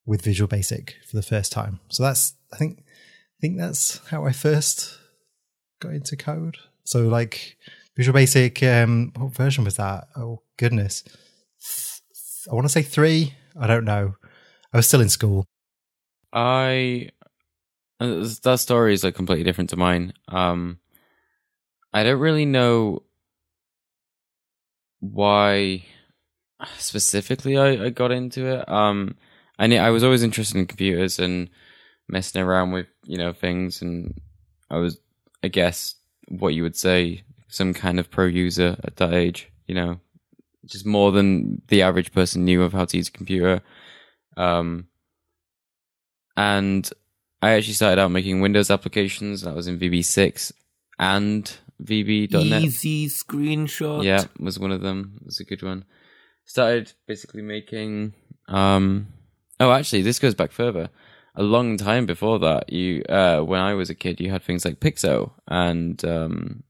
[0.06, 1.80] with Visual Basic for the first time.
[1.90, 4.98] So that's I think I think that's how I first
[5.80, 6.58] got into code.
[6.84, 7.58] So like
[7.96, 10.08] Visual Basic, um, what version was that?
[10.16, 11.04] Oh goodness,
[12.50, 13.36] I want to say three.
[13.60, 14.16] I don't know.
[14.74, 15.46] I was still in school.
[16.34, 17.10] I
[18.00, 20.14] that story is like completely different to mine.
[20.28, 20.80] Um,
[21.94, 23.04] I don't really know
[25.00, 25.86] why
[26.78, 28.70] specifically I, I got into it.
[28.70, 29.16] Um,
[29.58, 31.50] I knew, I was always interested in computers and
[32.08, 34.20] messing around with you know things, and
[34.70, 35.00] I was,
[35.44, 35.96] I guess,
[36.28, 39.52] what you would say, some kind of pro user at that age.
[39.68, 40.00] You know,
[40.66, 43.62] just more than the average person knew of how to use a computer.
[44.38, 44.88] Um,
[46.38, 46.90] and
[47.42, 49.42] I actually started out making Windows applications.
[49.42, 50.52] That was in VB6
[50.98, 52.62] and VB.net.
[52.64, 54.04] Easy screenshot.
[54.04, 55.14] Yeah, was one of them.
[55.22, 55.86] It was a good one.
[56.46, 58.14] Started basically making.
[58.48, 59.08] Um,
[59.60, 60.90] oh, actually, this goes back further.
[61.36, 64.66] A long time before that, you uh, when I was a kid, you had things
[64.66, 66.64] like Piczo, and um,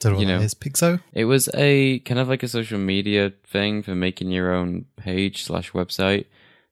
[0.00, 0.44] Don't know what You that know.
[0.44, 0.54] is.
[0.54, 1.00] Piczo.
[1.12, 5.44] it was a kind of like a social media thing for making your own page
[5.44, 6.24] slash website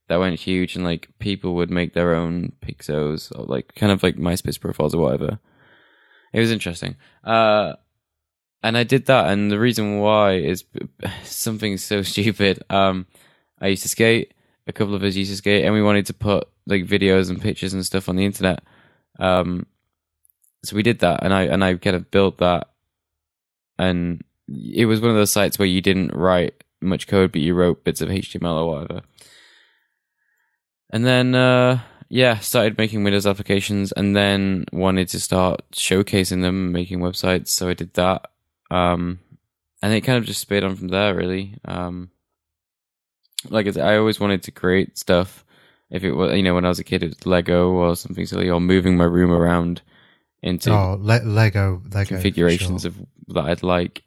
[0.09, 4.03] that went huge, and like people would make their own Piczos, or like kind of
[4.03, 5.39] like MySpace profiles or whatever.
[6.33, 6.97] It was interesting.
[7.25, 7.75] Uh,
[8.63, 10.65] and I did that, and the reason why is
[11.25, 12.63] something so stupid.
[12.71, 13.07] Um,
[13.61, 14.35] I used to skate.
[14.67, 17.41] A couple of us used to skate, and we wanted to put like videos and
[17.41, 18.63] pictures and stuff on the internet.
[19.19, 19.67] Um,
[20.65, 22.69] so we did that, and I and I kind of built that,
[23.79, 27.55] and it was one of those sites where you didn't write much code, but you
[27.55, 29.03] wrote bits of HTML or whatever.
[30.91, 36.73] And then, uh, yeah, started making Windows applications, and then wanted to start showcasing them,
[36.73, 37.49] making websites.
[37.49, 38.31] So I did that,
[38.71, 39.19] um,
[39.83, 41.15] and it kind of just sped on from there.
[41.15, 42.11] Really, um,
[43.51, 45.45] like I, said, I always wanted to create stuff.
[45.91, 48.25] If it was, you know, when I was a kid, it was Lego or something
[48.25, 49.83] silly, or moving my room around
[50.43, 51.83] into Oh, Le- Lego.
[51.93, 52.91] Lego configurations sure.
[52.91, 54.03] of that I'd like.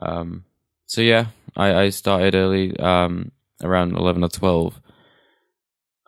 [0.00, 0.44] Um,
[0.86, 1.26] so yeah,
[1.56, 4.80] I, I started early, um, around eleven or twelve.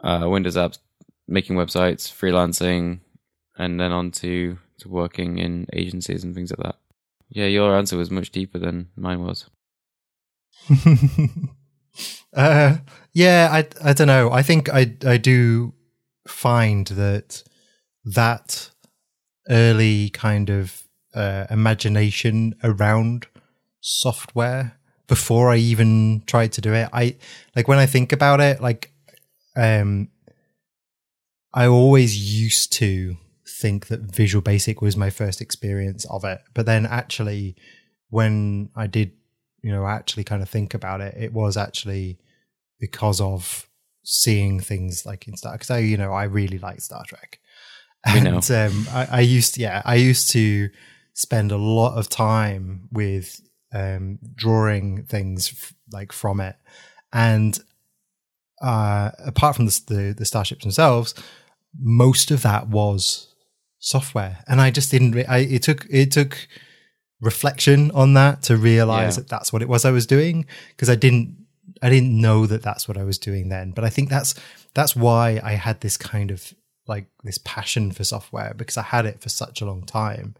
[0.02, 0.78] Uh, Windows apps,
[1.28, 3.01] making websites, freelancing,
[3.59, 6.77] and then on to, to working in agencies and things like that.
[7.28, 9.48] Yeah, your answer was much deeper than mine was.
[12.35, 12.77] uh,
[13.12, 14.31] yeah, I I don't know.
[14.31, 15.74] I think I I do
[16.27, 17.43] find that
[18.05, 18.70] that
[19.48, 20.82] early kind of
[21.14, 23.27] uh, imagination around
[23.81, 26.89] software before I even tried to do it.
[26.93, 27.16] I
[27.56, 28.89] like when I think about it, like
[29.61, 30.09] um,
[31.53, 33.16] I always used to
[33.47, 37.57] think that Visual Basic was my first experience of it, but then actually,
[38.09, 39.12] when I did,
[39.62, 42.19] you know, actually kind of think about it, it was actually
[42.78, 43.69] because of
[44.03, 45.53] seeing things like in Star.
[45.53, 47.39] Because I, you know, I really like Star Trek,
[48.07, 50.70] and um, I, I used, yeah, I used to
[51.12, 53.39] spend a lot of time with
[53.74, 56.57] um, drawing things f- like from it,
[57.12, 57.61] and
[58.61, 61.15] uh, apart from the, the the starships themselves,
[61.78, 63.35] most of that was
[63.78, 65.12] software, and I just didn't.
[65.12, 66.47] Re- I, it took it took
[67.20, 69.23] reflection on that to realize Yeah.
[69.23, 71.37] that that's what it was I was doing because I didn't
[71.82, 73.73] I didn't know that that's what I was doing then.
[73.73, 74.35] But I think that's
[74.74, 76.53] that's why I had this kind of
[76.87, 80.35] like this passion for software because I had it for such a long time.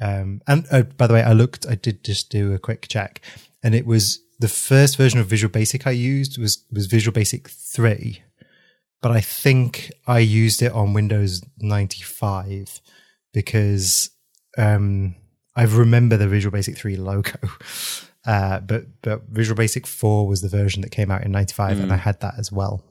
[0.00, 3.20] Um, and uh, by the way, I looked, I did just do a quick check,
[3.62, 7.48] and it was the first version of Visual Basic I used was was Visual Basic
[7.48, 8.22] three,
[9.02, 12.80] but I think I used it on Windows ninety five
[13.32, 14.10] because
[14.56, 15.14] um,
[15.56, 17.38] I remember the Visual Basic three logo.
[18.26, 21.92] Uh, but but Visual Basic 4 was the version that came out in 95 and
[21.92, 22.82] I had that as well.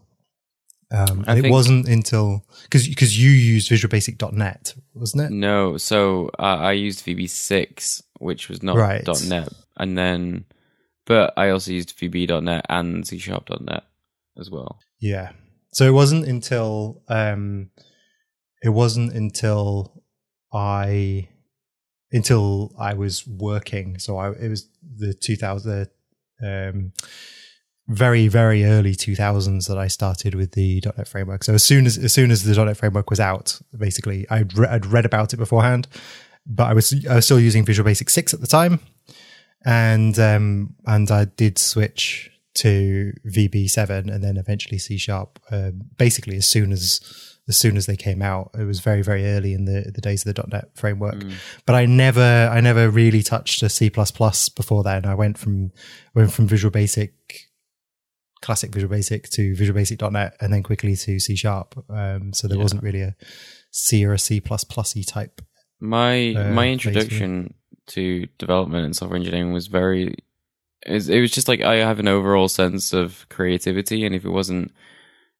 [0.91, 5.31] Um, it wasn't until because because you used Visual Basic.net, wasn't it?
[5.31, 9.03] No, so uh, I used VB6, which was not Right.
[9.27, 10.45] .NET, and then,
[11.05, 13.83] but I also used VB.NET and C Sharp.NET
[14.39, 14.79] as well.
[14.99, 15.31] Yeah.
[15.73, 17.69] So it wasn't until um
[18.61, 20.03] it wasn't until
[20.53, 21.29] I
[22.11, 23.99] until I was working.
[23.99, 25.87] So I it was the 2000
[26.41, 26.93] um
[27.87, 31.43] very very early 2000s that I started with the .NET framework.
[31.43, 34.67] So as soon as as soon as the .NET framework was out, basically I'd re-
[34.67, 35.87] I'd read about it beforehand,
[36.45, 38.79] but I was I was still using Visual Basic 6 at the time.
[39.65, 46.37] And um and I did switch to VB7 and then eventually C sharp um, basically
[46.37, 48.51] as soon as as soon as they came out.
[48.57, 51.23] It was very very early in the the days of the .NET framework.
[51.65, 55.05] But I never I never really touched a C before then.
[55.05, 55.71] I went from
[56.13, 57.13] went from Visual Basic
[58.41, 61.83] classic Visual Basic to Visual Basic.NET and then quickly to C Sharp.
[61.89, 62.63] Um, so there Yeah.
[62.63, 63.15] wasn't really a
[63.71, 65.41] C or a C plus plusy type.
[65.79, 67.55] My uh, my introduction
[67.87, 70.15] to development and software engineering was very.
[70.85, 74.73] It was, just like I have an overall sense of creativity, and if it wasn't,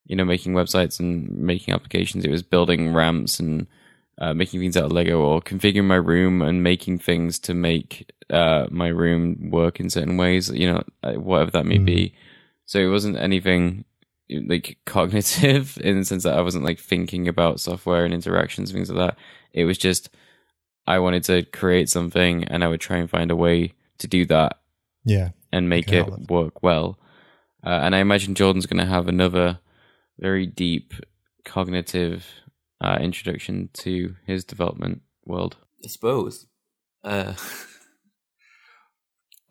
[0.05, 3.67] you know, making websites and making applications, it was building ramps and
[4.19, 8.09] uh, making things out of Lego or configuring my room and making things to make
[8.29, 10.49] uh, my room work in certain ways.
[10.49, 11.85] You know, uh, whatever that may Mm.
[11.85, 12.13] be.
[12.65, 13.83] So it wasn't anything
[14.29, 18.77] like cognitive in the sense that I wasn't like thinking about software and interactions and
[18.77, 19.17] things like that.
[19.51, 20.09] It was just
[20.85, 24.25] I wanted to create something and I would try and find a way to do
[24.25, 24.59] that
[25.05, 25.29] Yeah.
[25.51, 26.99] and make it I'll- work well.
[27.65, 29.59] Uh, and I imagine Jordan's going to have another
[30.19, 30.93] very deep
[31.45, 32.25] cognitive
[32.81, 35.55] uh, introduction to his development world.
[35.83, 36.45] I suppose.
[37.03, 37.33] Uh,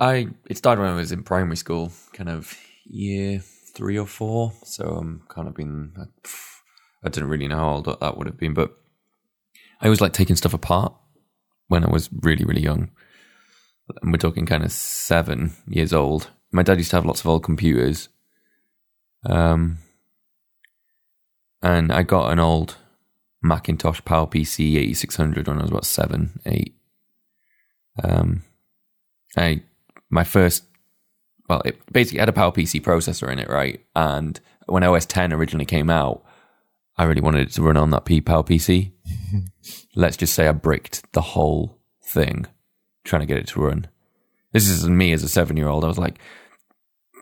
[0.00, 3.40] I it started when I was in primary school, kind of year
[3.74, 4.52] three or four.
[4.64, 5.92] So I'm kind of been.
[7.04, 8.76] I didn't really know how old that would have been, but
[9.80, 10.94] I was like taking stuff apart
[11.72, 12.90] when I was really really young.
[14.02, 16.30] And we're talking kind of seven years old.
[16.52, 18.10] My dad used to have lots of old computers.
[19.24, 19.78] Um,
[21.62, 22.76] and I got an old
[23.42, 26.74] Macintosh PowerPC 8600 when I was about seven, eight.
[28.02, 28.44] Um,
[29.36, 29.62] I
[30.10, 30.64] my first,
[31.48, 33.80] well, it basically had a PowerPC processor in it, right?
[33.96, 36.22] And when OS 10 originally came out,
[36.96, 38.92] I really wanted it to run on that PayPal PC.
[39.96, 42.46] Let's just say I bricked the whole thing
[43.04, 43.88] trying to get it to run.
[44.52, 45.84] This is me as a seven year old.
[45.84, 46.18] I was like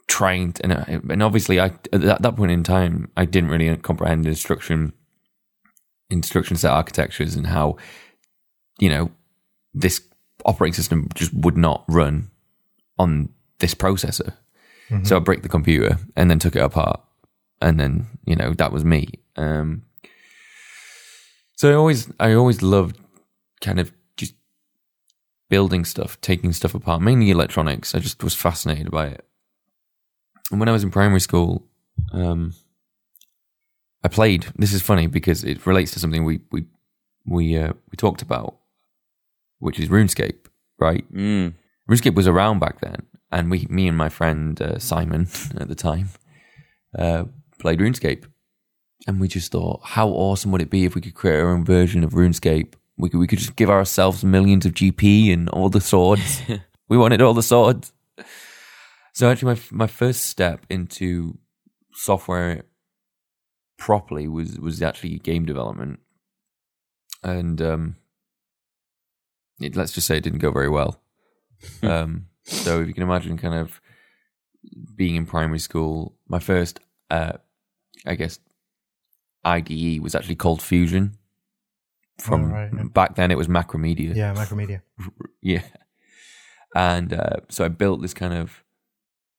[0.09, 3.75] trying, to, and I, and obviously, I at that point in time, I didn't really
[3.77, 4.93] comprehend instruction
[6.11, 7.77] instruction set architectures and how
[8.81, 9.13] you know
[9.73, 10.03] this
[10.45, 12.31] operating system just would not run
[12.99, 13.29] on
[13.61, 14.35] this processor.
[14.91, 15.05] Mm-hmm.
[15.05, 17.01] So I bricked the computer and then took it apart,
[17.63, 19.09] and then you know that was me.
[19.41, 19.83] Um,
[21.57, 22.99] so I always I always loved
[23.61, 24.35] kind of just
[25.49, 27.95] building stuff, taking stuff apart, mainly electronics.
[27.95, 29.25] I just was fascinated by it.
[30.51, 31.67] And when I was in primary school,
[32.13, 32.55] um,
[34.03, 34.47] I played.
[34.57, 36.67] This is funny because it relates to something we we
[37.27, 38.57] we uh, we talked about,
[39.59, 40.47] which is RuneScape,
[40.79, 41.11] right?
[41.13, 41.55] Mm.
[41.91, 45.75] RuneScape was around back then, and we, me and my friend uh, Simon at the
[45.75, 46.11] time,
[46.99, 47.25] uh,
[47.59, 48.25] played RuneScape,
[49.07, 51.65] and we just thought, how awesome would it be if we could create our own
[51.65, 52.75] version of RuneScape?
[52.97, 56.43] We could we could just give ourselves millions of GP and all the swords.
[56.89, 57.93] we wanted all the swords.
[59.15, 61.39] So actually, my my first step into
[61.93, 62.65] software
[63.79, 66.01] properly was was actually game development,
[67.23, 67.97] and um,
[69.61, 71.01] it, let's just say it didn't go very well.
[71.83, 73.81] um, so if you can imagine, kind of
[74.95, 77.33] being in primary school, my first, uh,
[78.07, 78.39] I guess,
[79.45, 81.17] IDE was actually called Fusion.
[82.19, 82.83] From Oh, right, yeah.
[82.93, 84.15] back then, it was Macromedia.
[84.15, 84.83] Yeah, Macromedia.
[85.43, 85.63] Yeah.
[86.75, 88.63] And uh, so I built this kind of.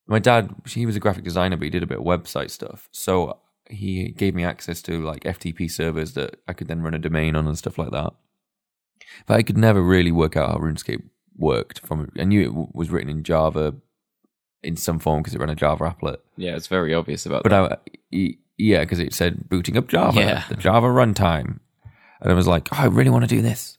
[0.07, 2.89] My dad, he was a graphic designer, but he did a bit of website stuff.
[2.91, 3.37] So
[3.69, 7.35] he gave me access to like FTP servers that I could then run a domain
[7.35, 8.11] on and stuff like that.
[9.27, 11.03] But I could never really work out how RuneScape
[11.37, 11.79] worked.
[11.85, 13.75] From I knew it w- was written in Java
[14.63, 16.17] in some form because it ran a Java applet.
[16.35, 17.71] Yeah, it's very obvious about But that.
[17.71, 17.77] I,
[18.11, 20.43] y- yeah, because it said booting up Java, Yeah.
[20.49, 21.59] the Java runtime,
[22.19, 23.77] and I was like, oh, I really want to do this.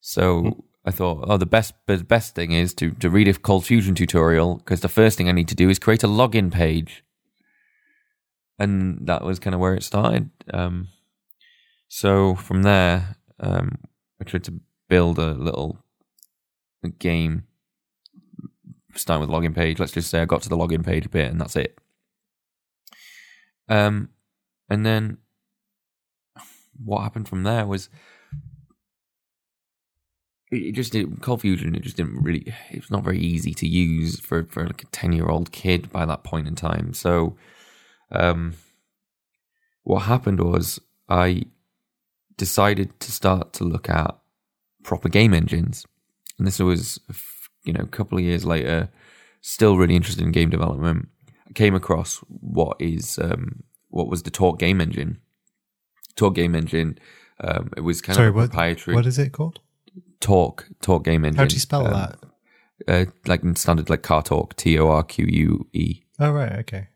[0.00, 3.64] So I thought, oh, the best, the best thing is to to read a Cold
[3.64, 7.02] Fusion tutorial because the first thing I need to do is create a login page,
[8.58, 10.30] and that was kind of where it started.
[10.52, 10.88] Um,
[11.88, 13.78] so from there, um,
[14.20, 15.78] I tried to build a little
[16.98, 17.44] game
[18.94, 19.78] starting with login page.
[19.80, 21.78] Let's just say I got to the login page bit, and that's it.
[23.68, 24.10] Um,
[24.68, 25.18] and then
[26.84, 27.88] what happened from there was
[30.50, 31.74] it, just it, Cold Fusion.
[31.74, 32.54] It just didn't really.
[32.70, 35.90] It was not very easy to use for for like a ten year old kid
[35.90, 36.94] by that point in time.
[36.94, 37.36] So,
[38.12, 38.54] um,
[39.82, 41.44] what happened was I
[42.36, 44.16] decided to start to look at
[44.84, 45.84] proper game engines,
[46.38, 47.00] and this was
[47.64, 48.88] you know a couple of years later.
[49.40, 51.08] Still really interested in game development.
[51.54, 55.18] Came across what is um, what was the Torque Game Engine.
[56.16, 56.98] Torque Game Engine.
[57.40, 59.60] Um, it was kind Sorry, of what, proprietary what is it called?
[60.20, 61.38] Torque Torque Game Engine.
[61.38, 62.18] How do you spell Um, that?
[62.88, 66.02] Uh, like in standard like Car Talk, T O R Q U E.
[66.18, 66.52] Oh, right.
[66.60, 66.88] Okay.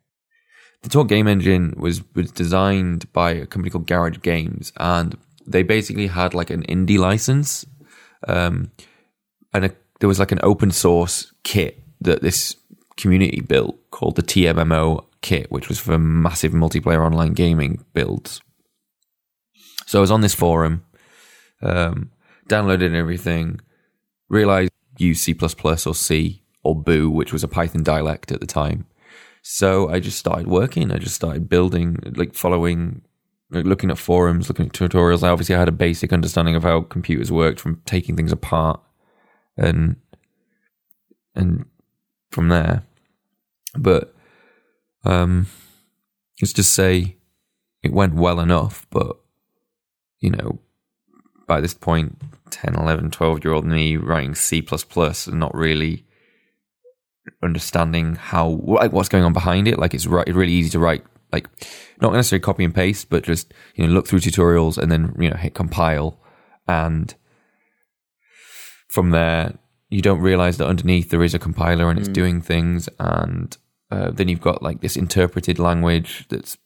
[0.83, 5.17] the Torque Game Engine was was designed by a company called Garage Games, and
[5.47, 7.65] they basically had like an indie license,
[8.29, 8.71] um,
[9.55, 9.71] and a,
[10.01, 12.57] there was like an open source kit that this
[13.01, 18.41] community built called the TMMO kit, which was for massive multiplayer online gaming builds.
[19.87, 20.85] So I was on this forum,
[21.63, 22.11] um,
[22.49, 23.61] downloaded everything,
[24.29, 28.87] realized use C or C or Boo, which was a Python dialect at the time.
[29.43, 30.93] So I just started working.
[30.93, 33.03] I just started building, like following,
[33.51, 35.23] like looking at forums, looking at tutorials.
[35.23, 38.81] I obviously had a basic understanding of how computers worked from taking things apart
[39.57, 39.97] and
[41.35, 41.65] and
[42.31, 42.83] from there.
[43.77, 44.15] But
[45.05, 45.47] um
[46.41, 47.17] let's just say
[47.83, 49.17] it went well enough, but
[50.19, 50.61] you know,
[51.47, 52.19] by this point
[52.51, 54.65] 10, 11, 12 year old me writing C
[55.27, 56.05] and not really
[57.43, 59.79] understanding how like what's going on behind it.
[59.79, 61.49] Like it's right, it's really easy to write like
[62.01, 65.31] not necessarily copy and paste, but just you know look through tutorials and then you
[65.31, 66.21] know hit compile,
[66.67, 67.15] and
[68.89, 69.59] from there
[69.91, 72.15] you don't realize that underneath there is a compiler and it's mm.
[72.15, 73.57] doing things, and
[73.91, 76.57] uh, then you've got like this interpreted language that's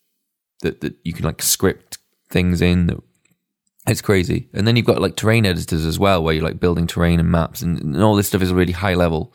[0.60, 1.98] that that you can like script
[2.30, 2.98] things in that
[3.86, 4.48] it's crazy.
[4.54, 7.30] And then you've got like terrain editors as well, where you're like building terrain and
[7.30, 9.32] maps, and, and all this stuff is really high level.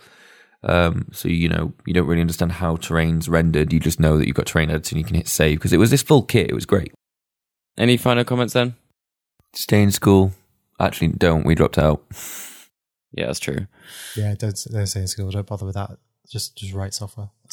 [0.62, 3.72] Um, so you know you don't really understand how terrain's rendered.
[3.72, 5.78] You just know that you've got terrain editor and you can hit save because it
[5.78, 6.50] was this full kit.
[6.50, 6.94] It was great.
[7.78, 8.76] Any final comments then?
[9.54, 10.34] Stay in school.
[10.80, 11.46] Actually, don't.
[11.46, 12.04] We dropped out.
[13.12, 13.68] Yeah, that's true.
[14.16, 15.32] Yeah, don't don't in school.
[15.32, 15.98] Don't bother with that.
[16.30, 17.30] Just just write software.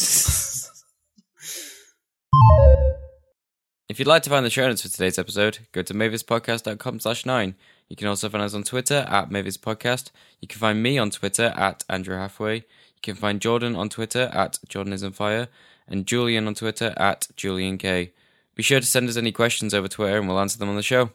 [3.89, 7.25] if you'd like to find the show notes for today's episode, go to mavispodcast.com slash
[7.25, 7.55] nine.
[7.89, 10.11] You can also find us on Twitter at mavispodcast.
[10.41, 12.57] You can find me on Twitter at Andrew Halfway.
[12.57, 15.49] You can find Jordan on Twitter at Jordanismfire
[15.87, 18.13] and Julian on Twitter at Julian K.
[18.57, 20.83] Be sure to send us any questions over Twitter and we'll answer them on the
[20.83, 21.11] show.